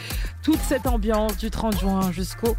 toute 0.43 0.59
cette 0.59 0.85
ambiance 0.85 1.37
du 1.37 1.49
30 1.49 1.79
juin 1.79 2.11
jusqu'au 2.11 2.57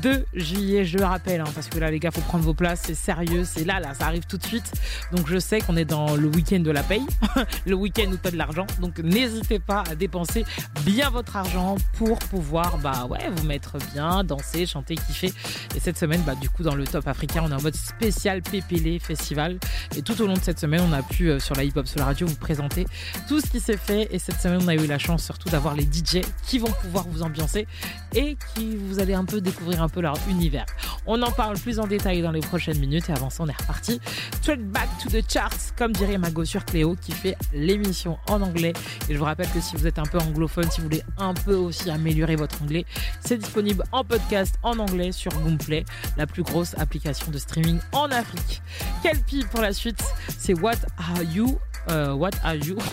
2 0.00 0.24
juillet. 0.32 0.86
Je 0.86 0.96
le 0.96 1.04
rappelle, 1.04 1.42
hein, 1.42 1.52
parce 1.54 1.68
que 1.68 1.78
là, 1.78 1.90
les 1.90 1.98
gars, 1.98 2.10
faut 2.10 2.22
prendre 2.22 2.44
vos 2.44 2.54
places. 2.54 2.80
C'est 2.86 2.94
sérieux, 2.94 3.44
c'est 3.44 3.64
là, 3.64 3.80
là, 3.80 3.92
ça 3.92 4.06
arrive 4.06 4.24
tout 4.24 4.38
de 4.38 4.46
suite. 4.46 4.72
Donc 5.12 5.28
je 5.28 5.38
sais 5.38 5.60
qu'on 5.60 5.76
est 5.76 5.84
dans 5.84 6.16
le 6.16 6.28
week-end 6.28 6.60
de 6.60 6.70
la 6.70 6.82
paye, 6.82 7.04
le 7.66 7.74
week-end 7.74 8.10
où 8.10 8.16
tu 8.16 8.28
as 8.28 8.30
de 8.30 8.38
l'argent. 8.38 8.66
Donc 8.80 8.98
n'hésitez 9.00 9.58
pas 9.58 9.84
à 9.90 9.94
dépenser 9.94 10.46
bien 10.86 11.10
votre 11.10 11.36
argent 11.36 11.76
pour 11.98 12.18
pouvoir 12.18 12.78
bah 12.78 13.06
ouais, 13.10 13.28
vous 13.36 13.46
mettre 13.46 13.76
bien, 13.92 14.24
danser, 14.24 14.64
chanter, 14.70 14.79
kiffer. 14.82 15.32
Et 15.74 15.80
cette 15.80 15.98
semaine, 15.98 16.22
bah, 16.22 16.34
du 16.34 16.48
coup, 16.48 16.62
dans 16.62 16.74
le 16.74 16.86
Top 16.86 17.06
Africain, 17.06 17.42
on 17.44 17.50
est 17.50 17.54
en 17.54 17.62
mode 17.62 17.76
spécial 17.76 18.42
PPL 18.42 19.00
Festival. 19.00 19.58
Et 19.96 20.02
tout 20.02 20.20
au 20.20 20.26
long 20.26 20.34
de 20.34 20.42
cette 20.42 20.58
semaine, 20.58 20.82
on 20.88 20.92
a 20.92 21.02
pu, 21.02 21.30
euh, 21.30 21.38
sur 21.38 21.54
la 21.54 21.64
hip 21.64 21.72
hop, 21.76 21.86
sur 21.86 21.98
la 21.98 22.06
radio, 22.06 22.26
vous 22.26 22.36
présenter 22.36 22.86
tout 23.28 23.40
ce 23.40 23.46
qui 23.46 23.60
s'est 23.60 23.76
fait. 23.76 24.08
Et 24.12 24.18
cette 24.18 24.40
semaine, 24.40 24.60
on 24.62 24.68
a 24.68 24.74
eu 24.74 24.86
la 24.86 24.98
chance 24.98 25.24
surtout 25.24 25.48
d'avoir 25.48 25.74
les 25.74 25.84
DJ 25.84 26.20
qui 26.44 26.58
vont 26.58 26.72
pouvoir 26.82 27.06
vous 27.08 27.22
ambiancer 27.22 27.66
et 28.14 28.36
qui 28.54 28.76
vous 28.76 28.98
allez 29.00 29.14
un 29.14 29.24
peu 29.24 29.40
découvrir 29.40 29.82
un 29.82 29.88
peu 29.88 30.00
leur 30.00 30.16
univers. 30.28 30.66
On 31.06 31.20
en 31.22 31.30
parle 31.30 31.58
plus 31.58 31.78
en 31.78 31.86
détail 31.86 32.22
dans 32.22 32.32
les 32.32 32.40
prochaines 32.40 32.78
minutes. 32.78 33.08
Et 33.08 33.12
avant 33.12 33.30
ça, 33.30 33.42
on 33.42 33.48
est 33.48 33.60
reparti. 33.60 34.00
Straight 34.40 34.64
back 34.70 34.88
to 35.02 35.08
the 35.08 35.24
charts, 35.28 35.74
comme 35.76 35.92
dirait 35.92 36.18
Mago 36.18 36.44
sur 36.44 36.64
Cléo, 36.64 36.96
qui 37.00 37.12
fait 37.12 37.36
l'émission 37.52 38.18
en 38.28 38.42
anglais. 38.42 38.72
Et 39.08 39.14
je 39.14 39.18
vous 39.18 39.24
rappelle 39.24 39.48
que 39.50 39.60
si 39.60 39.76
vous 39.76 39.86
êtes 39.86 39.98
un 39.98 40.04
peu 40.04 40.18
anglophone, 40.18 40.70
si 40.70 40.80
vous 40.80 40.84
voulez 40.84 41.02
un 41.18 41.34
peu 41.34 41.54
aussi 41.54 41.90
améliorer 41.90 42.36
votre 42.36 42.62
anglais, 42.62 42.84
c'est 43.20 43.38
disponible 43.38 43.84
en 43.92 44.04
podcast 44.04 44.56
en 44.62 44.78
anglais 44.78 45.12
sur 45.12 45.32
Boomplay, 45.32 45.84
la 46.16 46.26
plus 46.26 46.42
grosse 46.42 46.74
application 46.78 47.30
de 47.30 47.38
streaming 47.38 47.78
en 47.92 48.10
Afrique. 48.10 48.62
Quel 49.02 49.18
pire 49.22 49.48
pour 49.48 49.60
la 49.60 49.72
suite 49.72 50.02
C'est 50.38 50.54
What 50.54 50.76
Are 50.98 51.22
You 51.22 51.58
euh, 51.90 52.12
What 52.12 52.30
Are 52.42 52.54
You? 52.54 52.76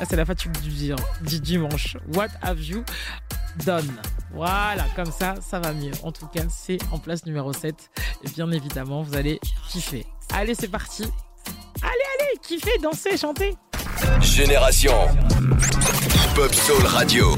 Ah, 0.00 0.04
C'est 0.08 0.16
la 0.16 0.24
fatigue 0.24 0.52
du, 0.62 1.40
dimanche. 1.40 1.96
What 2.14 2.28
have 2.42 2.60
you 2.60 2.82
done? 3.64 3.86
Voilà, 4.32 4.86
comme 4.96 5.12
ça, 5.12 5.34
ça 5.40 5.60
va 5.60 5.72
mieux. 5.72 5.92
En 6.02 6.10
tout 6.12 6.26
cas, 6.26 6.44
c'est 6.48 6.78
en 6.90 6.98
place 6.98 7.26
numéro 7.26 7.52
7. 7.52 7.74
Et 8.24 8.30
bien 8.30 8.50
évidemment, 8.50 9.02
vous 9.02 9.14
allez 9.14 9.38
kiffer. 9.68 10.06
Allez, 10.32 10.54
c'est 10.54 10.68
parti. 10.68 11.04
Allez, 11.82 11.90
allez, 12.18 12.38
kiffez, 12.42 12.78
dansez, 12.82 13.16
chantez. 13.16 13.54
Génération 14.20 14.94
Pop 16.34 16.54
Soul 16.54 16.86
Radio. 16.86 17.36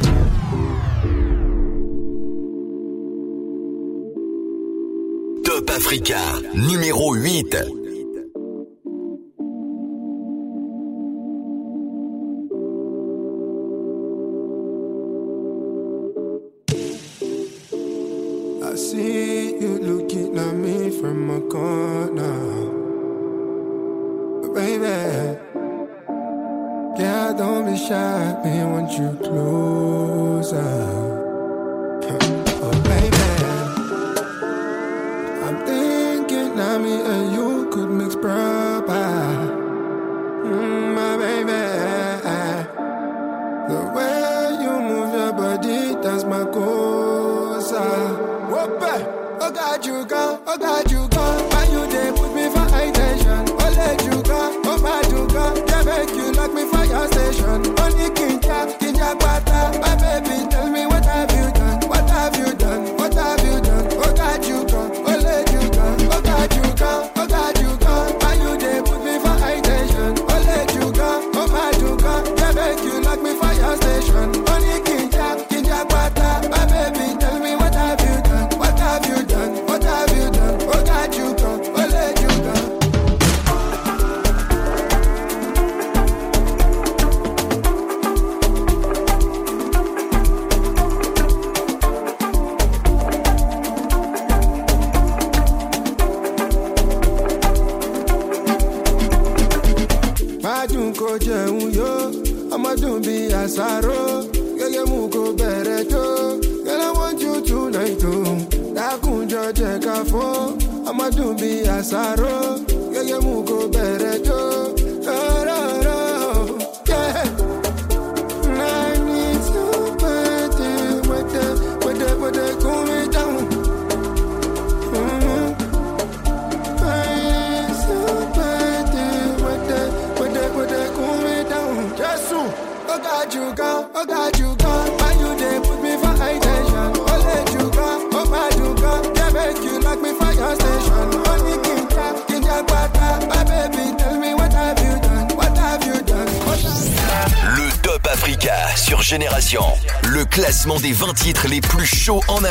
Numéro 6.54 7.14
8. 7.14 7.81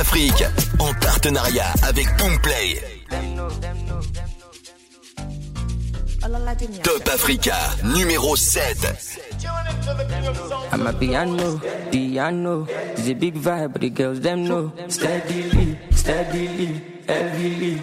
Afrique. 0.01 0.43
En 0.79 0.93
partenariat 0.95 1.73
avec 1.83 2.07
Boomplay. 2.17 2.81
Top 6.83 7.07
Africa, 7.13 7.55
numéro 7.83 8.35
7. 8.35 9.19
I'm 10.73 10.87
a 10.87 10.93
piano, 10.93 11.61
piano. 11.91 12.67
It's 12.97 13.09
a 13.09 13.13
big 13.13 13.35
vibe, 13.35 13.73
but 13.73 13.81
the 13.81 13.89
girls 13.91 14.21
them 14.21 14.45
know. 14.45 14.71
Steadily, 14.87 15.77
steadily, 15.91 16.81
heavily. 17.07 17.81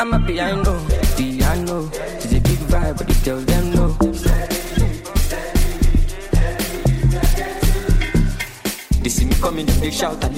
I'm 0.00 0.14
a 0.14 0.18
piano. 0.26 0.97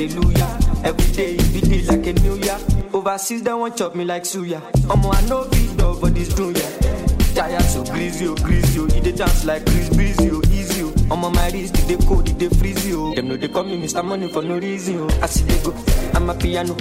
Hallelujah. 0.08 0.58
Every 0.84 1.12
day 1.12 1.34
it 1.36 1.68
be 1.68 1.82
like 1.84 2.06
a 2.06 2.12
new 2.20 2.36
year. 2.36 2.58
Overseas 2.92 3.42
they 3.42 3.52
want 3.52 3.76
chop 3.76 3.94
me 3.94 4.04
like 4.04 4.24
suya. 4.24 4.60
Omo 4.88 5.14
I 5.14 5.20
know 5.28 5.46
big 5.48 5.76
dog 5.76 6.00
for 6.00 6.10
this 6.10 6.32
dunya. 6.32 7.34
Tired 7.34 7.62
so 7.62 7.84
greasy, 7.84 8.26
oh 8.26 8.34
greasy, 8.36 8.80
oh. 8.80 8.86
You 8.88 9.12
dance 9.12 9.44
like 9.44 9.64
Chris 9.66 9.88
Breezy, 9.90 10.30
oh 10.32 10.42
easy, 10.50 10.82
oh. 10.82 10.90
Omo 11.14 11.32
my 11.32 11.48
wrist, 11.50 11.74
they 11.86 11.96
cold, 11.96 12.26
they 12.26 12.48
freeze, 12.48 12.92
oh. 12.94 13.14
Them 13.14 13.28
know 13.28 13.36
they 13.36 13.48
call 13.48 13.64
me 13.64 13.80
Mr. 13.80 14.04
Money 14.04 14.28
for 14.28 14.42
no 14.42 14.58
reason, 14.58 15.00
oh. 15.00 15.18
I 15.22 15.26
see 15.26 15.44
they 15.44 15.62
go, 15.62 15.74
I'm 16.14 16.28
a 16.30 16.34
piano. 16.34 16.74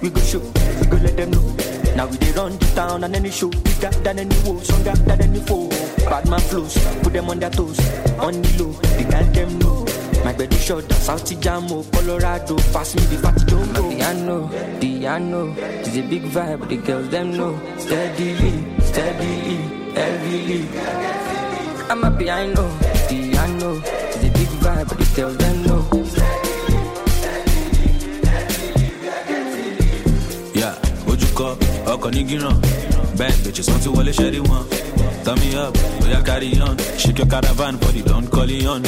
We 0.00 0.10
go 0.10 0.20
show, 0.20 0.38
we 0.38 0.86
go 0.86 0.96
let 0.98 1.16
them 1.16 1.30
know. 1.32 1.42
Now 1.96 2.06
we 2.06 2.16
dey 2.18 2.32
run 2.32 2.52
the 2.56 2.72
town 2.74 3.02
and 3.04 3.16
any 3.16 3.30
show 3.30 3.48
bigger 3.50 3.90
than 4.04 4.18
any 4.20 4.36
woe, 4.44 4.60
stronger 4.60 4.92
than 4.92 5.20
any 5.22 5.40
foe. 5.40 5.68
Bad 6.08 6.28
man 6.28 6.40
flows, 6.40 6.78
put 7.02 7.12
them 7.12 7.28
on 7.28 7.40
their 7.40 7.50
toes, 7.50 7.78
on 8.20 8.40
the 8.40 8.62
low, 8.62 8.72
they 8.96 9.04
got 9.04 9.34
them 9.34 9.58
know. 9.58 9.84
My 10.24 10.32
bed 10.32 10.52
is 10.52 10.62
short, 10.64 10.90
South 10.92 11.24
Jamo, 11.40 11.70
oh, 11.72 11.86
Colorado, 11.92 12.56
pass 12.72 12.94
me 12.94 13.02
the 13.02 13.16
fatty 13.22 13.44
jumbo. 13.46 13.82
My 13.82 13.94
piano, 13.96 14.48
piano, 14.80 15.54
it's 15.58 15.96
a 15.96 16.02
big 16.02 16.22
vibe, 16.24 16.68
the 16.68 16.76
girls 16.76 17.08
them 17.08 17.36
know. 17.36 17.58
Steadily, 17.78 18.54
steadily, 18.82 19.56
heavily. 19.94 20.68
I'm 21.90 22.04
a 22.04 22.10
piano, 22.18 22.64
piano, 23.08 23.80
it's 23.84 24.16
a 24.16 24.30
big 24.30 24.48
vibe, 24.62 24.88
the 24.88 25.16
girls 25.16 25.36
them 25.38 25.62
know. 25.64 25.80
Yeah, 30.54 30.74
ojú 31.10 31.26
kọ 31.38 31.48
ọkọ̀ 31.92 32.10
ní 32.14 32.22
gíràn 32.28 32.56
bẹ́ẹ̀ 33.18 33.36
bitches 33.44 33.68
wọ́n 33.70 33.80
ti 33.82 33.88
wọlé 33.94 34.12
ṣẹ́rí 34.18 34.40
wọn. 34.48 34.62
Turn 35.24 35.36
me 35.40 35.48
up, 35.64 35.74
oya 36.04 36.20
carry 36.22 36.48
on. 36.66 36.76
Shake 37.00 37.18
your 37.18 37.26
caravan, 37.32 37.76
body 37.76 38.02
don't 38.02 38.26
call 38.30 38.48
it 38.50 38.66
on. 38.66 38.82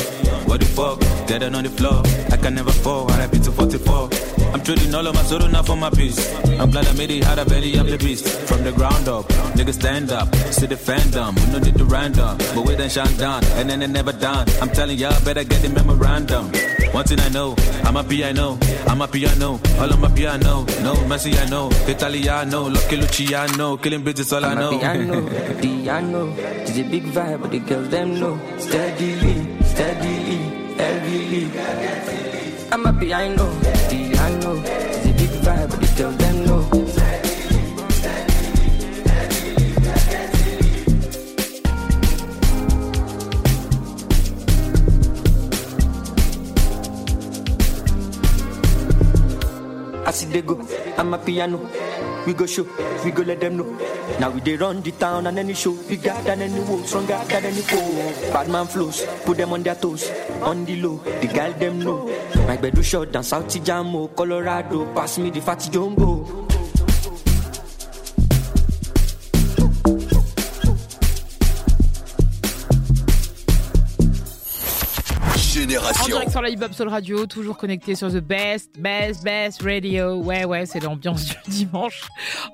What 0.48 0.60
the 0.60 0.66
fuck? 0.76 0.98
Down 1.26 1.54
on 1.54 1.64
the 1.64 1.70
floor. 1.70 2.02
I 2.30 2.36
can 2.36 2.54
never 2.54 2.72
fall. 2.72 3.06
RIP 3.06 3.42
to 3.42 3.52
44. 3.52 4.10
I'm 4.52 4.60
trading 4.62 4.94
all 4.94 5.06
of 5.06 5.14
my 5.14 5.22
soul 5.22 5.48
now 5.48 5.62
for 5.62 5.76
my 5.76 5.88
peace. 5.88 6.18
I'm 6.60 6.70
glad 6.70 6.86
I 6.86 6.92
made 6.92 7.10
it, 7.10 7.24
had 7.24 7.38
a 7.38 7.44
belly, 7.46 7.78
I'm 7.78 7.86
the 7.86 7.96
beast. 7.96 8.28
From 8.28 8.62
the 8.64 8.72
ground 8.72 9.08
up, 9.08 9.26
niggas 9.56 9.74
stand 9.74 10.12
up, 10.12 10.28
see 10.52 10.66
the 10.66 10.74
fandom. 10.74 11.34
We 11.40 11.52
no 11.52 11.58
need 11.58 11.76
to 11.78 11.84
random, 11.86 12.36
but 12.54 12.66
we 12.66 12.74
then 12.74 12.90
shine 12.90 13.16
down, 13.16 13.42
and 13.56 13.70
then 13.70 13.80
they 13.80 13.86
never 13.86 14.12
done. 14.12 14.46
I'm 14.60 14.68
telling 14.68 14.98
y'all, 14.98 15.18
better 15.24 15.44
get 15.44 15.62
the 15.62 15.70
memorandum. 15.70 16.52
One 16.92 17.04
thing 17.04 17.20
I 17.20 17.30
know, 17.30 17.56
I'm 17.84 17.96
a 17.96 18.04
piano, 18.04 18.58
I'm 18.86 19.00
a 19.00 19.08
piano, 19.08 19.58
all 19.78 19.92
on 19.92 20.00
my 20.00 20.12
piano. 20.12 20.64
No 20.84 20.94
Messi, 21.08 21.32
I 21.34 21.48
know, 21.48 21.70
Italiano, 21.88 22.68
Lucky 22.68 22.96
Luciano, 22.96 23.78
killing 23.78 24.04
bitches, 24.04 24.32
all 24.34 24.44
I 24.44 24.52
know. 24.52 24.78
I'm 24.82 25.06
know. 25.08 25.26
a 25.26 25.54
piano, 25.54 25.60
piano, 25.62 26.34
it's 26.36 26.76
a 26.76 26.82
big 26.82 27.04
vibe, 27.04 27.40
but 27.40 27.50
the 27.50 27.60
girls 27.60 27.88
them 27.88 28.20
know. 28.20 28.38
Steadily, 28.58 29.64
steadily, 29.64 30.61
heavily. 30.78 31.50
I'm 32.70 32.86
a 32.86 32.92
piano, 32.92 33.46
piano, 33.90 34.62
it's 34.64 35.06
a 35.06 35.12
big 35.12 35.30
vibe, 35.44 35.70
but 35.70 35.80
the 35.80 35.86
girls 35.96 36.16
them 36.16 36.46
know. 36.46 36.62
I 50.04 50.10
see 50.10 50.26
they 50.26 50.42
go, 50.42 50.60
I'm 50.98 51.14
a 51.14 51.18
piano. 51.18 51.58
We 52.26 52.34
go 52.34 52.46
show, 52.46 52.64
we 53.04 53.10
go 53.10 53.22
let 53.22 53.40
them 53.40 53.56
know. 53.56 53.66
Now 54.20 54.30
we 54.30 54.40
they 54.40 54.56
run 54.56 54.80
the 54.80 54.92
town 54.92 55.26
and 55.26 55.38
any 55.38 55.54
show. 55.54 55.72
We 55.88 55.96
got 55.96 56.24
than 56.24 56.40
any 56.40 56.60
wolf, 56.60 56.86
stronger 56.86 57.20
than 57.28 57.44
any 57.46 57.62
foe. 57.62 58.32
Bad 58.32 58.48
man 58.48 58.66
flows, 58.66 59.04
put 59.24 59.38
them 59.38 59.52
on 59.52 59.62
their 59.62 59.74
toes. 59.74 60.08
On 60.42 60.64
the 60.64 60.80
low, 60.80 60.96
the 61.20 61.26
girl 61.26 61.52
them 61.52 61.80
know. 61.80 62.06
My 62.46 62.56
bed 62.56 62.74
do 62.74 62.82
short 62.82 63.12
down 63.12 63.24
South 63.24 63.46
Jamo, 63.46 64.14
Colorado. 64.14 64.92
Pass 64.94 65.18
me 65.18 65.30
the 65.30 65.40
fatty 65.40 65.70
jumbo. 65.70 66.21
En 75.62 76.06
direct 76.06 76.30
sur 76.32 76.42
la 76.42 76.50
Hip 76.50 76.58
Soul 76.72 76.88
Radio, 76.88 77.24
toujours 77.26 77.56
connecté 77.56 77.94
sur 77.94 78.10
The 78.10 78.16
Best, 78.16 78.80
Best, 78.80 79.22
Best 79.22 79.62
Radio. 79.62 80.16
Ouais, 80.16 80.44
ouais, 80.44 80.66
c'est 80.66 80.80
l'ambiance 80.80 81.24
du 81.44 81.50
dimanche. 81.50 82.02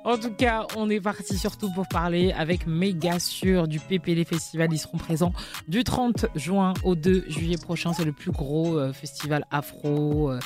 En 0.05 0.18
tout 0.18 0.33
cas, 0.35 0.66
on 0.77 0.90
est 0.90 1.01
parti 1.01 1.38
surtout 1.38 1.73
pour 1.73 1.88
parler 1.88 2.33
avec 2.33 2.66
Méga 2.66 3.18
Sûr 3.18 3.66
du 3.66 3.81
PPL 3.81 4.27
Festival. 4.27 4.68
Ils 4.73 4.79
seront 4.79 4.99
présents 4.99 5.33
du 5.68 5.85
30 5.85 6.27
juin 6.35 6.75
au 6.85 6.94
2 6.94 7.25
juillet 7.29 7.57
prochain. 7.57 7.94
C'est 7.94 8.05
le 8.05 8.12
plus 8.12 8.31
gros 8.31 8.79
euh, 8.79 8.92
festival 8.92 9.47
afro, 9.51 10.31
euh, 10.31 10.38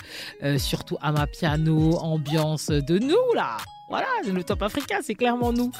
euh, 0.44 0.56
surtout 0.56 0.96
à 1.00 1.10
ma 1.10 1.26
piano, 1.26 1.96
ambiance 1.98 2.68
de 2.68 3.00
nous 3.00 3.34
là. 3.34 3.56
Voilà, 3.92 4.06
le 4.26 4.42
top 4.42 4.62
africain, 4.62 5.00
c'est 5.02 5.14
clairement 5.14 5.52
nous. 5.52 5.70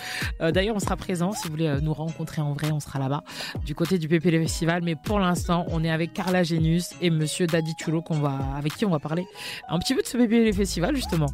Euh, 0.42 0.53
D'ailleurs, 0.53 0.77
on 0.77 0.81
sera 0.81 0.96
présent. 0.96 1.33
Si 1.33 1.44
vous 1.46 1.53
voulez 1.53 1.66
euh, 1.66 1.81
nous 1.81 1.94
rencontrer 1.94 2.42
en 2.42 2.53
vrai, 2.53 2.70
on 2.70 2.79
sera 2.79 2.98
là-bas, 2.98 3.25
du 3.64 3.75
côté 3.75 3.96
du 3.96 4.07
PPL 4.07 4.42
Festival. 4.42 4.83
Mais 4.85 4.96
pour 4.96 5.18
l'instant, 5.18 5.64
on 5.70 5.83
est 5.83 5.90
avec 5.90 6.12
Carla 6.12 6.42
Genius 6.42 6.90
et 7.01 7.09
Monsieur 7.09 7.46
Daddy 7.46 7.72
Chulo, 7.83 8.03
qu'on 8.03 8.18
va, 8.18 8.38
avec 8.55 8.77
qui 8.77 8.85
on 8.85 8.90
va 8.90 8.98
parler 8.98 9.25
un 9.70 9.79
petit 9.79 9.94
peu 9.94 10.03
de 10.03 10.07
ce 10.07 10.18
PPL 10.18 10.53
Festival, 10.53 10.94
justement. 10.94 11.29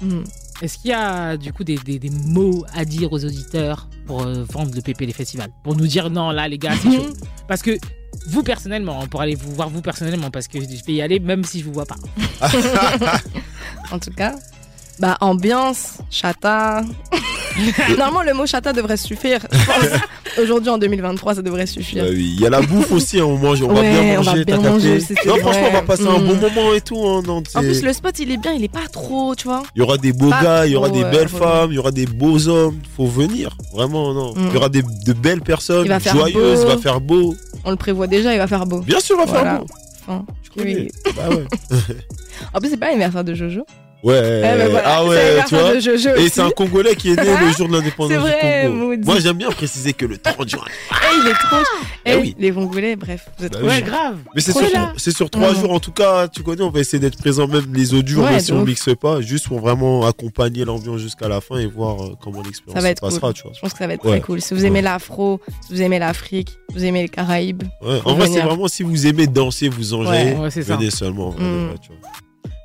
Hmm. 0.00 0.24
Est-ce 0.60 0.78
qu'il 0.78 0.90
y 0.90 0.94
a 0.94 1.36
du 1.36 1.52
coup 1.52 1.62
des, 1.62 1.76
des- 1.76 2.00
des 2.00 2.10
mots 2.10 2.64
à 2.74 2.84
dire 2.84 3.12
aux 3.12 3.24
auditeurs 3.24 3.88
pour 4.06 4.22
euh, 4.22 4.42
vendre 4.50 4.72
le 4.74 4.80
PPL 4.80 5.12
Festival? 5.12 5.50
Pour 5.62 5.76
nous 5.76 5.86
dire 5.86 6.10
non, 6.10 6.32
là, 6.32 6.48
les 6.48 6.58
gars, 6.58 6.74
c'est 6.74 6.96
chaud. 6.96 7.12
Parce 7.46 7.62
que 7.62 7.78
vous, 8.26 8.42
personnellement, 8.42 9.06
pour 9.06 9.20
aller 9.20 9.36
vous 9.36 9.52
voir 9.54 9.68
vous 9.68 9.82
personnellement, 9.82 10.30
parce 10.32 10.48
que 10.48 10.58
je 10.60 10.84
peux 10.84 10.92
y 10.92 11.00
aller 11.02 11.20
même 11.20 11.44
si 11.44 11.60
je 11.60 11.64
vous 11.64 11.72
vois 11.72 11.86
pas. 11.86 11.96
en 13.92 13.98
tout 13.98 14.10
cas, 14.10 14.34
bah 15.00 15.16
ambiance, 15.20 15.98
chata. 16.10 16.82
Normalement, 17.90 18.22
le 18.22 18.32
mot 18.34 18.46
chata 18.46 18.72
devrait 18.72 18.96
suffire. 18.96 19.40
Aujourd'hui, 20.40 20.70
en 20.70 20.78
2023, 20.78 21.36
ça 21.36 21.42
devrait 21.42 21.66
suffire. 21.66 22.04
Bah 22.04 22.10
oui, 22.12 22.34
il 22.36 22.40
y 22.40 22.46
a 22.46 22.50
la 22.50 22.60
bouffe 22.60 22.90
aussi, 22.92 23.20
hein, 23.20 23.24
on 23.24 23.36
mange, 23.38 23.62
on 23.62 23.68
Ouais, 23.68 23.74
va 23.74 23.82
bien 23.82 24.18
on 24.18 24.22
va 24.22 24.30
manger, 24.32 24.44
bien 24.44 24.56
t'as 24.56 24.62
capté 24.62 24.68
manger, 24.70 25.00
c'est- 25.00 25.26
Non, 25.26 25.36
franchement, 25.36 25.66
on 25.68 25.72
va 25.72 25.82
passer 25.82 26.06
un 26.08 26.18
mm. 26.18 26.26
bon 26.26 26.34
moment 26.36 26.74
et 26.74 26.80
tout. 26.80 26.96
hein, 27.06 27.22
non, 27.24 27.36
En 27.38 27.42
c'est- 27.46 27.60
plus, 27.60 27.82
le 27.82 27.92
spot, 27.92 28.18
il 28.18 28.30
est 28.32 28.36
bien, 28.36 28.52
il 28.52 28.64
est 28.64 28.68
pas 28.72 28.86
trop, 28.92 29.34
tu 29.36 29.46
vois. 29.46 29.62
Il 29.76 29.78
y 29.78 29.82
aura 29.82 29.98
des 29.98 30.12
beaux 30.12 30.30
Pas 30.30 30.42
gars, 30.42 30.66
il 30.66 30.72
y 30.72 30.76
aura 30.76 30.88
trop, 30.88 30.96
des 30.98 31.04
euh, 31.04 31.10
belles 31.10 31.26
relou. 31.28 31.38
femmes, 31.38 31.70
il 31.72 31.74
y 31.74 31.78
aura 31.78 31.92
des 31.92 32.06
beaux 32.06 32.48
hommes. 32.48 32.78
Faut 32.96 33.06
venir, 33.06 33.56
vraiment, 33.72 34.12
non. 34.12 34.32
Mm. 34.34 34.46
Il 34.48 34.54
y 34.54 34.56
aura 34.56 34.68
des, 34.68 34.82
de 34.82 35.12
belles 35.12 35.42
personnes, 35.42 35.84
Il 35.84 35.88
va 35.90 36.00
faire 36.00 36.16
joyeuses, 36.16 36.60
beau. 36.64 36.70
il 36.70 36.74
va 36.74 36.78
faire 36.78 37.00
beau. 37.00 37.34
On 37.64 37.70
le 37.70 37.76
prévoit 37.76 38.06
déjà, 38.08 38.32
il 38.32 38.38
va 38.38 38.46
faire 38.48 38.66
beau. 38.66 38.80
Bien 38.80 38.98
sûr, 39.00 39.16
il 39.16 39.26
va 39.26 39.32
faire 39.32 39.42
Voilà. 39.42 39.58
beau. 39.60 39.66
Enfin, 40.06 40.24
connais. 40.56 40.74
oui. 40.74 40.88
Bah 41.16 41.28
ouais. 41.30 41.44
en 42.54 42.58
plus, 42.58 42.70
c'est 42.70 42.76
pas 42.76 42.86
l'anniversaire 42.86 43.22
de 43.24 43.32
Jojo. 43.34 43.64
Ouais, 44.04 44.20
ben 44.42 44.68
voilà, 44.70 44.82
ah 44.96 45.04
ouais, 45.06 45.42
tu 45.48 45.54
vois. 45.56 45.74
Et 46.18 46.28
c'est 46.28 46.42
un 46.42 46.50
Congolais 46.50 46.94
qui 46.94 47.10
est 47.12 47.16
né 47.16 47.30
le 47.40 47.52
jour 47.56 47.68
de 47.68 47.72
l'indépendance 47.72 48.10
du 48.12 48.32
Congo. 48.62 48.74
maudit. 48.74 49.06
Moi, 49.06 49.18
j'aime 49.20 49.38
bien 49.38 49.48
préciser 49.50 49.94
que 49.94 50.04
le 50.04 50.18
30 50.18 50.46
juin. 50.50 50.60
Eh, 50.90 50.94
il 51.22 51.28
est 51.28 51.32
trop. 51.32 51.56
Eh 52.04 52.10
Eh 52.12 52.16
oui. 52.16 52.36
Les 52.38 52.52
Congolais, 52.52 52.96
bref, 52.96 53.26
vous 53.38 53.46
êtes 53.46 53.52
Bah 53.52 53.70
chiants. 53.78 54.14
Mais 54.34 54.42
c'est 54.42 54.52
sur, 54.52 54.60
là. 54.60 54.92
c'est 54.98 55.16
sur 55.16 55.30
trois 55.30 55.52
Mhm. 55.54 55.60
jours 55.60 55.72
en 55.72 55.80
tout 55.80 55.92
cas, 55.92 56.28
tu 56.28 56.42
connais, 56.42 56.60
on 56.62 56.68
va 56.70 56.80
essayer 56.80 56.98
d'être 56.98 57.16
présent 57.16 57.46
même 57.48 57.64
les 57.72 57.86
jours, 57.86 58.24
Ouais, 58.24 58.32
même 58.32 58.40
si 58.40 58.52
on 58.52 58.60
ouf. 58.60 58.68
mixe 58.68 58.90
pas, 59.00 59.22
juste 59.22 59.48
pour 59.48 59.60
vraiment 59.60 60.06
accompagner 60.06 60.66
l'ambiance 60.66 61.00
jusqu'à 61.00 61.28
la 61.28 61.40
fin 61.40 61.56
et 61.56 61.66
voir 61.66 62.02
euh, 62.04 62.14
comment 62.22 62.42
l'expérience 62.42 62.74
Ça 62.74 62.80
va 62.82 62.88
se 62.88 62.92
être 62.92 63.00
passera, 63.00 63.28
cool. 63.28 63.34
tu 63.34 63.42
vois. 63.44 63.52
Je 63.54 63.60
pense 63.60 63.72
que 63.72 63.78
ça 63.78 63.86
va 63.86 63.94
être 63.94 64.04
Ouais. 64.04 64.10
très 64.18 64.20
cool. 64.20 64.42
Si 64.42 64.52
vous 64.52 64.66
aimez 64.66 64.82
l'afro, 64.82 65.40
si 65.66 65.72
vous 65.72 65.80
aimez 65.80 65.98
l'Afrique, 65.98 66.50
si 66.68 66.76
vous 66.76 66.84
aimez 66.84 67.02
les 67.02 67.08
Caraïbes. 67.08 67.62
En 68.04 68.14
vrai, 68.14 68.28
c'est 68.28 68.40
vraiment 68.42 68.68
si 68.68 68.82
vous 68.82 69.06
aimez 69.06 69.26
danser, 69.26 69.70
vous 69.70 69.94
enjaillez, 69.94 70.34
venez 70.62 70.90
seulement. 70.90 71.34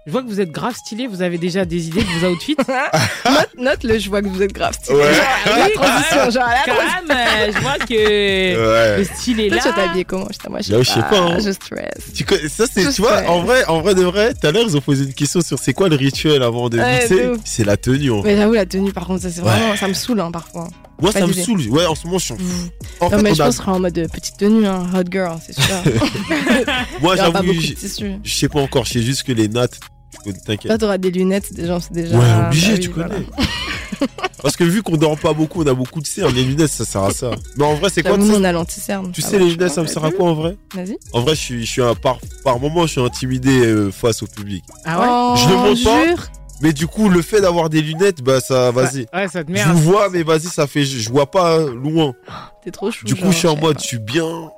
Tu 0.10 0.12
vois. 0.12 0.22
Je 0.22 0.24
vois 0.24 0.24
que 0.24 0.28
vous 0.28 0.42
êtes 0.42 0.52
grave 0.52 0.76
stylé, 0.76 1.08
vous 1.08 1.22
avez 1.22 1.38
déjà 1.38 1.66
des 1.66 1.88
idées 1.88 2.02
de 2.02 2.20
vos 2.20 2.28
outfits. 2.34 2.56
note, 3.26 3.50
note 3.58 3.84
le, 3.84 4.00
je 4.00 4.10
vois 4.10 4.22
que 4.22 4.28
vous 4.28 4.42
êtes 4.42 4.54
grave 4.54 4.74
stylé. 4.74 4.98
Ouais. 4.98 5.14
Genre, 5.14 5.58
la 5.58 5.66
Oui, 5.66 5.74
transition, 5.74 6.30
genre 6.32 6.50
la 6.50 6.74
transition. 6.74 7.16
euh, 7.16 7.52
je 7.54 7.60
vois 7.62 7.78
que 7.78 8.94
Ouais. 8.94 8.98
le 8.98 9.04
style 9.04 9.40
est 9.40 9.48
Toi, 9.48 9.56
là. 9.58 9.62
tu 9.64 9.68
vas 9.70 9.74
t'habiller 9.76 10.06
comment 10.06 10.28
Moi, 10.50 10.60
je 10.62 10.66
sais 10.68 10.74
Là, 10.74 10.82
je 10.84 10.90
sais 10.90 11.00
pas, 11.02 11.20
hein. 11.20 11.38
Je 11.40 11.52
stress. 11.52 11.90
Tu 12.14 12.26
ça 12.50 12.66
c'est 12.72 12.84
Je 12.84 12.90
tu 12.92 13.02
vois 13.02 13.20
sais. 13.20 13.28
en 13.28 13.42
vrai 13.44 13.66
en 13.66 13.82
vrai 13.82 13.96
de 13.96 14.04
vrai 14.04 14.34
tout 14.34 14.46
à 14.48 14.52
l'heure 14.52 14.64
ils 14.68 14.76
ont 14.76 14.82
posé 14.82 15.04
une 15.04 15.14
question 15.14 15.42
sur 15.42 15.58
c'est 15.60 15.74
quoi 15.74 15.90
le 15.90 15.96
rituel 15.96 16.42
avant 16.44 16.70
de 16.70 16.78
Ouais, 16.80 17.00
mixer 17.00 17.32
c'est 17.46 17.64
la 17.64 17.78
tenue 17.78 18.12
en 18.12 18.22
fait. 18.24 18.30
Mais 18.30 18.38
j'avoue, 18.38 18.54
la 18.54 18.66
tenue, 18.66 18.92
par 18.94 19.06
contre, 19.08 19.22
ça, 19.24 19.30
c'est 19.30 19.42
Ouais. 19.42 19.50
vraiment. 19.50 19.76
Ça 19.76 19.88
me 19.88 19.94
saoule, 19.94 20.20
hein, 20.20 20.32
parfois. 20.32 20.68
moi 21.02 21.12
ça 21.12 21.26
me 21.28 21.34
saoule 21.34 21.62
ouais 21.70 21.86
en 21.86 21.96
ce 21.96 22.06
moment 22.06 22.18
je 22.20 22.26
suis 22.26 22.34
en 22.34 23.06
en 23.06 23.10
non, 23.10 23.18
fait 23.18 23.24
mais 23.24 23.34
je 23.36 23.42
a- 23.42 23.46
pense 23.46 23.56
qu'on 23.58 23.62
sera 23.64 23.74
en 23.74 23.80
mode 23.80 23.98
euh, 23.98 24.08
petite 24.08 24.38
tenue, 24.38 24.66
hein, 24.68 24.86
hot 24.94 25.04
girl, 25.10 25.38
c'est 25.46 25.54
sûr. 25.60 25.76
moi 27.02 27.16
j'avoue 27.16 27.54
je 27.54 28.34
sais 28.36 28.50
pas 28.50 28.60
encore 28.60 28.86
je 28.86 28.94
sais 28.94 29.02
juste 29.02 29.24
que 29.24 29.32
les 29.32 29.48
nattes 29.48 29.72
tu 29.74 29.80
connais, 29.80 29.99
t'inquiète 30.46 30.68
Toi, 30.70 30.78
t'auras 30.78 30.98
des 30.98 31.12
lunettes, 31.12 31.54
des 31.54 31.66
gens, 31.68 31.80
c'est 31.80 31.94
déjà. 31.94 32.18
Ouais, 32.18 32.46
obligé, 32.48 32.68
bah 32.72 32.74
oui, 32.76 32.80
tu 32.80 32.90
voilà. 32.90 33.10
connais. 33.16 33.26
Parce 34.42 34.56
que 34.56 34.64
vu 34.64 34.82
qu'on 34.82 34.96
dort 34.96 35.18
pas 35.20 35.34
beaucoup, 35.34 35.62
on 35.64 35.68
a 35.68 35.74
beaucoup 35.74 36.00
de 36.00 36.08
cernes, 36.08 36.34
les 36.34 36.46
lunettes 36.46 36.72
ça 36.72 36.86
sert 36.86 37.04
à 37.04 37.12
ça. 37.12 37.32
Mais 37.58 37.66
en 37.66 37.76
vrai, 37.76 37.90
c'est 37.90 38.04
quoi 38.04 38.16
nous, 38.18 38.26
sais- 38.32 38.38
on 38.38 38.44
a 38.46 38.52
l'anti-cerne. 38.54 39.12
Tu 39.12 39.22
ça 39.22 39.32
sais, 39.32 39.40
les 39.40 39.50
je 39.50 39.56
lunettes, 39.58 39.74
ça 39.74 39.82
me 39.82 39.88
sert 39.88 40.04
à 40.06 40.12
quoi 40.12 40.30
en 40.30 40.34
vrai? 40.34 40.56
Vas-y. 40.74 40.98
En 41.12 41.22
vrai, 41.22 41.36
je 41.36 41.42
suis, 41.42 41.66
je 41.66 41.70
suis 41.72 41.82
un, 41.82 41.94
par, 41.96 42.20
par 42.46 42.58
moment, 42.60 42.84
je 42.88 42.92
suis 42.94 43.02
intimidé 43.02 43.66
euh, 43.66 43.92
face 43.92 44.24
au 44.24 44.28
public. 44.28 44.64
Ah 44.86 45.00
ouais? 45.02 45.08
Oh, 45.10 45.34
Je 45.36 45.50
le 45.50 45.56
montre 45.58 45.84
pas. 45.84 46.06
jure 46.08 46.28
Mais 46.62 46.72
du 46.72 46.88
coup, 46.88 47.10
le 47.10 47.22
fait 47.22 47.42
d'avoir 47.42 47.70
des 47.70 47.82
lunettes, 47.82 48.22
bah 48.22 48.40
ça, 48.40 48.72
vas-y. 48.72 49.08
Ouais, 49.14 49.28
ça 49.28 49.44
te 49.44 49.50
Je 49.50 49.54
merde. 49.54 49.72
vous 49.76 49.82
vois, 49.92 50.10
mais 50.10 50.24
vas-y, 50.24 50.48
ça 50.48 50.68
fait, 50.68 50.86
je, 50.86 51.00
je 51.00 51.10
vois 51.10 51.30
pas 51.30 51.58
hein, 51.60 51.66
loin. 51.74 52.14
T'es 52.64 52.72
trop 52.72 52.90
chou. 52.92 53.06
Du 53.06 53.16
coup, 53.16 53.24
genre, 53.24 53.32
je 53.34 53.38
suis 53.38 53.48
en 53.50 53.58
mode, 53.58 53.76
pas. 53.76 53.82
je 53.82 53.88
suis 53.88 54.00
bien, 54.00 54.50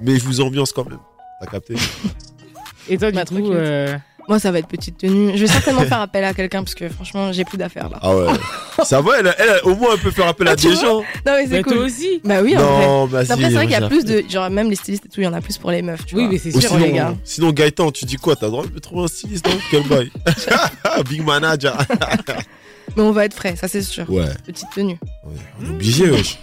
mais 0.00 0.16
je 0.16 0.24
vous 0.24 0.40
ambiance 0.42 0.72
quand 0.72 0.88
même. 0.88 1.00
T'as 1.40 1.46
capté? 1.46 1.74
Et 2.88 2.98
toi, 2.98 3.10
du 3.10 3.16
Bah, 3.16 3.24
coup, 3.24 3.50
euh, 3.52 3.96
Moi, 4.28 4.38
ça 4.38 4.50
va 4.50 4.58
être 4.58 4.68
petite 4.68 4.96
tenue. 4.96 5.32
Je 5.36 5.40
vais 5.44 5.46
certainement 5.52 5.82
faire 5.82 6.00
appel 6.00 6.24
à 6.24 6.32
quelqu'un 6.32 6.62
parce 6.62 6.74
que 6.74 6.88
franchement, 6.88 7.30
j'ai 7.32 7.44
plus 7.44 7.58
d'affaires 7.58 7.90
là. 7.90 7.98
Ah 8.00 8.16
ouais. 8.16 8.26
ça 8.84 9.00
va, 9.02 9.18
elle, 9.20 9.34
elle, 9.38 9.60
au 9.64 9.74
moins, 9.76 9.90
elle 9.94 10.00
peut 10.00 10.10
faire 10.10 10.26
appel 10.26 10.48
à 10.48 10.52
Ah, 10.52 10.56
des 10.56 10.74
gens. 10.74 11.00
Non, 11.00 11.04
mais 11.26 11.42
c'est 11.46 11.48
bah, 11.50 11.62
cool. 11.62 11.74
toi 11.74 11.84
aussi. 11.84 12.20
Bah 12.24 12.40
oui, 12.42 12.56
en 12.56 12.60
Non, 12.60 13.06
vrai. 13.06 13.24
vas-y, 13.24 13.32
Après, 13.32 13.44
c'est 13.48 13.54
vrai 13.54 13.66
qu'il 13.66 13.72
y 13.78 13.84
a 13.84 13.86
plus 13.88 14.04
de. 14.04 14.24
Genre, 14.28 14.48
même 14.48 14.70
les 14.70 14.76
stylistes 14.76 15.04
et 15.04 15.08
tout, 15.10 15.20
il 15.20 15.24
y 15.24 15.26
en 15.26 15.34
a 15.34 15.40
plus 15.42 15.58
pour 15.58 15.70
les 15.70 15.82
meufs, 15.82 16.06
tu 16.06 16.14
Oui, 16.16 16.22
vois. 16.22 16.32
mais 16.32 16.38
c'est 16.38 16.58
sûr. 16.58 16.76
les 16.78 16.92
gars. 16.92 17.14
sinon, 17.22 17.50
Gaëtan, 17.52 17.90
tu 17.90 18.06
dis 18.06 18.16
quoi? 18.16 18.34
T'as 18.34 18.46
le 18.46 18.52
droit 18.52 18.66
de 18.66 18.72
me 18.72 18.80
trouver 18.80 19.04
un 19.04 19.08
styliste, 19.08 19.46
non 19.46 19.58
Quel 19.70 19.86
bail 19.86 20.10
Big 21.10 21.22
manager. 21.24 21.76
Mais 22.96 23.02
on 23.02 23.12
va 23.12 23.24
être 23.24 23.34
frais, 23.34 23.56
ça 23.56 23.66
c'est 23.66 23.82
sûr. 23.82 24.08
Ouais. 24.08 24.24
Petite 24.46 24.68
tenue. 24.74 24.98
On 25.60 25.66
est 25.66 25.70
obligé, 25.70 26.10
wesh. 26.10 26.38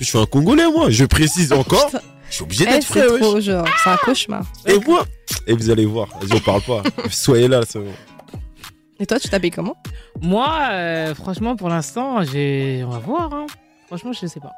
Je 0.00 0.04
suis 0.04 0.18
un 0.18 0.26
Congolais, 0.26 0.66
moi. 0.70 0.90
Je 0.90 1.04
précise 1.04 1.52
encore. 1.52 1.90
Je 2.34 2.38
Je 2.38 2.42
suis 2.42 2.44
obligé 2.44 2.64
Eh, 2.68 2.72
d'être 2.72 2.84
frais, 2.84 3.00
c'est 3.06 3.12
wesh. 3.12 3.20
trop, 3.20 3.40
genre, 3.40 3.68
c'est 3.84 3.90
un 3.90 3.96
cauchemar. 3.96 4.44
Et 4.66 4.78
moi 4.80 5.04
Et 5.46 5.54
vous 5.54 5.70
allez 5.70 5.86
voir, 5.86 6.08
on 6.32 6.38
parle 6.40 6.62
pas. 6.62 6.82
Soyez 7.10 7.46
là, 7.48 7.60
c'est 7.68 7.78
bon. 7.78 7.92
Et 8.98 9.06
toi, 9.06 9.18
tu 9.20 9.28
t'habilles 9.28 9.50
comment 9.52 9.76
Moi, 10.20 10.48
euh, 10.72 11.14
franchement, 11.14 11.54
pour 11.56 11.68
l'instant, 11.68 12.22
j'ai. 12.24 12.82
On 12.86 12.90
va 12.90 12.98
voir. 12.98 13.32
hein. 13.34 13.46
Franchement, 13.86 14.12
je 14.12 14.26
sais 14.26 14.40
pas. 14.40 14.50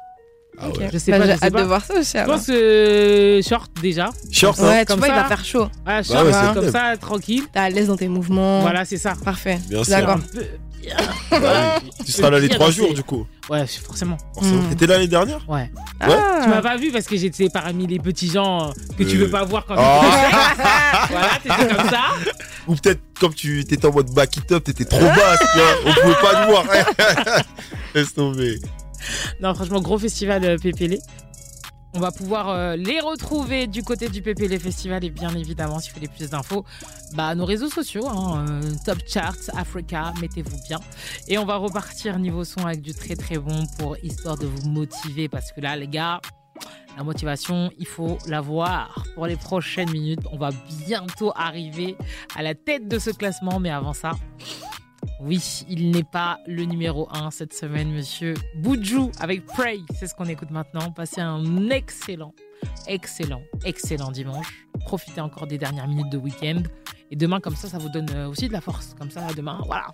Ah 0.59 0.69
ouais. 0.69 0.89
Je 0.91 0.97
sais 0.97 1.11
Bah, 1.11 1.19
pas. 1.19 1.25
j'ai 1.27 1.33
je 1.33 1.37
sais 1.37 1.45
hâte 1.45 1.53
pas. 1.53 1.61
de 1.61 1.67
voir 1.67 1.85
ça 1.85 1.93
aussi, 1.99 2.17
Je 2.17 2.23
pense 2.25 2.47
que 2.47 3.41
short 3.47 3.71
déjà. 3.79 4.09
Short, 4.31 4.57
Ouais, 4.59 4.67
hein. 4.69 4.79
tu 4.79 4.85
Comme 4.85 4.99
vois, 4.99 5.07
il 5.09 5.13
ça. 5.13 5.21
va 5.21 5.27
faire 5.27 5.45
chaud. 5.45 5.63
Ouais, 5.63 5.69
Bah 5.85 6.03
short, 6.03 6.25
ouais, 6.25 6.31
comme 6.55 6.71
ça, 6.71 6.97
tranquille. 6.97 7.43
T'es 7.53 7.59
à 7.59 7.69
l'aise 7.69 7.87
dans 7.87 7.97
tes 7.97 8.07
mouvements. 8.07 8.61
Voilà, 8.61 8.83
c'est 8.85 8.97
ça. 8.97 9.13
Parfait. 9.23 9.59
Bien 9.69 9.83
sûr. 9.83 9.93
D'accord. 9.93 10.17
Bah 10.33 10.41
oui. 10.83 11.91
Tu 12.05 12.11
seras 12.11 12.29
là 12.29 12.39
les 12.39 12.49
trois 12.49 12.71
jours, 12.71 12.93
du 12.93 13.03
coup. 13.03 13.25
Ouais, 13.49 13.65
forcément. 13.67 14.17
Forcément. 14.33 14.61
Mm. 14.63 14.69
T'étais 14.69 14.87
là 14.87 14.93
l'année 14.95 15.07
dernière 15.07 15.39
Ouais. 15.49 15.71
Ouais. 16.01 16.15
Tu 16.43 16.49
m'as 16.49 16.61
pas 16.61 16.77
vu 16.77 16.91
parce 16.91 17.05
que 17.05 17.15
j'étais 17.17 17.49
parmi 17.49 17.87
les 17.87 17.99
petits 17.99 18.29
gens 18.29 18.71
que 18.97 19.03
tu 19.03 19.15
Euh. 19.17 19.19
veux 19.25 19.29
pas 19.29 19.43
voir 19.45 19.65
quand 19.65 19.75
Oh. 19.77 20.01
tu 20.03 21.11
Voilà, 21.13 21.29
t'étais 21.41 21.75
comme 21.75 21.89
ça. 21.89 22.01
Ou 22.67 22.75
peut-être 22.75 23.01
comme 23.19 23.33
tu 23.33 23.59
étais 23.61 23.85
en 23.85 23.91
mode 23.93 24.11
back 24.11 24.37
it 24.37 24.51
up, 24.51 24.63
t'étais 24.63 24.85
trop 24.85 24.99
basse, 24.99 25.39
tu 25.53 25.57
vois, 25.59 25.75
on 25.85 25.93
pouvait 25.93 26.21
pas 26.21 26.45
te 26.45 26.51
voir. 26.51 26.65
Laisse 27.95 28.13
tomber. 28.13 28.59
Non, 29.41 29.53
franchement, 29.53 29.79
gros 29.79 29.97
festival 29.97 30.43
euh, 30.43 30.57
PPL. 30.57 30.97
On 31.97 31.99
va 31.99 32.11
pouvoir 32.11 32.49
euh, 32.49 32.75
les 32.75 32.99
retrouver 32.99 33.65
du 33.65 33.81
côté 33.81 34.07
du 34.07 34.21
PPL 34.21 34.59
Festival 34.59 35.03
et 35.03 35.09
bien 35.09 35.33
évidemment, 35.33 35.79
si 35.79 35.89
vous 35.89 35.95
voulez 35.95 36.07
plus 36.07 36.29
d'infos, 36.29 36.63
bah, 37.15 37.33
nos 37.33 37.43
réseaux 37.43 37.71
sociaux, 37.71 38.07
hein, 38.07 38.45
euh, 38.47 38.61
Top 38.85 38.99
Charts, 39.07 39.49
Africa, 39.55 40.13
mettez-vous 40.21 40.59
bien. 40.67 40.77
Et 41.27 41.39
on 41.39 41.45
va 41.45 41.55
repartir 41.55 42.19
niveau 42.19 42.43
son 42.43 42.67
avec 42.67 42.83
du 42.83 42.93
très 42.93 43.15
très 43.15 43.39
bon 43.39 43.65
pour 43.79 43.97
histoire 44.03 44.37
de 44.37 44.45
vous 44.45 44.69
motiver 44.69 45.27
parce 45.27 45.51
que 45.51 45.59
là, 45.59 45.75
les 45.75 45.87
gars, 45.87 46.21
la 46.95 47.03
motivation, 47.03 47.71
il 47.79 47.87
faut 47.87 48.19
l'avoir 48.27 49.03
pour 49.15 49.25
les 49.25 49.35
prochaines 49.35 49.89
minutes. 49.89 50.21
On 50.31 50.37
va 50.37 50.51
bientôt 50.85 51.31
arriver 51.35 51.97
à 52.35 52.43
la 52.43 52.53
tête 52.53 52.87
de 52.87 52.99
ce 52.99 53.09
classement, 53.09 53.59
mais 53.59 53.71
avant 53.71 53.93
ça, 53.93 54.11
oui, 55.19 55.65
il 55.69 55.91
n'est 55.91 56.03
pas 56.03 56.39
le 56.47 56.63
numéro 56.63 57.07
1 57.11 57.31
cette 57.31 57.53
semaine, 57.53 57.91
monsieur 57.91 58.33
Boudjou 58.55 59.11
avec 59.19 59.45
Pray. 59.45 59.81
C'est 59.97 60.07
ce 60.07 60.15
qu'on 60.15 60.25
écoute 60.25 60.51
maintenant. 60.51 60.91
Passez 60.91 61.21
un 61.21 61.69
excellent, 61.69 62.33
excellent, 62.87 63.41
excellent 63.65 64.11
dimanche. 64.11 64.67
Profitez 64.81 65.21
encore 65.21 65.47
des 65.47 65.57
dernières 65.57 65.87
minutes 65.87 66.09
de 66.09 66.17
week-end. 66.17 66.61
Et 67.11 67.15
demain, 67.15 67.39
comme 67.39 67.55
ça, 67.55 67.67
ça 67.67 67.77
vous 67.77 67.89
donne 67.89 68.09
euh, 68.13 68.27
aussi 68.27 68.47
de 68.47 68.53
la 68.53 68.61
force. 68.61 68.95
Comme 68.97 69.11
ça, 69.11 69.25
demain, 69.35 69.61
voilà, 69.65 69.87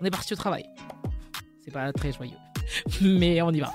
on 0.00 0.04
est 0.04 0.10
parti 0.10 0.32
au 0.32 0.36
travail. 0.36 0.64
C'est 1.64 1.72
pas 1.72 1.92
très 1.92 2.12
joyeux, 2.12 2.38
mais 3.00 3.42
on 3.42 3.50
y 3.50 3.60
va. 3.60 3.72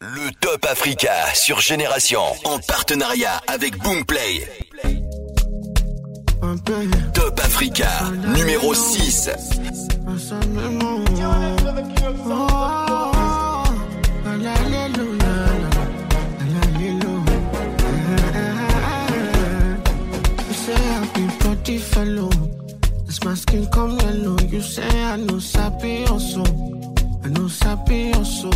Le 0.00 0.30
Top 0.40 0.64
Africa 0.66 1.12
sur 1.34 1.60
Génération 1.60 2.22
en 2.44 2.58
partenariat 2.58 3.40
avec 3.46 3.78
Boomplay. 3.78 4.46
Top 6.40 7.40
Africa 7.40 7.88
numéro 8.12 8.74
6. 8.74 9.30
You 10.06 10.18
say 20.52 20.74
I 20.74 21.08
be 21.14 21.26
body 21.42 21.78
fellow. 21.78 22.30
As 23.08 23.24
my 23.24 23.34
skin 23.34 23.66
come 23.72 23.98
yellow, 23.98 24.36
you 24.48 24.60
say 24.60 25.02
I 25.04 25.16
know 25.16 25.38
sappy 25.38 26.04
also. 26.04 26.44
I 27.24 27.28
know 27.28 27.48
sappy 27.48 28.12
also. 28.12 28.50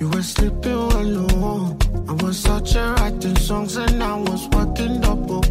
You 0.00 0.08
were 0.10 0.22
sleeping 0.22 0.88
well 0.88 1.02
low. 1.04 1.76
I 2.08 2.12
was 2.24 2.38
such 2.38 2.74
a 2.74 2.94
writing 2.94 3.36
songs 3.36 3.76
and 3.76 4.02
I 4.02 4.16
was 4.16 4.48
working 4.48 5.00
double. 5.00 5.44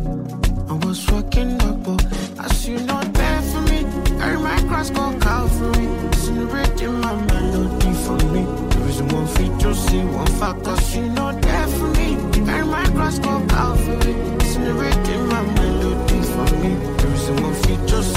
Oh. 0.76 0.82
I 0.82 0.88
was 0.88 1.12
working 1.12 1.58
double. 1.58 1.98
As 2.40 2.68
you 2.68 2.80
know, 2.80 3.02
there 3.02 3.42
for 3.42 3.62
me. 3.62 3.84
Carry 4.20 4.38
my 4.38 4.60
cross, 4.68 4.90
go 4.90 5.18
Calvary. 5.20 5.88
Celebrating 6.14 7.00
my 7.00 7.16
melody 7.16 7.94
for 8.04 8.18
me. 8.34 8.44
There 8.70 8.90
is 8.90 9.02
one 9.02 9.28
feat 9.28 9.60
to 9.60 9.76
see, 9.76 10.04
one 10.04 10.28
fact, 10.40 10.64
cause 10.64 10.96
you 10.96 11.04
know 11.04 11.32
there 11.40 11.68
for 11.68 11.88
me. 12.00 12.18
Carry 12.46 12.66
my 12.66 12.86
cross, 12.92 13.20
go 13.20 13.46
Calvary. 13.48 14.16
Celebrating 14.42 15.28
my 15.28 15.42
melody 15.42 16.22
for 16.34 16.56
me. 16.62 16.76
There 16.98 17.14
is 17.14 17.30
one 17.42 17.54
feat 17.64 17.88
to 17.90 18.04
see, 18.04 18.15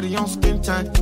body 0.00 0.16
on 0.16 0.26
skin 0.26 0.62
tight. 0.62 0.99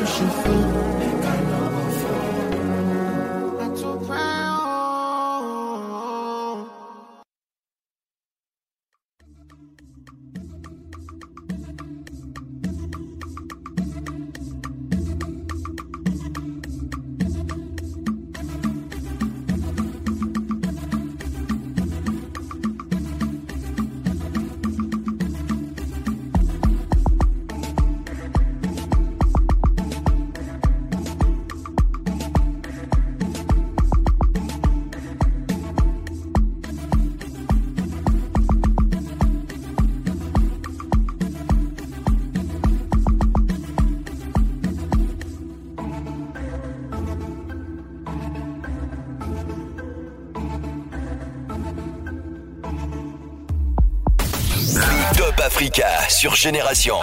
Worship 0.00 0.46
you, 0.46 0.99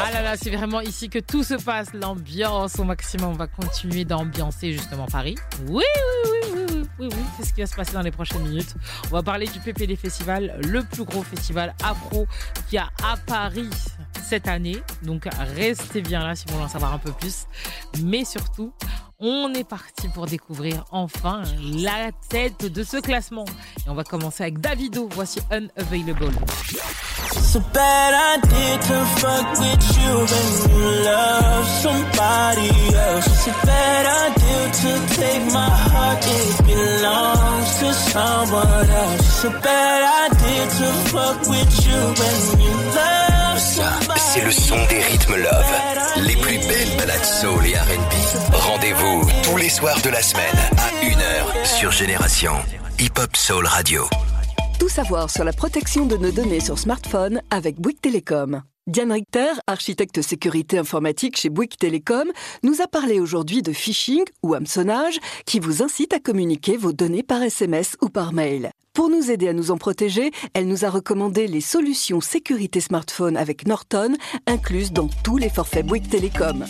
Ah 0.04 0.10
là 0.12 0.24
là, 0.24 0.36
c'est 0.36 0.50
vraiment 0.50 0.82
ici 0.82 1.10
que 1.10 1.20
tout 1.20 1.44
se 1.44 1.54
passe. 1.54 1.94
L'ambiance 1.94 2.80
au 2.80 2.84
maximum. 2.84 3.30
On 3.30 3.34
va 3.34 3.46
continuer 3.46 4.04
d'ambiancer 4.04 4.74
justement 4.74 5.06
Paris. 5.06 5.36
Oui, 5.68 5.84
oui, 6.26 6.32
oui, 6.32 6.50
oui, 6.56 6.66
oui, 6.70 6.88
oui, 6.98 7.10
oui. 7.12 7.24
C'est 7.38 7.46
ce 7.46 7.54
qui 7.54 7.62
va 7.62 7.68
se 7.68 7.76
passer 7.76 7.94
dans 7.94 8.02
les 8.02 8.10
prochaines 8.10 8.42
minutes. 8.42 8.74
On 9.06 9.10
va 9.10 9.22
parler 9.22 9.46
du 9.46 9.60
PPD 9.60 9.96
Festival, 9.96 10.60
le 10.64 10.82
plus 10.82 11.04
gros 11.04 11.22
festival 11.22 11.76
afro 11.84 12.26
qui 12.68 12.80
a 12.80 12.90
à 13.04 13.16
Paris 13.28 13.70
cette 14.24 14.48
année. 14.48 14.82
Donc 15.04 15.28
restez 15.56 16.02
bien 16.02 16.26
là 16.26 16.34
si 16.34 16.46
vous 16.48 16.54
voulez 16.54 16.66
en 16.66 16.70
savoir 16.70 16.94
un 16.94 17.00
peu 17.00 17.12
plus. 17.12 17.46
Mais 18.02 18.26
surtout, 18.26 18.74
on 19.20 19.54
est 19.54 19.68
parti 19.68 20.08
pour 20.10 20.26
découvrir 20.26 20.84
enfin 20.90 21.44
la 21.62 22.10
tête 22.30 22.66
de 22.66 22.84
ce 22.84 22.98
classement. 22.98 23.46
Et 23.86 23.90
on 23.90 23.94
va 23.94 24.04
commencer 24.04 24.42
avec 24.42 24.60
Davido. 24.60 25.08
Voici 25.14 25.42
Unavailable. 25.52 26.32
A 27.58 27.60
bad 27.74 28.14
idea 28.38 28.78
to 28.78 28.98
fuck 29.20 29.48
with 29.58 29.86
you 29.98 30.14
when 30.32 30.50
you 30.70 30.86
love 31.10 31.66
somebody 31.82 32.70
else. 32.94 33.48
A 33.48 33.66
bad 33.66 34.06
idea 34.26 34.62
to 34.82 35.16
take 35.16 35.46
my 35.52 35.68
heart, 35.68 36.20
it 36.22 36.58
belongs 36.68 37.80
to 37.80 37.94
someone 38.14 38.90
else. 39.04 39.44
A 39.46 39.50
bad 39.50 40.02
idea 40.30 40.64
to 40.78 40.88
fuck 41.10 41.40
with 41.50 41.74
you 41.88 42.00
when 42.20 42.38
you 42.62 42.74
love 42.94 43.58
Ça, 43.58 43.92
c'est 44.18 44.46
le 44.46 44.52
son 44.52 44.78
des 44.92 45.02
rythmes 45.02 45.38
love. 45.38 45.72
Les 46.28 46.36
plus 46.36 46.60
belles 46.60 46.96
balades 47.00 47.26
soul 47.26 47.66
et 47.66 47.76
R&B. 47.76 48.54
Rendez-vous 48.54 49.28
tous 49.42 49.58
les 49.58 49.70
soirs 49.70 50.00
de 50.04 50.12
la 50.12 50.22
semaine 50.22 50.60
à 50.78 51.04
1h 51.04 51.66
sur 51.66 51.92
Génération. 51.92 52.54
Hip 53.00 53.18
Hop 53.18 53.36
Soul 53.36 53.66
Radio. 53.66 54.08
Tout 54.80 54.90
savoir 54.90 55.32
sur 55.32 55.44
la 55.44 55.54
protection 55.54 56.06
de 56.06 56.18
nos 56.18 56.32
données 56.32 56.60
sur 56.60 56.78
smartphone 56.78 57.42
avec 57.50 57.78
Bouygues 57.82 58.00
Télécom. 58.00 58.62
Diane 58.86 59.12
Richter, 59.12 59.54
architecte 59.66 60.22
sécurité 60.22 60.78
informatique 60.78 61.36
chez 61.36 61.50
Bouygues 61.50 61.78
Télécom, 61.80 62.32
nous 62.62 62.80
a 62.82 62.88
parlé 62.88 63.20
aujourd'hui 63.20 63.64
de 63.64 63.74
phishing 63.74 64.24
ou 64.44 64.54
hameçonnage 64.54 65.18
qui 65.48 65.60
vous 65.60 65.82
incite 65.82 66.14
à 66.14 66.20
communiquer 66.20 66.78
vos 66.78 66.94
données 66.94 67.24
par 67.24 67.42
SMS 67.42 67.98
ou 68.02 68.10
par 68.10 68.34
mail. 68.34 68.70
Pour 68.94 69.10
nous 69.10 69.32
aider 69.32 69.48
à 69.48 69.54
nous 69.54 69.72
en 69.72 69.78
protéger, 69.78 70.30
elle 70.54 70.68
nous 70.68 70.86
a 70.86 70.90
recommandé 70.92 71.48
les 71.48 71.62
solutions 71.62 72.22
sécurité 72.22 72.80
smartphone 72.80 73.36
avec 73.36 73.68
Norton, 73.68 74.16
incluses 74.46 74.94
dans 74.94 75.10
tous 75.24 75.38
les 75.38 75.50
forfaits 75.50 75.88
Bouygues 75.88 76.10
Télécom. 76.10 76.66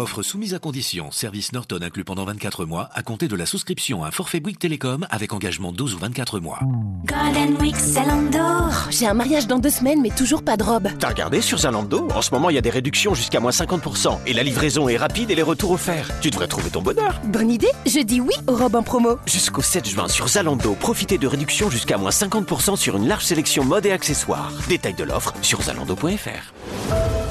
Offre 0.00 0.22
soumise 0.22 0.54
à 0.54 0.58
condition. 0.58 1.10
Service 1.10 1.52
Norton 1.52 1.80
inclus 1.82 2.04
pendant 2.04 2.24
24 2.24 2.64
mois 2.64 2.88
à 2.94 3.02
compter 3.02 3.28
de 3.28 3.36
la 3.36 3.44
souscription 3.44 4.02
à 4.02 4.08
un 4.08 4.10
forfait 4.10 4.40
Bouygues 4.40 4.58
Télécom 4.58 5.06
avec 5.10 5.34
engagement 5.34 5.72
12 5.72 5.94
ou 5.94 5.98
24 5.98 6.40
mois. 6.40 6.58
Golden 7.04 7.54
Week 7.60 7.76
Zalando. 7.76 8.72
J'ai 8.88 9.06
un 9.06 9.12
mariage 9.12 9.46
dans 9.46 9.58
deux 9.58 9.68
semaines, 9.68 10.00
mais 10.00 10.08
toujours 10.08 10.42
pas 10.42 10.56
de 10.56 10.62
robe. 10.62 10.88
T'as 10.98 11.10
regardé 11.10 11.42
sur 11.42 11.58
Zalando? 11.58 12.08
En 12.14 12.22
ce 12.22 12.30
moment, 12.30 12.48
il 12.48 12.54
y 12.54 12.58
a 12.58 12.62
des 12.62 12.70
réductions 12.70 13.14
jusqu'à 13.14 13.40
moins 13.40 13.50
50%. 13.50 14.20
Et 14.24 14.32
la 14.32 14.42
livraison 14.42 14.88
est 14.88 14.96
rapide 14.96 15.30
et 15.30 15.34
les 15.34 15.42
retours 15.42 15.72
offerts. 15.72 16.08
Tu 16.22 16.30
devrais 16.30 16.48
trouver 16.48 16.70
ton 16.70 16.80
bonheur. 16.80 17.20
Bonne 17.24 17.50
idée 17.50 17.70
Je 17.84 18.00
dis 18.00 18.22
oui 18.22 18.32
aux 18.46 18.56
robes 18.56 18.76
en 18.76 18.82
promo. 18.82 19.18
Jusqu'au 19.26 19.60
7 19.60 19.86
juin 19.86 20.08
sur 20.08 20.28
Zalando, 20.28 20.76
profitez 20.76 21.18
de 21.18 21.26
réductions 21.26 21.68
jusqu'à 21.68 21.98
moins 21.98 22.08
50% 22.08 22.76
sur 22.76 22.96
une 22.96 23.06
large 23.06 23.26
sélection 23.26 23.64
mode 23.64 23.84
et 23.84 23.92
accessoires. 23.92 24.50
Détail 24.66 24.94
de 24.94 25.04
l'offre 25.04 25.34
sur 25.42 25.60
zalando.fr. 25.60 26.54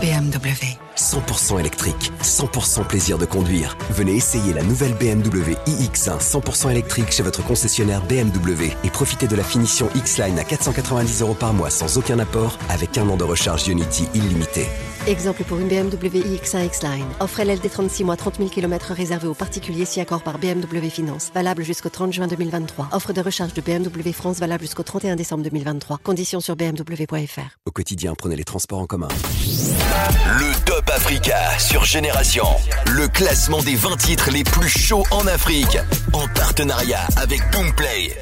BMW. 0.02 0.78
100% 1.00 1.60
électrique, 1.60 2.12
100% 2.22 2.59
plaisir 2.88 3.18
de 3.18 3.26
conduire. 3.26 3.78
Venez 3.92 4.16
essayer 4.16 4.54
la 4.54 4.64
nouvelle 4.64 4.94
BMW 4.94 5.56
iX1 5.66 6.20
100% 6.20 6.72
électrique 6.72 7.12
chez 7.12 7.24
votre 7.24 7.44
concessionnaire 7.44 8.02
BMW 8.02 8.72
et 8.84 8.90
profitez 8.90 9.28
de 9.28 9.36
la 9.36 9.44
finition 9.44 9.90
X-Line 9.96 10.38
à 10.40 10.44
490 10.44 11.22
euros 11.22 11.34
par 11.34 11.54
mois 11.54 11.70
sans 11.70 11.98
aucun 11.98 12.20
apport 12.20 12.58
avec 12.70 12.98
un 12.98 13.08
an 13.10 13.18
de 13.18 13.24
recharge 13.24 13.68
Unity 13.68 14.08
illimité. 14.14 14.68
Exemple 15.10 15.44
pour 15.44 15.58
une 15.58 15.68
BMW 15.68 16.20
iX1 16.20 16.68
X-Line. 16.68 17.08
Offre 17.20 17.42
LLD 17.42 17.68
36 17.68 18.04
mois 18.04 18.16
30 18.16 18.38
000 18.38 18.50
km 18.50 18.94
réservé 18.94 19.28
aux 19.28 19.34
particuliers 19.34 19.86
si 19.86 20.00
accord 20.00 20.22
par 20.22 20.38
BMW 20.38 20.88
Finance. 20.92 21.32
Valable 21.34 21.64
jusqu'au 21.64 21.90
30 21.90 22.14
juin 22.14 22.28
2023. 22.28 22.90
Offre 22.92 23.12
de 23.12 23.20
recharge 23.20 23.56
de 23.56 23.62
BMW 23.62 24.12
France 24.12 24.38
valable 24.38 24.62
jusqu'au 24.62 24.84
31 24.84 25.16
décembre 25.16 25.44
2023. 25.46 25.98
Conditions 26.04 26.42
sur 26.42 26.56
bmw.fr. 26.56 27.58
Au 27.66 27.72
quotidien, 27.72 28.14
prenez 28.16 28.36
les 28.36 28.44
transports 28.44 28.78
en 28.78 28.86
commun. 28.86 29.08
Le 29.48 30.66
Top 30.66 30.88
Africa 30.96 31.58
sur 31.58 31.86
Génération. 31.86 32.46
Le 32.86 33.08
classement 33.08 33.64
des 33.64 33.76
20 33.76 33.98
titres 33.98 34.30
les 34.30 34.44
plus 34.44 34.70
chauds 34.70 35.06
en 35.10 35.26
Afrique. 35.26 35.80
En 36.14 36.28
partenariat 36.36 37.02
avec 37.18 37.42
Boomplay. 37.52 38.16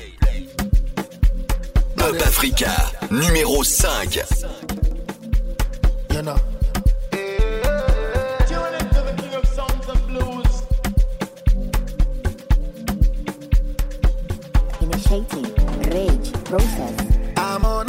Top 1.98 2.16
Africa, 2.22 2.72
numéro 3.12 3.62
5. 3.66 4.22
Yana. 6.14 6.36
Initiating 15.10 15.54
rage 15.90 16.34
process. 16.44 17.18
I'm 17.38 17.64
unavailable. 17.64 17.87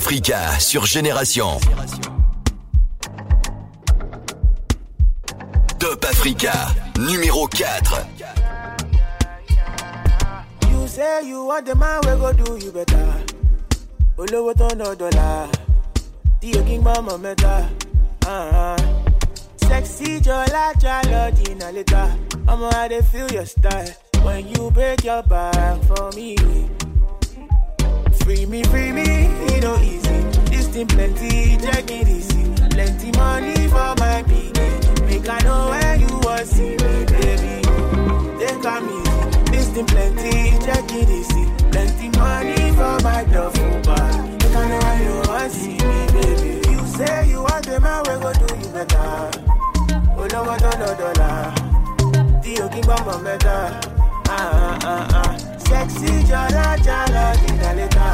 Africa 0.00 0.58
sur 0.58 0.86
Génération. 0.86 1.60
Top 5.78 6.02
Africa, 6.06 6.52
numéro 6.98 7.46
4. 7.46 8.06
You 10.70 10.88
say 10.88 11.26
you 11.26 11.44
want 11.44 11.66
the 11.66 11.74
man 11.74 12.00
we 12.04 12.16
go 12.18 12.32
do 12.32 12.56
you 12.56 12.72
better. 12.72 12.96
Uh-huh. 18.26 18.76
Sexy 19.68 20.18
feel 23.02 23.30
your 23.32 23.44
style 23.44 23.90
when 24.22 24.48
you 24.48 24.70
break 24.70 25.04
your 25.04 25.22
back 25.24 25.78
for 25.82 26.10
me. 26.16 26.69
Free 28.24 28.46
me, 28.46 28.62
free 28.64 28.92
me, 28.92 29.02
it 29.52 29.62
no 29.62 29.76
easy. 29.80 30.18
This 30.50 30.68
thing 30.68 30.86
plenty, 30.86 31.56
check 31.58 31.90
it 31.90 32.08
easy. 32.08 32.44
Plenty 32.70 33.10
money 33.18 33.68
for 33.68 33.94
my 33.98 34.22
pikin. 34.28 35.06
Make 35.06 35.28
I 35.28 35.38
know 35.40 35.68
where 35.70 35.96
you 35.96 36.08
wan 36.22 36.44
see 36.46 36.70
me, 36.70 36.92
baby. 37.10 37.54
Take 38.38 38.64
am 38.64 38.84
easy. 38.88 39.50
This 39.50 39.68
thing 39.74 39.86
plenty, 39.86 40.58
check 40.64 40.84
it 40.92 41.08
easy. 41.10 41.44
Plenty 41.72 42.08
money 42.18 42.70
for 42.78 42.96
my 43.02 43.24
duffel 43.24 43.80
bag. 43.82 44.42
Make 44.42 44.56
I 44.56 44.68
know 44.68 44.78
where 44.84 45.02
you 45.02 45.16
wan 45.28 45.50
see 45.50 45.78
me, 45.88 46.06
baby. 46.14 46.70
You 46.70 46.86
say 46.96 47.28
you 47.30 47.42
want 47.42 47.64
the 47.66 47.80
man 47.80 48.00
we 48.06 48.14
go 48.22 48.32
do 48.32 48.48
you 48.56 48.72
better. 48.72 49.30
Olówó 50.20 50.54
tó 50.62 50.70
lọ 50.80 50.90
dọ́là, 51.00 51.30
tí 52.42 52.52
o 52.62 52.66
kí 52.72 52.80
gbọ́mọ̀ 52.86 53.16
mẹ́ta. 53.24 53.56
Ah, 54.28 54.78
ah, 54.84 54.86
ah, 54.92 55.22
ah. 55.22 55.49
Sexy 55.70 56.12
jálọ 56.30 57.24
dìgbà 57.40 57.70
létà. 57.78 58.08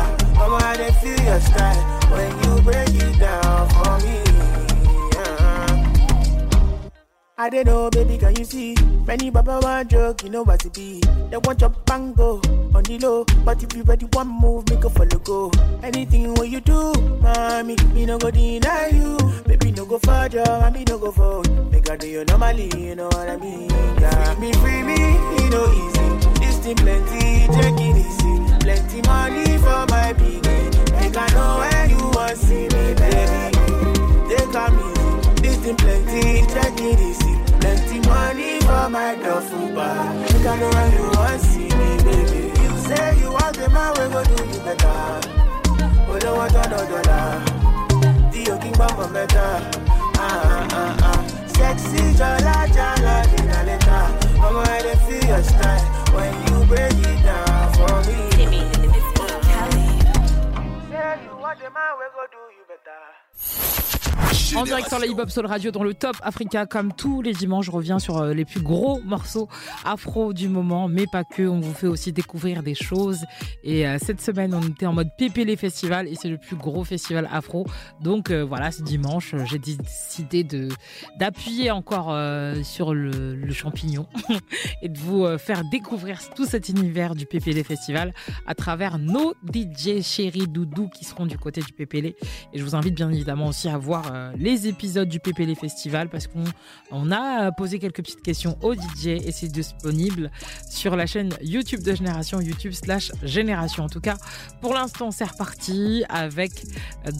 Ọmọ 0.44 0.58
I 0.70 0.76
dey 0.78 0.90
feel 1.00 1.20
your 1.26 1.40
style 1.40 1.80
when 2.10 2.30
you 2.42 2.62
break 2.62 2.88
it 2.88 3.18
down 3.20 3.68
for 3.74 3.98
me. 4.04 4.16
I 7.38 7.50
don't 7.50 7.66
know, 7.66 7.90
baby, 7.90 8.16
can 8.18 8.34
you 8.36 8.44
see? 8.44 8.74
Many 9.06 9.30
baba 9.30 9.60
want 9.62 9.90
joke, 9.90 10.22
you 10.22 10.30
know 10.30 10.42
what 10.42 10.64
it 10.64 10.72
be. 10.72 11.00
They 11.30 11.36
want 11.36 11.60
your 11.60 11.70
bango 11.84 12.40
on 12.74 12.82
the 12.84 12.98
low, 12.98 13.24
but 13.44 13.62
if 13.62 13.76
you 13.76 13.82
ready 13.82 14.06
one 14.14 14.26
move, 14.28 14.68
make 14.70 14.84
a 14.84 14.88
follow 14.90 15.18
go. 15.22 15.50
Anything 15.82 16.34
what 16.34 16.48
you 16.48 16.60
do, 16.60 16.92
mommy, 17.20 17.76
me 17.94 18.06
no 18.06 18.16
go 18.18 18.30
deny 18.30 18.88
you. 18.88 19.18
Baby, 19.46 19.70
no 19.72 19.84
go 19.84 19.98
further, 19.98 20.40
and 20.64 20.74
me 20.74 20.84
no 20.88 20.98
go 20.98 21.12
forward. 21.12 21.70
Make 21.70 21.90
I 21.90 21.96
do 21.96 22.08
you 22.08 22.24
normally, 22.24 22.70
you 22.76 22.94
know 22.96 23.04
what 23.06 23.28
I 23.28 23.36
mean? 23.36 23.68
Yeah, 24.00 24.34
me 24.40 24.52
free 24.54 24.82
me, 24.82 24.96
you 24.96 25.50
know 25.50 25.66
easy. 25.72 26.35
Thing 26.66 26.74
plenty, 26.78 27.46
take 27.46 27.78
it 27.78 27.96
easy. 27.96 28.58
Plenty 28.58 29.00
money 29.02 29.56
for 29.58 29.86
my 29.86 30.12
piggy. 30.18 30.40
Make 30.98 31.16
I 31.16 31.28
know 31.30 31.58
where 31.62 31.86
you 31.86 32.10
wanna 32.10 32.34
see 32.34 32.66
me, 32.66 32.92
baby. 32.98 33.54
Take 34.26 34.52
a 34.52 34.66
easy. 34.74 35.42
This 35.42 35.56
thing 35.58 35.76
plenty, 35.76 36.42
take 36.50 36.80
it 36.80 36.98
easy. 36.98 37.38
Plenty 37.60 38.00
money 38.08 38.58
for 38.62 38.88
my 38.90 39.14
duffel 39.14 39.68
bag. 39.76 40.16
Make 40.32 40.44
I 40.44 40.58
know 40.58 40.68
where 40.70 40.92
you 40.92 41.04
want 41.14 41.40
to 41.40 41.46
see 41.46 41.68
me, 41.70 41.96
baby. 42.02 42.60
You 42.60 42.70
say 42.82 43.16
you 43.20 43.30
want 43.30 43.56
the 43.56 43.70
man, 43.70 43.92
we 43.94 44.12
go 44.12 44.24
do 44.24 44.44
you 44.50 44.58
better. 44.66 45.20
But 46.08 46.20
don't 46.20 46.36
want 46.36 46.50
another 46.50 46.84
dollar. 46.90 48.30
Dio 48.32 48.58
King 48.58 48.72
Bamba 48.74 49.06
Meta. 49.12 49.70
Ah, 50.18 50.66
ah, 50.72 50.96
ah. 51.00 51.46
Sexy 51.46 52.12
jala 52.18 52.66
jala 52.74 53.22
dina 53.30 53.62
leta. 53.62 54.00
Mama, 54.40 54.64
I 54.66 54.82
dey 54.82 54.94
feel 55.06 55.28
your 55.28 55.42
style 55.44 56.05
when 56.16 56.32
you 56.48 56.66
break 56.66 56.92
it 56.92 57.22
down 57.22 57.72
for 57.76 57.96
me. 58.08 58.18
Say 60.90 61.20
you 61.24 61.36
want 61.36 61.58
the 61.60 61.68
man, 61.70 61.92
we 61.98 62.06
go 62.14 62.22
do 62.32 62.38
you 62.38 62.40
better. 62.40 62.45
En 64.54 64.64
direct 64.64 64.88
sur 64.88 64.98
la 64.98 65.06
Hip 65.06 65.18
Hop 65.18 65.30
Soul 65.30 65.46
Radio 65.46 65.70
dans 65.70 65.82
le 65.82 65.92
Top 65.92 66.16
Africa, 66.22 66.66
comme 66.66 66.92
tous 66.92 67.20
les 67.20 67.32
dimanches, 67.32 67.66
je 67.66 67.70
reviens 67.70 67.98
sur 67.98 68.18
euh, 68.18 68.32
les 68.32 68.44
plus 68.44 68.60
gros 68.60 69.00
morceaux 69.00 69.48
afro 69.84 70.32
du 70.32 70.48
moment, 70.48 70.88
mais 70.88 71.06
pas 71.10 71.24
que. 71.24 71.42
On 71.42 71.60
vous 71.60 71.74
fait 71.74 71.88
aussi 71.88 72.12
découvrir 72.12 72.62
des 72.62 72.74
choses. 72.74 73.24
Et 73.64 73.86
euh, 73.86 73.98
cette 74.00 74.20
semaine, 74.20 74.54
on 74.54 74.62
était 74.62 74.86
en 74.86 74.92
mode 74.92 75.08
PPL 75.18 75.56
Festival 75.56 76.06
et 76.06 76.14
c'est 76.14 76.28
le 76.28 76.38
plus 76.38 76.54
gros 76.54 76.84
festival 76.84 77.28
afro. 77.32 77.66
Donc 78.00 78.30
euh, 78.30 78.44
voilà, 78.44 78.70
ce 78.70 78.82
dimanche, 78.82 79.34
j'ai 79.46 79.58
décidé 79.58 80.44
de 80.44 80.68
d'appuyer 81.18 81.70
encore 81.70 82.14
sur 82.62 82.94
le, 82.94 83.50
champignon 83.50 84.06
et 84.82 84.88
de 84.88 84.98
vous 84.98 85.26
faire 85.38 85.62
découvrir 85.70 86.20
tout 86.34 86.44
cet 86.44 86.68
univers 86.68 87.14
du 87.14 87.26
PPL 87.26 87.64
Festival 87.64 88.12
à 88.46 88.54
travers 88.54 88.98
nos 88.98 89.34
DJ 89.52 90.02
chéri 90.02 90.46
doudou 90.46 90.88
qui 90.88 91.04
seront 91.04 91.26
du 91.26 91.38
côté 91.38 91.62
du 91.62 91.72
PPL. 91.72 92.06
Et 92.06 92.16
je 92.54 92.62
vous 92.62 92.74
invite 92.74 92.94
bien 92.94 93.10
évidemment 93.10 93.48
aussi 93.48 93.68
à 93.68 93.78
voir 93.78 94.12
les 94.38 94.68
épisodes 94.68 95.08
du 95.08 95.20
PPL 95.20 95.54
Festival 95.56 96.08
parce 96.08 96.26
qu'on 96.26 96.44
on 96.90 97.10
a 97.10 97.52
posé 97.52 97.78
quelques 97.78 98.02
petites 98.02 98.22
questions 98.22 98.56
aux 98.62 98.74
DJ 98.74 99.06
et 99.06 99.32
c'est 99.32 99.48
disponible 99.48 100.30
sur 100.68 100.96
la 100.96 101.06
chaîne 101.06 101.30
YouTube 101.42 101.82
de 101.82 101.94
Génération, 101.94 102.40
YouTube 102.40 102.72
slash 102.72 103.12
Génération. 103.22 103.84
En 103.84 103.88
tout 103.88 104.00
cas, 104.00 104.16
pour 104.60 104.74
l'instant, 104.74 105.10
c'est 105.10 105.24
reparti 105.24 106.04
avec 106.08 106.52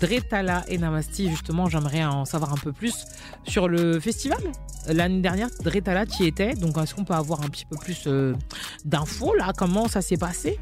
Dretala 0.01 0.65
et 0.69 0.79
Namasti. 0.79 1.29
Justement, 1.31 1.69
j'aimerais 1.69 2.05
en 2.05 2.25
savoir 2.25 2.53
un 2.53 2.57
peu 2.59 2.73
plus 2.73 3.05
sur 3.47 3.69
le 3.69 3.99
festival. 4.01 4.41
L'année 4.89 5.21
dernière, 5.21 5.49
Dretala, 5.63 6.07
tu 6.07 6.25
y 6.25 6.27
étais. 6.27 6.55
Donc, 6.55 6.79
est-ce 6.79 6.95
qu'on 6.95 7.05
peut 7.05 7.15
avoir 7.15 7.43
un 7.43 7.49
petit 7.49 7.65
peu 7.67 7.77
plus 7.77 8.05
euh, 8.07 8.35
d'infos 8.85 9.35
là? 9.35 9.53
Comment 9.57 9.89
ça 9.89 10.01
s'est 10.01 10.17
passé? 10.17 10.59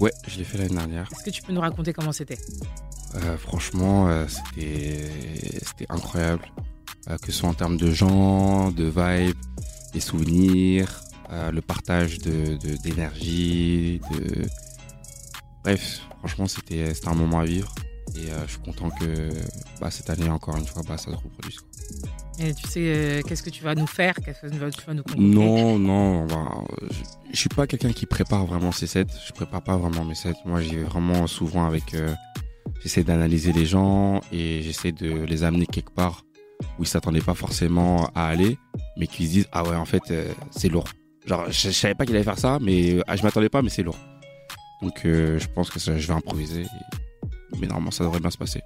Ouais, 0.00 0.12
je 0.26 0.38
l'ai 0.38 0.44
fait 0.44 0.58
l'année 0.58 0.74
dernière. 0.74 1.08
Est-ce 1.10 1.24
que 1.24 1.30
tu 1.30 1.42
peux 1.42 1.52
nous 1.52 1.60
raconter 1.60 1.92
comment 1.92 2.12
c'était? 2.12 2.38
Euh, 3.16 3.36
franchement, 3.38 4.08
euh, 4.08 4.26
c'était 4.28 5.86
incroyable. 5.88 6.44
Euh, 7.08 7.16
que 7.18 7.30
ce 7.30 7.38
soit 7.38 7.48
en 7.48 7.54
termes 7.54 7.76
de 7.76 7.90
gens, 7.90 8.70
de 8.72 8.84
vibes, 8.84 9.36
des 9.92 10.00
souvenirs, 10.00 11.02
le 11.30 11.60
partage 11.60 12.18
de 12.18 12.56
de- 12.56 12.76
d'énergie, 12.82 14.00
de, 14.12 14.46
Bref, 15.64 16.00
franchement, 16.18 16.46
c'était 16.46 16.92
un 17.06 17.14
moment 17.14 17.40
à 17.40 17.44
vivre. 17.44 17.74
Et 18.16 18.28
je 18.46 18.50
suis 18.52 18.60
content 18.60 18.88
que 18.90 19.30
bah, 19.80 19.90
cette 19.90 20.08
année, 20.10 20.28
encore 20.30 20.56
une 20.56 20.66
fois, 20.66 20.82
bah, 20.86 20.96
ça 20.96 21.10
se 21.10 21.16
reproduise. 21.16 21.58
quoi. 21.60 21.68
Et 22.46 22.54
tu 22.54 22.66
sais, 22.68 23.22
qu'est-ce 23.26 23.42
que 23.42 23.50
tu 23.50 23.62
vas 23.64 23.74
nous 23.74 23.86
faire? 23.86 24.14
Qu'est-ce 24.24 24.42
que 24.42 24.46
tu 24.48 24.86
vas 24.86 24.94
nous 24.94 25.02
Non, 25.16 25.78
non, 25.78 26.26
bah, 26.26 26.48
je, 26.90 26.96
je 27.32 27.36
suis 27.36 27.48
pas 27.48 27.66
quelqu'un 27.66 27.92
qui 27.92 28.06
prépare 28.06 28.46
vraiment 28.46 28.72
ses 28.72 28.86
sets. 28.86 29.06
Je 29.26 29.32
prépare 29.32 29.62
pas 29.62 29.76
vraiment 29.76 30.04
mes 30.04 30.14
sets. 30.14 30.34
Moi, 30.44 30.60
j'y 30.60 30.76
vais 30.76 30.84
vraiment 30.84 31.26
souvent 31.26 31.66
avec. 31.66 31.94
J'essaie 32.82 33.02
d'analyser 33.04 33.52
les 33.52 33.66
gens 33.66 34.20
et 34.32 34.62
j'essaie 34.62 34.92
de 34.92 35.10
les 35.24 35.44
amener 35.44 35.66
quelque 35.66 35.90
part 35.90 36.22
où 36.78 36.82
ils 36.84 36.86
s'attendaient 36.88 37.20
pas 37.20 37.34
forcément 37.34 38.10
à 38.14 38.26
aller, 38.26 38.58
mais 38.96 39.06
qu'ils 39.06 39.26
se 39.26 39.32
disent 39.32 39.48
ah 39.52 39.62
ouais 39.64 39.76
en 39.76 39.84
fait 39.84 40.02
euh, 40.10 40.32
c'est 40.50 40.68
lourd. 40.68 40.86
Genre 41.26 41.44
je, 41.48 41.68
je 41.68 41.70
savais 41.70 41.94
pas 41.94 42.06
qu'il 42.06 42.14
allait 42.14 42.24
faire 42.24 42.38
ça, 42.38 42.58
mais 42.60 42.96
ah, 43.06 43.16
je 43.16 43.22
m'attendais 43.22 43.48
pas, 43.48 43.60
mais 43.62 43.68
c'est 43.70 43.82
lourd. 43.82 43.98
Donc 44.82 45.04
euh, 45.04 45.38
je 45.38 45.46
pense 45.48 45.70
que 45.70 45.78
ça, 45.78 45.96
je 45.98 46.06
vais 46.06 46.14
improviser, 46.14 46.62
et- 46.62 47.56
mais 47.58 47.66
normalement 47.66 47.90
ça 47.90 48.04
devrait 48.04 48.20
bien 48.20 48.30
se 48.30 48.38
passer. 48.38 48.60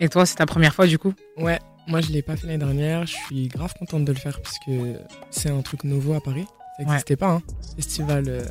Et 0.00 0.08
toi, 0.08 0.26
c'est 0.26 0.36
ta 0.36 0.46
première 0.46 0.74
fois 0.74 0.86
du 0.86 0.98
coup? 0.98 1.12
Ouais, 1.36 1.58
moi 1.86 2.00
je 2.00 2.10
l'ai 2.10 2.22
pas 2.22 2.36
fait 2.36 2.46
l'année 2.46 2.58
dernière. 2.58 3.06
Je 3.06 3.14
suis 3.14 3.48
grave 3.48 3.72
contente 3.78 4.04
de 4.04 4.12
le 4.12 4.18
faire 4.18 4.40
parce 4.40 4.58
que 4.66 4.96
c'est 5.30 5.50
un 5.50 5.62
truc 5.62 5.84
nouveau 5.84 6.14
à 6.14 6.20
Paris. 6.20 6.46
Ça 6.78 6.84
n'existait 6.84 7.16
pas, 7.16 7.30
hein. 7.32 7.42
Festival 7.76 8.24
euh, 8.28 8.44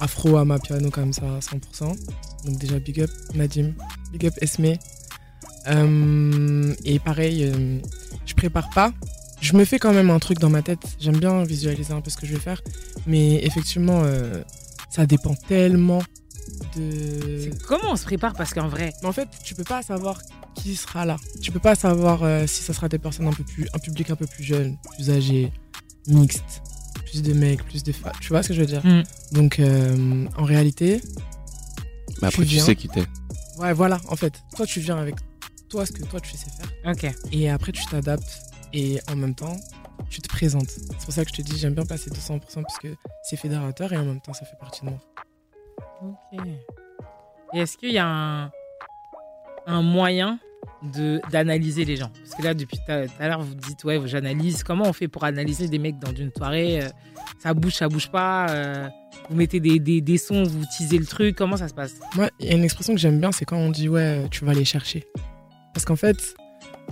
afro 0.00 0.36
à 0.36 0.44
ma 0.44 0.58
piano 0.58 0.90
comme 0.90 1.12
ça 1.12 1.26
à 1.36 1.38
100%. 1.38 1.94
Donc 2.46 2.58
déjà 2.58 2.78
big 2.78 3.00
up 3.00 3.10
Nadim, 3.34 3.72
big 4.12 4.26
up 4.26 4.34
Esme. 4.40 4.74
Euh, 5.66 6.74
et 6.84 6.98
pareil, 6.98 7.44
euh, 7.44 7.78
je 8.24 8.34
prépare 8.34 8.70
pas. 8.70 8.92
Je 9.40 9.56
me 9.56 9.64
fais 9.64 9.78
quand 9.78 9.92
même 9.92 10.10
un 10.10 10.18
truc 10.18 10.38
dans 10.38 10.50
ma 10.50 10.62
tête. 10.62 10.80
J'aime 10.98 11.18
bien 11.18 11.44
visualiser 11.44 11.92
un 11.92 12.00
peu 12.00 12.10
ce 12.10 12.16
que 12.16 12.26
je 12.26 12.34
vais 12.34 12.40
faire. 12.40 12.60
Mais 13.06 13.44
effectivement, 13.44 14.02
euh, 14.04 14.42
ça 14.90 15.06
dépend 15.06 15.34
tellement 15.34 16.02
de. 16.76 17.50
Comment 17.66 17.92
on 17.92 17.96
se 17.96 18.04
prépare? 18.04 18.32
Parce 18.34 18.52
qu'en 18.52 18.68
vrai. 18.68 18.92
Mais 19.02 19.08
en 19.08 19.12
fait, 19.12 19.28
tu 19.44 19.54
peux 19.54 19.64
pas 19.64 19.82
savoir 19.82 20.20
qui 20.54 20.74
sera 20.74 21.04
là. 21.04 21.16
Tu 21.40 21.52
peux 21.52 21.60
pas 21.60 21.74
savoir 21.74 22.24
euh, 22.24 22.46
si 22.46 22.62
ça 22.62 22.72
sera 22.72 22.88
des 22.88 22.98
personnes 22.98 23.28
un 23.28 23.32
peu 23.32 23.44
plus. 23.44 23.68
un 23.72 23.78
public 23.78 24.10
un 24.10 24.16
peu 24.16 24.26
plus 24.26 24.42
jeune, 24.42 24.76
plus 24.96 25.10
âgé, 25.10 25.52
mixte, 26.08 26.62
plus 27.10 27.22
de 27.22 27.32
mecs, 27.32 27.64
plus 27.64 27.82
de 27.82 27.92
femmes. 27.92 28.12
Tu 28.20 28.28
vois 28.28 28.42
ce 28.42 28.48
que 28.48 28.54
je 28.54 28.60
veux 28.60 28.66
dire 28.66 28.84
Mm. 28.84 29.02
Donc, 29.32 29.58
euh, 29.58 30.26
en 30.36 30.44
réalité. 30.44 31.00
Mais 32.22 32.28
après, 32.28 32.42
tu 32.44 32.48
viens- 32.50 32.64
sais 32.64 32.76
qui 32.76 32.88
t'es. 32.88 33.04
Ouais, 33.58 33.72
voilà, 33.72 34.00
en 34.08 34.16
fait. 34.16 34.32
Toi, 34.56 34.66
tu 34.66 34.80
viens 34.80 34.96
avec 34.98 35.14
toi 35.68 35.84
ce 35.84 35.92
que 35.92 36.02
toi 36.04 36.20
tu 36.20 36.30
sais 36.36 36.46
faire. 36.50 36.92
Ok. 36.92 37.14
Et 37.32 37.50
après, 37.50 37.72
tu 37.72 37.84
t'adaptes. 37.86 38.40
Et 38.72 38.98
en 39.10 39.16
même 39.16 39.34
temps, 39.34 39.56
tu 40.10 40.20
te 40.20 40.28
présentes. 40.28 40.68
C'est 40.70 41.04
pour 41.04 41.12
ça 41.12 41.24
que 41.24 41.30
je 41.30 41.36
te 41.36 41.42
dis, 41.42 41.58
j'aime 41.58 41.74
bien 41.74 41.84
passer 41.86 42.10
200% 42.10 42.62
parce 42.62 42.78
que 42.78 42.94
c'est 43.24 43.36
fédérateur 43.36 43.92
et 43.92 43.96
en 43.96 44.04
même 44.04 44.20
temps, 44.20 44.32
ça 44.32 44.44
fait 44.46 44.56
partie 44.58 44.80
de 44.84 44.90
moi. 44.90 44.98
Ok. 46.02 46.40
Et 47.54 47.58
est-ce 47.60 47.76
qu'il 47.76 47.92
y 47.92 47.98
a 47.98 48.06
un, 48.06 48.50
un 49.66 49.82
moyen 49.82 50.38
d'analyser 51.30 51.84
les 51.84 51.96
gens 51.96 52.10
Parce 52.24 52.34
que 52.36 52.42
là, 52.42 52.54
depuis 52.54 52.76
tout 52.78 52.92
à 52.92 53.28
l'heure, 53.28 53.42
vous 53.42 53.54
dites, 53.54 53.82
ouais, 53.84 54.00
j'analyse. 54.04 54.62
Comment 54.62 54.84
on 54.88 54.92
fait 54.92 55.08
pour 55.08 55.24
analyser 55.24 55.68
des 55.68 55.78
mecs 55.78 55.98
dans 55.98 56.14
une 56.14 56.30
soirée 56.36 56.82
euh, 56.82 56.88
Ça 57.42 57.54
bouge, 57.54 57.74
ça 57.74 57.88
bouge 57.88 58.10
pas 58.10 58.48
euh, 58.50 58.88
Vous 59.28 59.36
mettez 59.36 59.60
des, 59.60 59.78
des, 60.00 60.18
sons, 60.18 60.44
vous 60.44 60.64
teasez 60.76 60.98
le 60.98 61.06
truc 61.06 61.36
Comment 61.36 61.56
ça 61.56 61.68
se 61.68 61.74
passe? 61.74 61.94
Moi, 62.14 62.30
il 62.40 62.46
y 62.46 62.50
a 62.50 62.54
une 62.54 62.64
expression 62.64 62.94
que 62.94 63.00
j'aime 63.00 63.20
bien, 63.20 63.32
c'est 63.32 63.44
quand 63.44 63.58
on 63.58 63.70
dit 63.70 63.88
ouais, 63.88 64.26
tu 64.30 64.44
vas 64.44 64.54
les 64.54 64.64
chercher. 64.64 65.04
Parce 65.74 65.84
qu'en 65.84 65.96
fait, 65.96 66.16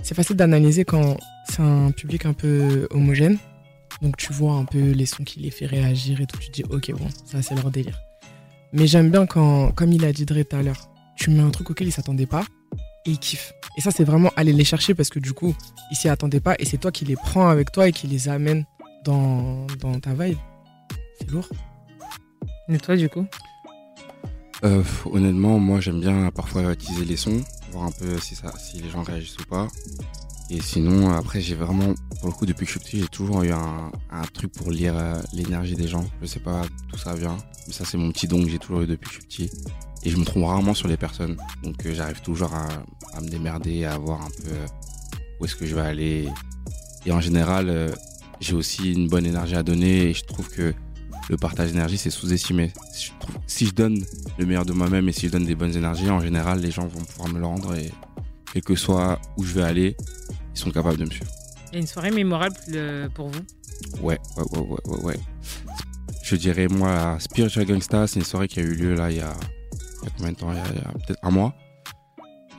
c'est 0.03 0.15
facile 0.15 0.35
d'analyser 0.35 0.85
quand 0.85 1.17
c'est 1.49 1.61
un 1.61 1.91
public 1.91 2.25
un 2.25 2.33
peu 2.33 2.87
homogène. 2.91 3.37
Donc 4.01 4.17
tu 4.17 4.31
vois 4.33 4.53
un 4.53 4.65
peu 4.65 4.91
les 4.91 5.05
sons 5.05 5.23
qui 5.23 5.39
les 5.39 5.49
fait 5.49 5.65
réagir 5.65 6.21
et 6.21 6.25
tout. 6.25 6.37
Tu 6.37 6.51
dis, 6.51 6.63
ok, 6.69 6.91
bon, 6.91 7.07
ça 7.25 7.41
c'est 7.41 7.55
leur 7.55 7.71
délire. 7.71 7.99
Mais 8.73 8.85
j'aime 8.85 9.09
bien 9.09 9.25
quand, 9.25 9.71
comme 9.71 9.93
il 9.93 10.03
a 10.05 10.11
dit 10.11 10.25
Dre 10.25 10.43
tout 10.43 10.55
à 10.55 10.61
l'heure, 10.61 10.89
tu 11.15 11.29
mets 11.29 11.41
un 11.41 11.49
truc 11.49 11.69
auquel 11.71 11.87
ils 11.87 11.91
s'attendaient 11.91 12.25
pas 12.25 12.45
et 13.05 13.11
ils 13.11 13.19
kiffent. 13.19 13.53
Et 13.77 13.81
ça, 13.81 13.91
c'est 13.91 14.03
vraiment 14.03 14.31
aller 14.35 14.53
les 14.53 14.63
chercher 14.63 14.93
parce 14.95 15.09
que 15.09 15.19
du 15.19 15.33
coup, 15.33 15.55
ils 15.91 15.95
s'y 15.95 16.09
attendaient 16.09 16.39
pas 16.39 16.55
et 16.59 16.65
c'est 16.65 16.77
toi 16.77 16.91
qui 16.91 17.05
les 17.05 17.15
prends 17.15 17.47
avec 17.47 17.71
toi 17.71 17.87
et 17.87 17.91
qui 17.91 18.07
les 18.07 18.27
amène 18.27 18.65
dans, 19.05 19.67
dans 19.79 19.99
ta 19.99 20.13
vibe. 20.13 20.37
C'est 21.19 21.29
lourd. 21.29 21.47
Et 22.69 22.77
toi, 22.79 22.95
du 22.97 23.07
coup 23.07 23.25
Euh, 24.65 24.83
honnêtement, 25.05 25.59
moi 25.59 25.79
j'aime 25.79 26.01
bien 26.01 26.31
parfois 26.31 26.73
utiliser 26.73 27.05
les 27.05 27.15
sons, 27.17 27.41
voir 27.71 27.85
un 27.85 27.91
peu 27.91 28.17
si, 28.19 28.33
ça, 28.35 28.51
si 28.57 28.79
les 28.81 28.89
gens 28.89 29.03
réagissent 29.03 29.37
ou 29.37 29.45
pas. 29.45 29.67
Et 30.49 30.61
sinon, 30.61 31.11
après, 31.11 31.41
j'ai 31.41 31.55
vraiment, 31.55 31.93
pour 32.19 32.27
le 32.29 32.31
coup, 32.31 32.45
depuis 32.45 32.65
que 32.65 32.71
je 32.71 32.79
suis 32.79 32.79
petit, 32.79 32.99
j'ai 33.01 33.07
toujours 33.09 33.43
eu 33.43 33.51
un, 33.51 33.91
un 34.09 34.21
truc 34.33 34.51
pour 34.53 34.71
lire 34.71 34.97
euh, 34.97 35.21
l'énergie 35.33 35.75
des 35.75 35.87
gens. 35.89 36.05
Je 36.21 36.25
sais 36.25 36.39
pas 36.39 36.61
d'où 36.89 36.97
ça 36.97 37.13
vient, 37.15 37.37
mais 37.67 37.73
ça, 37.73 37.83
c'est 37.85 37.97
mon 37.97 38.11
petit 38.11 38.27
don 38.27 38.41
que 38.43 38.49
j'ai 38.49 38.57
toujours 38.57 38.81
eu 38.81 38.87
depuis 38.87 39.09
que 39.09 39.13
je 39.15 39.19
suis 39.19 39.27
petit. 39.27 39.51
Et 40.03 40.09
je 40.09 40.17
me 40.17 40.23
trompe 40.23 40.45
rarement 40.45 40.73
sur 40.73 40.87
les 40.87 40.97
personnes. 40.97 41.37
Donc, 41.63 41.85
euh, 41.85 41.93
j'arrive 41.93 42.21
toujours 42.21 42.53
à, 42.53 42.67
à 43.13 43.21
me 43.21 43.29
démerder, 43.29 43.85
à 43.85 43.97
voir 43.97 44.21
un 44.21 44.29
peu 44.29 44.49
euh, 44.49 44.67
où 45.39 45.45
est-ce 45.45 45.55
que 45.55 45.65
je 45.65 45.75
vais 45.75 45.81
aller. 45.81 46.29
Et 47.05 47.11
en 47.11 47.19
général, 47.21 47.69
euh, 47.69 47.91
j'ai 48.39 48.53
aussi 48.53 48.93
une 48.93 49.07
bonne 49.07 49.25
énergie 49.25 49.55
à 49.55 49.63
donner 49.63 50.09
et 50.09 50.13
je 50.13 50.23
trouve 50.23 50.49
que 50.49 50.73
le 51.29 51.37
partage 51.37 51.71
d'énergie, 51.71 51.97
c'est 51.97 52.09
sous-estimé. 52.09 52.71
Si 53.47 53.65
je 53.65 53.73
donne 53.73 54.01
le 54.37 54.45
meilleur 54.45 54.65
de 54.65 54.71
moi-même 54.71 55.09
et 55.09 55.11
si 55.11 55.27
je 55.27 55.31
donne 55.31 55.45
des 55.45 55.55
bonnes 55.55 55.75
énergies, 55.75 56.09
en 56.09 56.21
général, 56.21 56.61
les 56.61 56.71
gens 56.71 56.87
vont 56.87 57.03
pouvoir 57.03 57.27
me 57.29 57.39
le 57.39 57.45
rendre 57.45 57.75
et 57.75 57.91
quel 58.53 58.61
que 58.61 58.75
soit 58.75 59.19
où 59.35 59.43
je 59.43 59.53
vais 59.53 59.63
aller, 59.63 59.97
ils 60.55 60.59
sont 60.59 60.71
capables 60.71 60.97
de 60.97 61.03
me 61.03 61.09
suivre. 61.09 61.31
Il 61.71 61.73
y 61.73 61.77
a 61.77 61.79
une 61.81 61.87
soirée 61.87 62.11
mémorable 62.11 62.55
pour 63.13 63.27
vous? 63.27 63.41
Ouais, 64.01 64.17
ouais, 64.37 64.43
ouais, 64.51 64.59
ouais, 64.59 64.77
ouais, 64.85 65.03
ouais. 65.03 65.19
Je 66.23 66.35
dirais, 66.37 66.67
moi, 66.67 67.17
Spiritual 67.19 67.65
Gangsta, 67.65 68.07
c'est 68.07 68.19
une 68.19 68.25
soirée 68.25 68.47
qui 68.47 68.61
a 68.61 68.63
eu 68.63 68.73
lieu 68.73 68.95
là, 68.95 69.11
il 69.11 69.17
y 69.17 69.21
a, 69.21 69.33
il 70.07 70.09
y 70.09 70.13
a 70.13 70.17
combien 70.17 70.31
de 70.31 70.37
temps 70.37 70.51
Il 70.51 70.57
y 70.57 70.79
a, 70.79 70.91
peut-être 71.05 71.19
un 71.23 71.31
mois. 71.31 71.53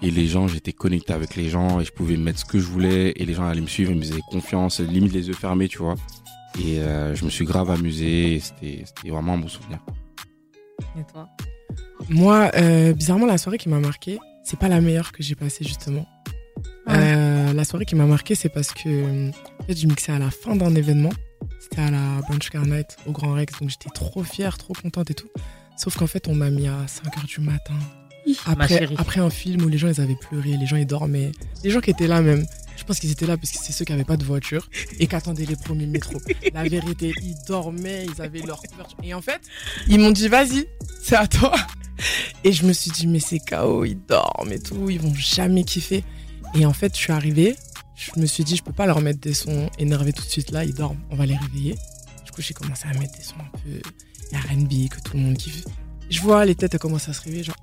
Et 0.01 0.11
les 0.11 0.27
gens, 0.27 0.47
j'étais 0.47 0.73
connecté 0.73 1.13
avec 1.13 1.35
les 1.35 1.49
gens 1.49 1.81
et 1.81 1.85
je 1.85 1.93
pouvais 1.93 2.17
mettre 2.17 2.39
ce 2.39 2.45
que 2.45 2.59
je 2.59 2.67
voulais 2.67 3.13
et 3.17 3.25
les 3.25 3.35
gens 3.35 3.45
allaient 3.45 3.61
me 3.61 3.67
suivre, 3.67 3.91
ils 3.91 3.99
me 3.99 4.03
faisaient 4.03 4.21
confiance, 4.31 4.79
limite 4.79 5.13
les 5.13 5.27
yeux 5.27 5.35
fermés, 5.35 5.67
tu 5.67 5.79
vois. 5.79 5.97
Et 6.61 6.79
euh, 6.79 7.15
je 7.17 7.25
me 7.25 7.31
suis 7.31 7.45
grave 7.45 7.71
amusé 7.71 8.35
et 8.35 8.41
c'était 8.41 8.85
c'était 8.85 9.11
vraiment 9.11 9.35
un 9.35 9.39
bon 9.39 9.49
souvenir. 9.49 9.81
Et 10.97 11.05
toi? 11.13 11.29
Moi, 12.09 12.51
euh, 12.55 12.93
bizarrement, 12.93 13.27
la 13.27 13.39
soirée 13.39 13.59
qui 13.59 13.69
m'a 13.69 13.81
marqué, 13.81 14.19
c'est 14.45 14.59
pas 14.59 14.69
la 14.69 14.81
meilleure 14.81 15.11
que 15.11 15.23
j'ai 15.23 15.35
passée 15.35 15.65
justement. 15.65 16.07
Euh, 16.89 17.53
la 17.53 17.65
soirée 17.65 17.85
qui 17.85 17.97
m'a 17.97 18.07
marqué, 18.07 18.35
c'est 18.35 18.49
parce 18.49 18.73
que 18.73 19.31
en 19.31 19.65
fait, 19.65 19.77
je 19.77 19.87
mixais 19.87 20.13
à 20.13 20.19
la 20.19 20.31
fin 20.31 20.57
d'un 20.57 20.75
événement. 20.75 21.13
C'était 21.61 21.83
à 21.83 21.91
la 21.91 22.21
Bunch 22.29 22.51
Car 22.51 22.65
Night 22.67 22.97
au 23.07 23.13
Grand 23.13 23.33
Rex, 23.33 23.59
donc 23.61 23.69
j'étais 23.69 23.91
trop 23.91 24.23
fière, 24.23 24.57
trop 24.59 24.75
contente 24.75 25.11
et 25.11 25.15
tout. 25.15 25.29
Sauf 25.79 25.97
qu'en 25.97 26.09
fait, 26.09 26.27
on 26.27 26.35
m'a 26.35 26.51
mis 26.51 26.67
à 26.67 26.87
5h 26.87 27.25
du 27.27 27.41
matin. 27.41 27.75
ma 28.27 28.53
Après, 28.53 28.89
après 28.99 29.21
un 29.21 29.31
film 29.31 29.65
où 29.65 29.69
les 29.69 29.79
gens 29.79 29.89
ils 29.89 30.01
avaient 30.01 30.17
pleuré, 30.17 30.57
les 30.57 30.67
gens 30.67 30.77
ils 30.77 30.87
dormaient. 30.87 31.31
Les 31.63 31.71
gens 31.71 31.81
qui 31.81 31.91
étaient 31.91 32.09
là 32.09 32.21
même, 32.21 32.45
je 32.77 32.83
pense 32.83 32.99
qu'ils 32.99 33.13
étaient 33.13 33.27
là 33.27 33.37
parce 33.37 33.53
que 33.53 33.59
c'est 33.63 33.73
ceux 33.73 33.85
qui 33.85 33.93
n'avaient 33.93 34.05
pas 34.05 34.17
de 34.17 34.25
voiture 34.25 34.69
et 34.99 35.07
qui 35.07 35.15
attendaient 35.15 35.45
les 35.45 35.55
premiers 35.55 35.87
métros. 35.87 36.21
La 36.53 36.65
vérité, 36.65 37.13
ils 37.23 37.37
dormaient, 37.47 38.07
ils 38.07 38.21
avaient 38.21 38.41
leur 38.41 38.61
couverture. 38.61 38.99
Et 39.05 39.15
en 39.15 39.23
fait, 39.23 39.41
ils 39.87 40.01
m'ont 40.01 40.11
dit 40.11 40.27
vas-y, 40.27 40.67
c'est 41.01 41.17
à 41.17 41.29
toi. 41.29 41.55
Et 42.43 42.53
je 42.53 42.67
me 42.67 42.73
suis 42.73 42.91
dit 42.91 43.07
mais 43.07 43.21
c'est 43.21 43.39
KO, 43.39 43.85
ils 43.85 43.99
dorment 44.09 44.53
et 44.53 44.59
tout, 44.59 44.91
ils 44.91 45.01
vont 45.01 45.15
jamais 45.15 45.63
kiffer. 45.63 46.03
Et 46.55 46.67
en 46.67 46.73
fait, 46.73 46.95
je 46.97 47.01
suis 47.01 47.13
arrivée, 47.13 47.55
je 47.95 48.19
me 48.21 48.27
suis 48.27 48.43
dit 48.43 48.57
je 48.57 48.65
peux 48.65 48.73
pas 48.73 48.87
leur 48.87 49.01
mettre 49.01 49.21
des 49.21 49.35
sons 49.35 49.71
énervés 49.79 50.13
tout 50.13 50.25
de 50.25 50.31
suite 50.31 50.51
là, 50.51 50.65
ils 50.65 50.75
dorment, 50.75 50.99
on 51.11 51.17
va 51.17 51.25
les 51.25 51.37
réveiller. 51.37 51.77
Du 52.25 52.33
coup, 52.33 52.43
j'ai 52.43 52.55
commencé 52.55 52.87
à 52.89 52.99
mettre 52.99 53.17
des 53.17 53.23
sons 53.23 53.35
un 53.39 53.59
peu 53.59 53.81
R&B 54.33 54.89
que 54.89 55.01
tout 55.01 55.17
le 55.17 55.23
monde 55.23 55.37
kiffe. 55.37 55.65
Je 56.11 56.21
vois 56.21 56.45
les 56.45 56.55
têtes 56.55 56.79
commencent 56.79 57.09
à 57.09 57.13
se 57.13 57.23
réveiller 57.23 57.45
genre 57.45 57.57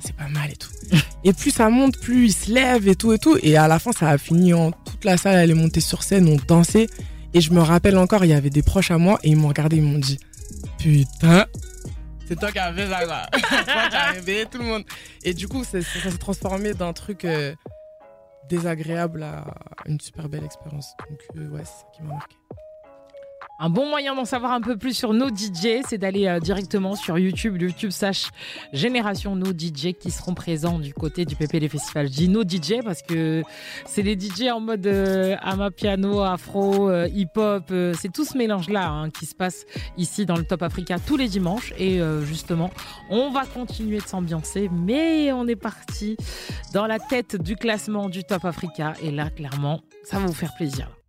c'est 0.00 0.16
pas 0.16 0.28
mal 0.28 0.50
et 0.50 0.56
tout. 0.56 0.70
Et 1.24 1.32
plus 1.32 1.52
ça 1.52 1.70
monte, 1.70 1.96
plus 1.98 2.26
ils 2.26 2.32
se 2.32 2.50
lèvent 2.50 2.88
et 2.88 2.96
tout 2.96 3.12
et 3.12 3.18
tout. 3.18 3.38
Et 3.40 3.56
à 3.56 3.68
la 3.68 3.78
fin, 3.78 3.92
ça 3.92 4.08
a 4.08 4.18
fini 4.18 4.52
en 4.52 4.72
toute 4.72 5.04
la 5.04 5.16
salle, 5.16 5.36
elle 5.36 5.52
est 5.52 5.54
montée 5.54 5.80
sur 5.80 6.02
scène, 6.02 6.26
on 6.26 6.36
dansait. 6.48 6.88
Et 7.34 7.40
je 7.40 7.52
me 7.52 7.60
rappelle 7.60 7.96
encore, 7.96 8.24
il 8.24 8.32
y 8.32 8.34
avait 8.34 8.50
des 8.50 8.62
proches 8.62 8.90
à 8.90 8.98
moi 8.98 9.20
et 9.22 9.28
ils 9.28 9.36
m'ont 9.36 9.46
regardé, 9.46 9.76
ils 9.76 9.82
m'ont 9.82 10.00
dit 10.00 10.18
Putain, 10.78 11.46
c'est 12.32 12.38
toi 12.38 12.50
qui 12.50 12.58
as 12.58 12.72
fait 12.72 12.88
ça, 12.88 13.04
quoi. 13.04 13.22
Toi 13.50 13.88
qui 13.90 13.96
as 13.96 14.10
réveillé 14.12 14.46
tout 14.46 14.58
le 14.58 14.64
monde. 14.64 14.84
Et 15.22 15.34
du 15.34 15.48
coup, 15.48 15.64
ça 15.64 15.82
s'est 15.82 16.18
transformé 16.18 16.72
d'un 16.72 16.92
truc 16.92 17.24
euh, 17.24 17.54
désagréable 18.48 19.22
à 19.22 19.44
une 19.86 20.00
super 20.00 20.28
belle 20.28 20.44
expérience. 20.44 20.94
Donc, 21.10 21.18
euh, 21.36 21.48
ouais, 21.50 21.62
c'est 21.64 21.70
ça 21.70 21.86
qui 21.94 22.02
m'a 22.02 22.14
marqué. 22.14 22.36
Un 23.58 23.70
bon 23.70 23.88
moyen 23.88 24.14
d'en 24.14 24.24
savoir 24.24 24.52
un 24.52 24.60
peu 24.60 24.76
plus 24.76 24.92
sur 24.92 25.12
nos 25.12 25.28
DJ, 25.28 25.82
c'est 25.88 25.98
d'aller 25.98 26.26
euh, 26.26 26.40
directement 26.40 26.96
sur 26.96 27.18
YouTube, 27.18 27.60
YouTube 27.60 27.90
sache 27.90 28.30
Génération 28.72 29.36
No 29.36 29.52
DJ 29.52 29.92
qui 29.92 30.10
seront 30.10 30.34
présents 30.34 30.78
du 30.78 30.92
côté 30.94 31.24
du 31.24 31.36
PPL 31.36 31.68
Festival. 31.68 32.08
Je 32.08 32.12
dis 32.12 32.28
No 32.28 32.42
DJ 32.42 32.82
parce 32.84 33.02
que 33.02 33.42
c'est 33.86 34.02
les 34.02 34.18
DJ 34.18 34.48
en 34.52 34.60
mode 34.60 34.86
euh, 34.86 35.36
amapiano, 35.40 36.20
afro, 36.20 36.88
euh, 36.88 37.08
hip-hop, 37.08 37.64
euh, 37.70 37.94
c'est 37.98 38.12
tout 38.12 38.24
ce 38.24 38.36
mélange-là 38.36 38.88
hein, 38.88 39.10
qui 39.10 39.26
se 39.26 39.34
passe 39.34 39.64
ici 39.96 40.26
dans 40.26 40.36
le 40.36 40.44
Top 40.44 40.62
Africa 40.62 40.98
tous 40.98 41.16
les 41.16 41.28
dimanches. 41.28 41.72
Et 41.78 42.00
justement, 42.24 42.70
on 43.10 43.30
va 43.30 43.44
continuer 43.46 43.98
de 43.98 44.06
s'ambiancer, 44.06 44.68
mais 44.72 45.32
on 45.32 45.46
est 45.46 45.56
parti 45.56 46.16
dans 46.72 46.86
la 46.86 46.98
tête 46.98 47.40
du 47.40 47.56
classement 47.56 48.08
du 48.08 48.24
Top 48.24 48.44
Africa. 48.44 48.94
Et 49.02 49.10
là, 49.10 49.30
clairement, 49.30 49.80
ça 50.04 50.18
va 50.18 50.26
vous 50.26 50.32
faire 50.32 50.54
plaisir. 50.56 51.01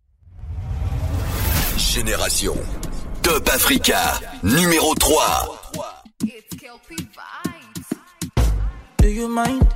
Génération 1.76 2.54
Top 3.22 3.48
Africa 3.48 4.20
numéro 4.42 4.94
3. 4.94 5.48
Do 8.98 9.08
you 9.08 9.28
mind? 9.28 9.66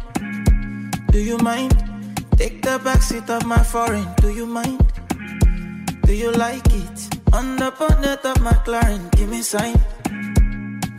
Do 1.12 1.18
you 1.18 1.38
mind? 1.38 1.74
Take 2.36 2.62
the 2.62 2.78
backseat 2.78 3.28
of 3.30 3.44
my 3.46 3.62
foreign. 3.62 4.06
Do 4.20 4.28
you 4.30 4.46
mind? 4.46 4.80
Do 6.04 6.14
you 6.14 6.30
like 6.32 6.66
it? 6.66 7.08
On 7.32 7.56
the 7.56 7.72
bonnet 7.78 8.24
of 8.24 8.36
McLaren, 8.36 9.10
give 9.12 9.28
me 9.28 9.42
sign. 9.42 9.74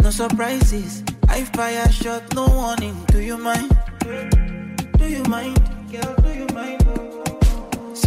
No 0.04 0.12
surprises. 0.12 1.04
I 1.28 1.44
fire 1.44 1.90
shot, 1.92 2.34
no 2.36 2.48
warning. 2.48 2.96
Do 3.08 3.20
you 3.20 3.38
mind? 3.38 3.72
Do 4.98 5.08
you 5.08 5.24
mind? 5.24 5.60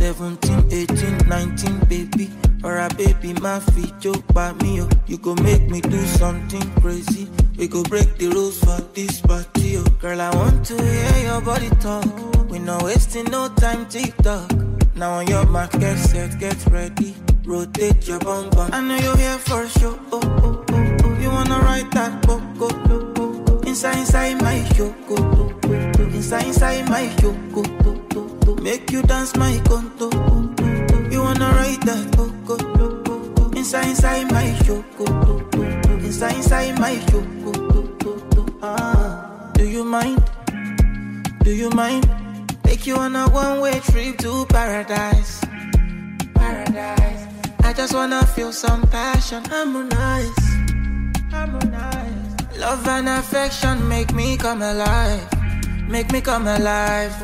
17, 0.03 0.67
18, 0.73 1.29
19, 1.29 1.79
baby. 1.89 2.29
Or 2.65 2.77
a 2.79 2.89
baby, 2.97 3.35
my 3.35 3.61
feet 3.61 3.95
joke 4.01 4.27
by 4.35 4.53
me. 4.55 4.81
Oh. 4.83 4.89
You 5.07 5.17
go 5.17 5.37
make 5.37 5.63
me 5.71 5.81
do 5.81 6.05
something 6.19 6.69
crazy. 6.81 7.29
We 7.57 7.69
go 7.69 7.85
break 7.85 8.19
the 8.19 8.27
rules 8.31 8.59
for 8.59 8.81
this 8.95 9.21
party. 9.21 9.77
Oh. 9.77 9.85
Girl, 10.01 10.21
I 10.21 10.35
want 10.35 10.67
to 10.67 10.75
hear 10.83 11.19
your 11.31 11.41
body 11.41 11.71
talk. 11.79 12.05
We 12.51 12.59
not 12.59 12.83
wasting 12.83 13.27
no 13.27 13.49
time, 13.55 13.87
TikTok. 13.87 14.51
Now 14.97 15.13
on 15.13 15.29
your 15.29 15.47
mark, 15.47 15.71
get 15.79 15.97
set, 15.99 16.37
get 16.41 16.59
ready. 16.67 17.15
Rotate 17.45 18.09
your 18.09 18.19
bum 18.19 18.51
bum. 18.51 18.71
I 18.73 18.81
know 18.81 18.97
you're 18.97 19.17
here 19.17 19.39
for 19.39 19.69
sure. 19.69 19.99
Oh, 20.11 20.21
oh, 20.43 20.65
oh, 20.69 20.97
oh. 21.05 21.19
You 21.21 21.31
wanna 21.31 21.59
ride 21.61 21.91
that 21.93 22.27
go, 22.27 22.41
go, 22.59 22.69
go, 22.89 23.13
go. 23.15 23.59
Inside, 23.69 23.99
inside 23.99 24.43
my 24.43 24.65
show, 24.75 24.91
go, 25.09 25.15
go, 25.15 25.49
go, 25.63 25.93
go. 25.93 26.03
Inside, 26.11 26.47
inside 26.49 26.89
my 26.89 27.09
show, 27.21 27.33
go, 27.55 27.63
go, 27.63 27.95
go, 28.11 28.22
go. 28.45 28.55
Make 28.57 28.91
you 28.91 29.03
dance 29.03 29.37
my 29.37 29.61
conto. 29.65 30.11
You 31.11 31.23
wanna 31.23 31.51
ride 31.51 31.83
that, 31.83 32.17
go. 32.17 32.27
Inside, 33.57 33.89
inside 33.89 34.31
my 34.33 34.59
go. 34.67 34.85
Inside, 35.99 36.37
inside 36.37 36.79
my 36.79 36.97
go. 37.11 37.23
Ah, 38.63 39.51
do 39.55 39.65
you 39.67 39.85
mind? 39.85 40.23
Do 41.43 41.51
you 41.53 41.71
mind? 41.71 42.07
Take 42.63 42.87
you 42.87 42.97
on 42.97 43.17
a 43.17 43.29
one-way 43.31 43.81
trip 43.81 44.19
to 44.19 44.47
paradise. 44.47 45.41
Paradise. 46.35 47.27
I 47.65 47.73
just 47.73 47.95
wanna 47.95 48.25
feel 48.27 48.53
some 48.53 48.83
passion. 48.89 49.45
Harmonize. 49.45 50.45
Harmonize. 51.31 52.59
Love 52.59 52.87
and 52.87 53.09
affection 53.09 53.89
make 53.89 54.13
me 54.15 54.37
come 54.37 54.63
alive. 54.63 55.27
Make 55.89 56.13
me 56.13 56.21
come 56.21 56.47
alive. 56.47 57.15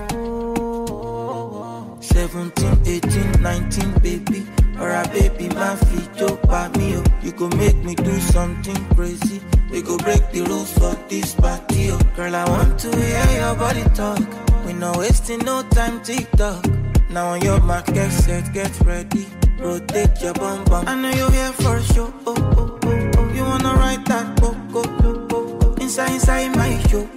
17, 2.18 2.82
18, 2.84 3.42
19, 3.42 3.92
baby. 4.00 4.44
Or 4.80 4.90
a 4.90 5.06
baby, 5.12 5.48
my 5.54 5.76
feet 5.76 6.12
joke 6.16 6.42
by 6.48 6.66
me. 6.76 6.96
Oh. 6.96 7.04
You 7.22 7.30
go 7.30 7.48
make 7.50 7.76
me 7.76 7.94
do 7.94 8.18
something 8.18 8.74
crazy. 8.96 9.40
We 9.70 9.82
go 9.82 9.96
break 9.98 10.28
the 10.32 10.42
rules 10.42 10.72
for 10.72 10.96
this 11.08 11.36
party. 11.36 11.92
Oh. 11.92 11.98
Girl, 12.16 12.34
I 12.34 12.44
want 12.50 12.76
to 12.80 12.96
hear 12.96 13.24
your 13.38 13.54
body 13.54 13.84
talk. 13.94 14.18
We 14.66 14.72
no 14.72 14.98
wasting 14.98 15.44
no 15.44 15.62
time, 15.70 16.02
TikTok. 16.02 16.66
Now 17.08 17.28
on 17.28 17.40
your 17.42 17.60
mark, 17.60 17.86
get 17.86 18.10
set, 18.10 18.52
get 18.52 18.72
ready. 18.80 19.28
Rotate 19.60 20.20
your 20.20 20.34
bum 20.34 20.64
bum. 20.64 20.88
I 20.88 21.00
know 21.00 21.10
you're 21.10 21.30
here 21.30 21.52
for 21.52 21.80
sure. 21.94 22.12
Oh, 22.26 22.34
oh, 22.36 22.78
oh, 22.82 23.10
oh. 23.16 23.32
You 23.32 23.42
wanna 23.44 23.74
ride 23.74 24.04
that 24.06 24.40
go, 24.40 24.54
go, 24.72 24.82
go, 24.82 25.24
go. 25.28 25.74
Inside, 25.74 26.14
inside 26.14 26.56
my 26.56 26.82
show. 26.88 27.08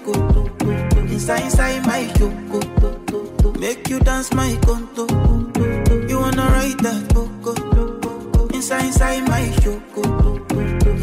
Inside, 1.09 1.45
inside 1.45 1.87
my 1.87 2.05
show. 2.13 3.00
Make 3.61 3.87
you 3.89 3.99
dance 3.99 4.33
my 4.33 4.57
conto. 4.65 5.05
You 6.09 6.19
wanna 6.19 6.47
write 6.53 6.79
that 6.79 7.01
book? 7.13 7.29
Inside, 8.55 8.85
inside 8.85 9.23
my 9.29 9.45
choco. 9.61 10.03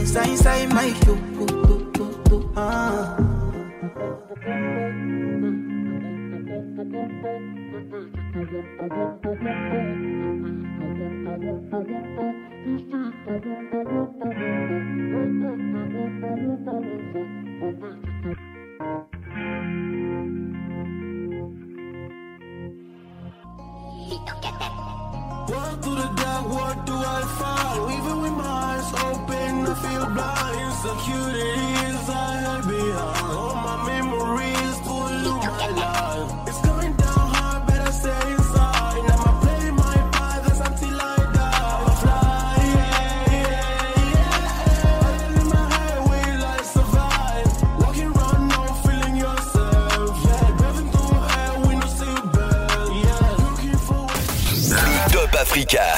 Inside, 0.02 0.30
inside 0.30 0.68
my 0.70 0.90
choco. 1.04 1.46
Ah. 2.56 3.28
Walk 24.10 25.82
through 25.82 25.96
the 25.96 26.08
dark, 26.16 26.48
what 26.48 26.86
do 26.86 26.94
I 26.94 27.22
find? 27.38 27.92
Even 27.92 28.22
with 28.22 28.32
my 28.32 28.44
eyes 28.44 28.88
open, 29.04 29.66
I 29.66 29.74
feel 29.84 30.06
blind. 30.16 30.60
Insecurity 30.64 31.60
is 31.88 32.08
I 32.08 32.12
hide 32.40 32.64
behind. 32.68 33.36
All 33.36 33.54
my 33.54 33.76
memories 33.92 34.76
pollute 34.80 35.44
my 35.44 35.68
life. 35.82 36.48
It's 36.48 36.67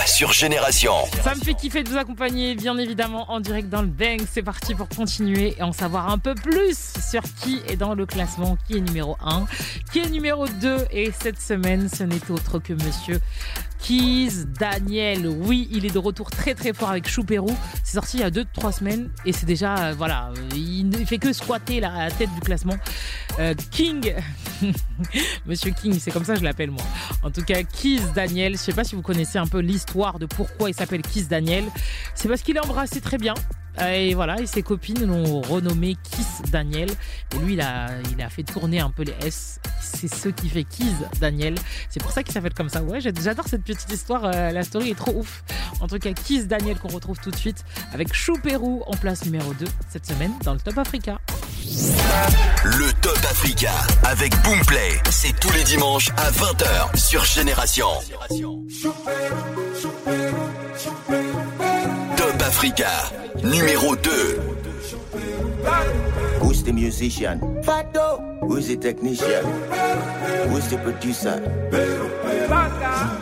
Sur 0.07 0.33
Génération. 0.33 0.93
Ça 1.23 1.35
me 1.35 1.41
fait 1.41 1.53
kiffer 1.53 1.83
de 1.83 1.91
vous 1.91 1.99
accompagner, 1.99 2.55
bien 2.55 2.79
évidemment, 2.79 3.31
en 3.31 3.41
direct 3.41 3.69
dans 3.69 3.83
le 3.83 3.89
Bang. 3.89 4.23
C'est 4.33 4.43
parti 4.43 4.75
pour 4.75 4.89
continuer 4.89 5.55
et 5.59 5.63
en 5.63 5.73
savoir 5.73 6.09
un 6.09 6.17
peu 6.17 6.35
plus 6.35 6.95
sur 7.11 7.21
qui 7.43 7.61
est 7.69 7.77
dans 7.77 7.95
le 7.95 8.07
classement, 8.07 8.57
qui 8.67 8.79
est 8.79 8.81
numéro 8.81 9.19
1, 9.23 9.45
qui 9.93 9.99
est 9.99 10.09
numéro 10.09 10.49
2. 10.49 10.87
Et 10.93 11.13
cette 11.13 11.39
semaine, 11.43 11.91
ce 11.91 12.05
n'est 12.05 12.31
autre 12.31 12.59
que 12.59 12.73
monsieur 12.73 13.21
Keys 13.83 14.45
Daniel. 14.59 15.27
Oui, 15.27 15.69
il 15.73 15.87
est 15.87 15.93
de 15.93 15.99
retour 15.99 16.31
très 16.31 16.55
très 16.55 16.73
fort 16.73 16.91
avec 16.91 17.09
Choupérou. 17.09 17.55
C'est 17.85 17.95
sorti 17.95 18.19
il 18.19 18.21
y 18.21 18.25
a 18.25 18.31
2-3 18.31 18.79
semaines 18.79 19.11
et 19.25 19.33
c'est 19.33 19.47
déjà, 19.47 19.77
euh, 19.77 19.95
voilà, 19.97 20.33
il 20.55 20.89
ne 20.89 21.05
fait 21.05 21.19
que 21.19 21.33
squatter 21.33 21.81
la, 21.81 22.11
tête 22.11 22.33
du 22.35 22.41
classement. 22.41 22.77
Euh, 23.39 23.55
King, 23.71 24.15
Monsieur 25.47 25.73
King, 25.73 25.99
c'est 25.99 26.11
comme 26.11 26.25
ça 26.25 26.35
que 26.35 26.41
je 26.41 26.45
l'appelle 26.45 26.71
moi. 26.71 26.85
En 27.23 27.31
tout 27.31 27.43
cas, 27.43 27.63
Keys 27.63 28.01
Daniel, 28.15 28.53
je 28.53 28.59
sais 28.59 28.73
pas 28.73 28.85
si 28.85 28.95
vous 28.95 29.03
connaissez 29.03 29.39
un 29.39 29.47
peu 29.47 29.61
l'histoire 29.61 30.19
de 30.19 30.27
pourquoi 30.27 30.71
il 30.71 30.75
s'appelle 30.75 31.03
Keys 31.03 31.25
Daniel. 31.25 31.65
C'est 32.15 32.29
parce 32.29 32.43
qu'il 32.43 32.57
est 32.57 32.65
embrassé 32.65 33.01
très 33.01 33.19
bien. 33.19 33.35
Et 33.87 34.15
voilà, 34.15 34.41
et 34.41 34.47
ses 34.47 34.63
copines 34.63 35.05
l'ont 35.07 35.41
renommé 35.41 35.97
Kiss 36.03 36.43
Daniel. 36.51 36.91
Et 37.35 37.39
lui, 37.39 37.55
il 37.55 37.61
a, 37.61 37.89
il 38.13 38.21
a 38.23 38.29
fait 38.29 38.43
tourner 38.43 38.81
un 38.81 38.91
peu 38.91 39.03
les 39.05 39.15
S. 39.27 39.59
C'est 39.81 40.13
ce 40.13 40.29
qui 40.29 40.49
fait 40.49 40.65
Kiss 40.65 40.93
Daniel. 41.21 41.55
C'est 41.89 42.03
pour 42.03 42.13
ça 42.13 42.23
qu'il 42.23 42.33
s'appelle 42.33 42.55
comme 42.55 42.69
ça. 42.69 42.83
Ouais, 42.83 43.01
j'adore 43.01 43.47
cette 43.49 43.63
petite 43.63 43.91
histoire. 43.93 44.25
euh, 44.25 44.51
la 44.51 44.63
story 44.63 44.91
est 44.91 44.99
trop 44.99 45.13
ouf. 45.13 45.43
En 45.81 45.87
tout 45.89 45.99
cas, 45.99 46.13
Kiss 46.13 46.47
Daniel 46.47 46.79
qu'on 46.79 46.89
retrouve 46.89 47.19
tout 47.19 47.31
de 47.31 47.37
suite 47.37 47.65
avec 47.93 48.13
Chou 48.13 48.35
Pérou 48.43 48.83
en 48.87 48.97
place 48.97 49.25
numéro 49.25 49.53
2 49.55 49.67
cette 49.89 50.07
semaine 50.07 50.33
dans 50.45 50.53
le 50.55 50.61
Top 50.61 50.79
Africa. 50.79 51.19
Le 52.65 52.93
Top 53.01 53.19
Africa 53.31 53.73
avec 54.05 54.33
Boomplay. 54.43 55.01
C'est 55.11 55.39
tous 55.39 55.53
les 55.53 55.65
dimanches 55.65 56.11
à 56.17 56.31
20h 56.31 56.97
sur 56.99 57.25
Génération. 57.25 57.89
Africa 62.51 62.91
numéro 63.45 63.95
2. 63.95 64.11
Who's 66.41 66.65
the 66.65 66.73
musician? 66.73 67.39
Fado. 67.63 68.19
Who's 68.43 68.67
the 68.67 68.77
technician? 68.77 69.45
Who's 70.51 70.67
the 70.69 70.77
producer? 70.83 71.39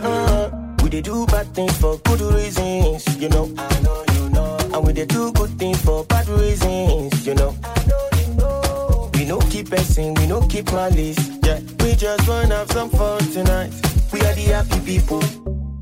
Uh, 0.03 0.49
we 0.83 0.89
they 0.89 1.03
do 1.03 1.27
bad 1.27 1.47
things 1.55 1.77
for 1.77 1.99
good 2.05 2.23
reasons, 2.23 3.05
you 3.21 3.29
know. 3.29 3.53
I 3.59 3.81
know 3.83 4.03
you 4.15 4.31
know. 4.31 4.57
And 4.73 4.87
we 4.87 4.95
they 4.95 5.05
do 5.05 5.31
good 5.33 5.51
things 5.59 5.79
for 5.85 6.05
bad 6.05 6.27
reasons, 6.31 7.27
you 7.27 7.35
know. 7.35 7.55
I 7.63 7.85
know 7.87 8.09
you 8.17 8.35
know. 8.35 9.11
We 9.13 9.27
no 9.27 9.41
keep 9.51 9.69
passing, 9.69 10.15
we 10.15 10.27
no 10.27 10.41
keep 10.49 10.73
malice. 10.73 11.19
Yeah, 11.45 11.61
we 11.85 11.95
just 11.97 12.27
wanna 12.27 12.57
have 12.65 12.71
some 12.73 12.89
fun 12.89 13.19
tonight. 13.31 13.75
We 14.11 14.21
are 14.23 14.35
the 14.35 14.57
happy 14.57 14.81
people. 14.81 15.23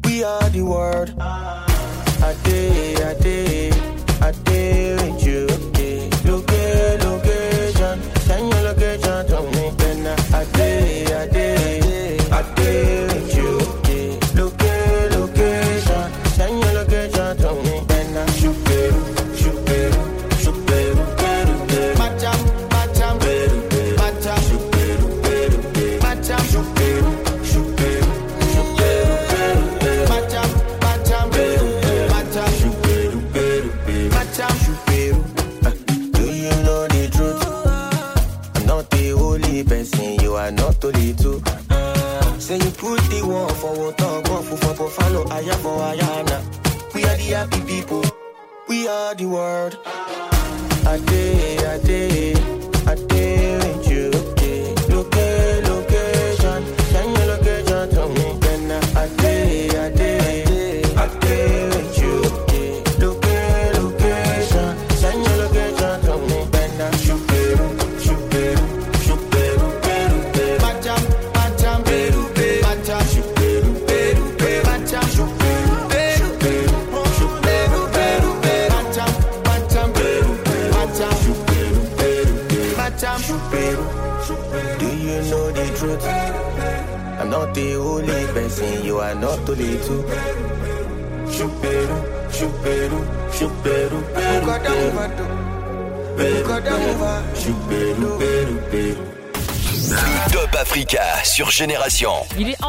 We 0.02 0.24
are 0.24 0.50
the 0.50 0.62
world. 0.62 1.14
I 2.22 2.34
day, 2.44 2.94
I 2.96 3.14
day, 3.14 3.70
I 4.20 4.32
day 4.44 4.94
with 4.94 5.26
you. 5.26 5.46
Loca- 6.24 6.98
location, 7.04 8.02
send 8.26 8.52
your 8.52 8.62
location 8.62 9.26
to 9.28 9.42
me. 9.52 9.70
Then 9.78 10.06
I 10.34 10.44
day, 10.52 11.06
I 11.14 11.26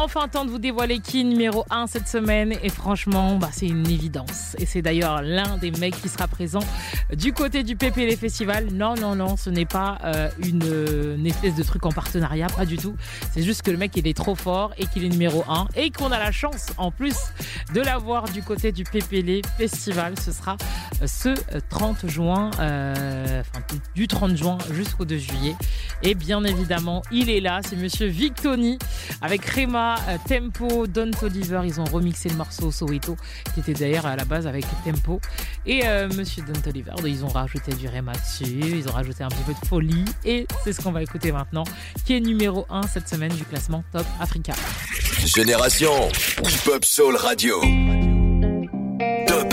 enfin 0.08 0.26
temps 0.26 0.46
de 0.46 0.50
vous 0.50 0.58
dévoiler 0.58 1.00
qui 1.00 1.20
est 1.20 1.24
numéro 1.24 1.66
1 1.68 1.86
cette 1.86 2.08
semaine 2.08 2.54
et 2.62 2.70
franchement, 2.70 3.36
bah, 3.36 3.50
c'est 3.52 3.66
une 3.66 3.86
évidence. 3.90 4.56
Et 4.58 4.64
c'est 4.64 4.80
d'ailleurs 4.80 5.20
l'un 5.20 5.58
des 5.58 5.70
mecs 5.70 6.00
qui 6.00 6.08
sera 6.08 6.26
présent 6.26 6.64
du 7.14 7.34
côté 7.34 7.62
du 7.62 7.76
PPL 7.76 8.16
Festival. 8.16 8.68
Non, 8.72 8.94
non, 8.94 9.14
non, 9.14 9.36
ce 9.36 9.50
n'est 9.50 9.66
pas 9.66 9.98
euh, 10.04 10.30
une, 10.38 10.62
euh, 10.64 11.16
une 11.16 11.26
espèce 11.26 11.54
de 11.56 11.62
truc 11.62 11.84
en 11.84 11.92
partenariat, 11.92 12.46
pas 12.46 12.64
du 12.64 12.78
tout. 12.78 12.96
C'est 13.34 13.42
juste 13.42 13.60
que 13.60 13.70
le 13.70 13.76
mec, 13.76 13.94
il 13.96 14.08
est 14.08 14.16
trop 14.16 14.34
fort 14.34 14.72
et 14.78 14.86
qu'il 14.86 15.04
est 15.04 15.10
numéro 15.10 15.44
1 15.46 15.68
et 15.76 15.90
qu'on 15.90 16.10
a 16.10 16.18
la 16.18 16.32
chance 16.32 16.68
en 16.78 16.90
plus 16.90 17.16
de 17.74 17.82
l'avoir 17.82 18.30
du 18.30 18.42
côté 18.42 18.72
du 18.72 18.84
PPL 18.84 19.42
Festival. 19.58 20.14
Ce 20.18 20.32
sera 20.32 20.56
ce 21.06 21.28
euh, 21.28 21.60
30 21.68 22.08
juin, 22.08 22.50
euh, 22.60 23.40
enfin 23.40 23.64
du 23.94 24.08
30 24.08 24.36
juin 24.36 24.58
jusqu'au 24.72 25.04
2 25.04 25.18
juillet. 25.18 25.54
Et 26.02 26.14
bien 26.14 26.44
évidemment, 26.44 27.02
il 27.10 27.30
est 27.30 27.40
là, 27.40 27.60
c'est 27.66 27.76
monsieur 27.76 28.06
Victoni 28.06 28.78
avec 29.20 29.44
Rema, 29.44 29.96
euh, 30.08 30.16
Tempo, 30.28 30.86
Don 30.86 31.10
Toliver. 31.10 31.62
Ils 31.64 31.80
ont 31.80 31.84
remixé 31.84 32.28
le 32.28 32.36
morceau 32.36 32.70
Soweto 32.70 33.16
qui 33.54 33.60
était 33.60 33.74
d'ailleurs 33.74 34.06
à 34.06 34.16
la 34.16 34.24
base 34.24 34.46
avec 34.46 34.64
Tempo. 34.84 35.20
Et 35.66 35.86
euh, 35.86 36.08
monsieur 36.16 36.42
Don 36.42 36.60
Toliver, 36.60 36.92
ils 37.04 37.24
ont 37.24 37.28
rajouté 37.28 37.72
du 37.72 37.88
Rema 37.88 38.12
dessus, 38.12 38.60
ils 38.60 38.88
ont 38.88 38.92
rajouté 38.92 39.24
un 39.24 39.28
petit 39.28 39.44
peu 39.44 39.52
de 39.52 39.66
folie. 39.66 40.04
Et 40.24 40.46
c'est 40.64 40.72
ce 40.72 40.80
qu'on 40.80 40.92
va 40.92 41.02
écouter 41.02 41.32
maintenant, 41.32 41.64
qui 42.04 42.16
est 42.16 42.20
numéro 42.20 42.66
1 42.70 42.82
cette 42.82 43.08
semaine 43.08 43.32
du 43.32 43.44
classement 43.44 43.82
Top 43.92 44.06
Africa. 44.20 44.52
Génération 45.24 45.92
Hip 46.44 46.70
Hop 46.72 46.84
Soul 46.84 47.16
Radio. 47.16 47.60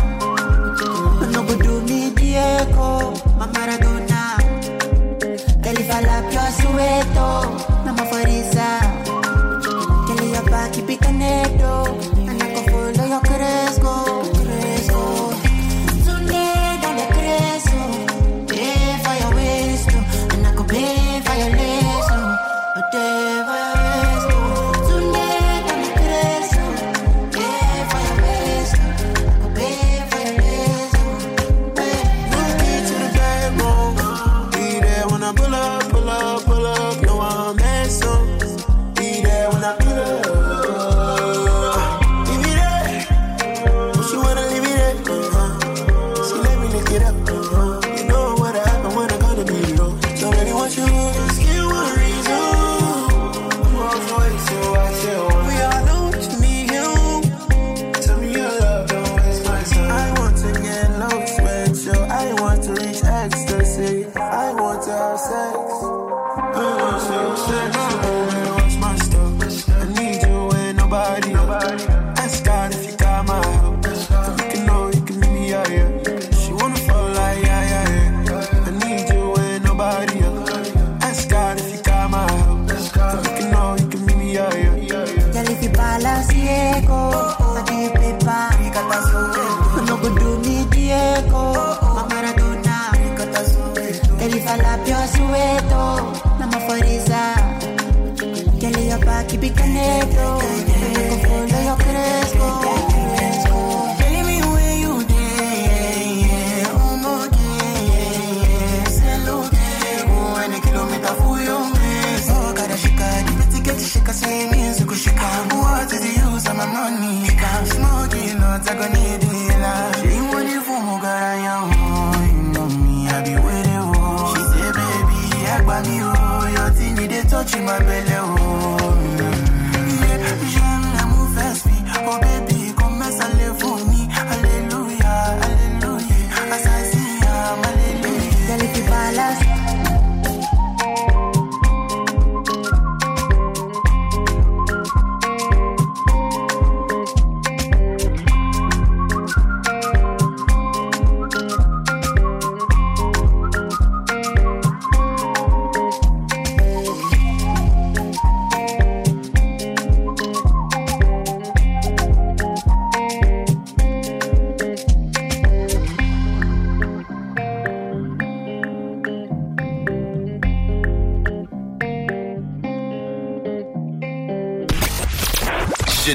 No 1.31 1.43
go 1.43 1.55
do 1.57 1.81
me 1.81 2.11
Diego, 2.11 3.13
my 3.37 3.47
Maradona. 3.47 4.37
Jelly 5.63 5.83
fala 5.83 6.15
pure 6.29 6.51
sueto, 6.57 7.29
mama 7.85 8.03
forisa. 8.09 8.69
Kelly 10.07 10.31
your 10.31 10.45
back, 10.49 10.73
keep 10.73 10.89
it 10.89 10.99
connected. 11.01 11.63
And 12.29 12.41
I 12.41 12.47
can 12.53 12.63
follow 12.69 13.05
your 13.07 13.21
cresco, 13.21 13.81
cresco. 13.81 14.06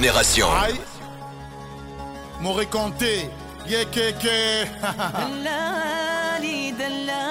Génération. 0.02 0.48
Aïe. 0.52 0.80
Moré 2.40 2.66
Kanté. 2.66 3.30
Yekeke. 3.68 4.66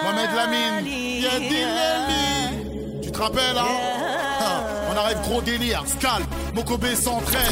Mohamed 0.03 0.29
Lamine. 0.33 0.85
Yedileli. 0.85 2.31
Tu 3.03 3.11
te 3.11 3.19
rappelles, 3.19 3.57
hein? 3.57 4.63
On 4.89 4.95
arrive 4.95 5.19
gros 5.19 5.41
délire. 5.41 5.83
Scal. 5.85 6.23
Mokobé 6.53 6.95
113. 6.95 7.43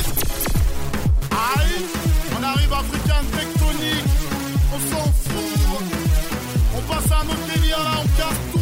Aïe. 1.31 1.85
On 2.39 2.41
arrive 2.41 2.71
africain 2.71 3.21
tectonique. 3.37 4.05
On 4.73 4.79
s'en 4.89 5.03
fout. 5.03 5.83
On 6.77 6.81
passe 6.83 7.11
à 7.11 7.15
un 7.17 7.27
autre 7.27 7.45
délire 7.53 7.79
là. 7.83 7.91
On 7.97 8.07
casse 8.17 8.39
tout 8.53 8.58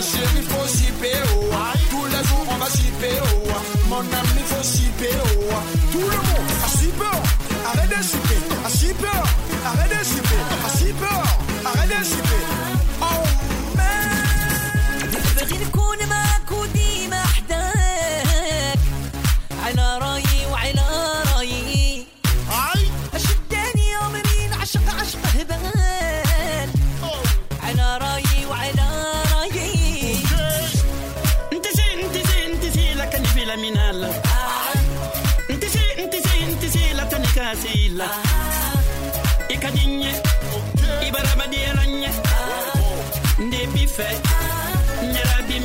chérie, 0.00 0.42
faut 0.48 0.68
chipper, 0.68 1.12
oh. 1.34 1.54
Tous 1.90 2.06
les 2.06 2.24
jours, 2.28 2.46
on 2.50 2.56
va 2.56 2.66
chipper, 2.66 3.18
oh. 3.24 3.88
Mon 3.88 4.00
ami, 4.00 4.42
faut 4.46 4.62
chipper, 4.62 5.10
oh. 5.24 5.54
Tout 5.92 5.98
le 5.98 6.04
monde 6.04 6.50
a 6.64 6.68
chipper. 6.78 7.18
Arrête 7.66 7.90
de 7.90 8.02
chipper. 8.02 8.40
A 8.64 8.68
chipper. 8.68 9.20
Arrête 9.66 9.90
de 9.90 10.04
chipper. 10.04 10.42
A 10.66 10.78
chipper. 10.78 11.20
Arrête 11.64 11.88
de 11.88 12.04
chipper. 12.04 12.57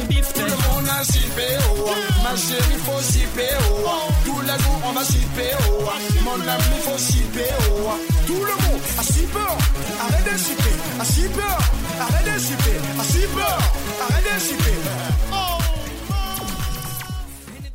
Bife 0.10 0.34
Tout 0.34 0.42
le 0.42 0.48
monde 0.48 0.88
a 0.90 1.04
chipé, 1.04 1.48
oh. 1.70 1.90
Ma 2.24 2.36
chérie, 2.36 2.80
faut 2.86 3.02
chipper, 3.02 3.50
oh. 3.70 4.12
Tous 4.26 4.42
les 4.42 4.64
jours, 4.64 4.82
on 4.86 4.92
va 4.92 5.04
chipper, 5.04 5.52
oh. 5.70 5.84
Mon 6.24 6.42
ami, 6.42 6.78
faut 6.82 6.98
chipper, 6.98 7.50
oh. 7.70 7.92
Tout 8.26 8.34
le 8.34 8.56
monde 8.64 8.82
a 8.98 9.04
chipper. 9.04 9.54
Arrête 10.02 10.26
de 10.26 10.38
chipper. 10.38 10.76
A 11.00 11.06
chipper. 11.06 11.56
Arrête 12.00 12.26
de 12.26 12.40
chipper. 12.40 12.78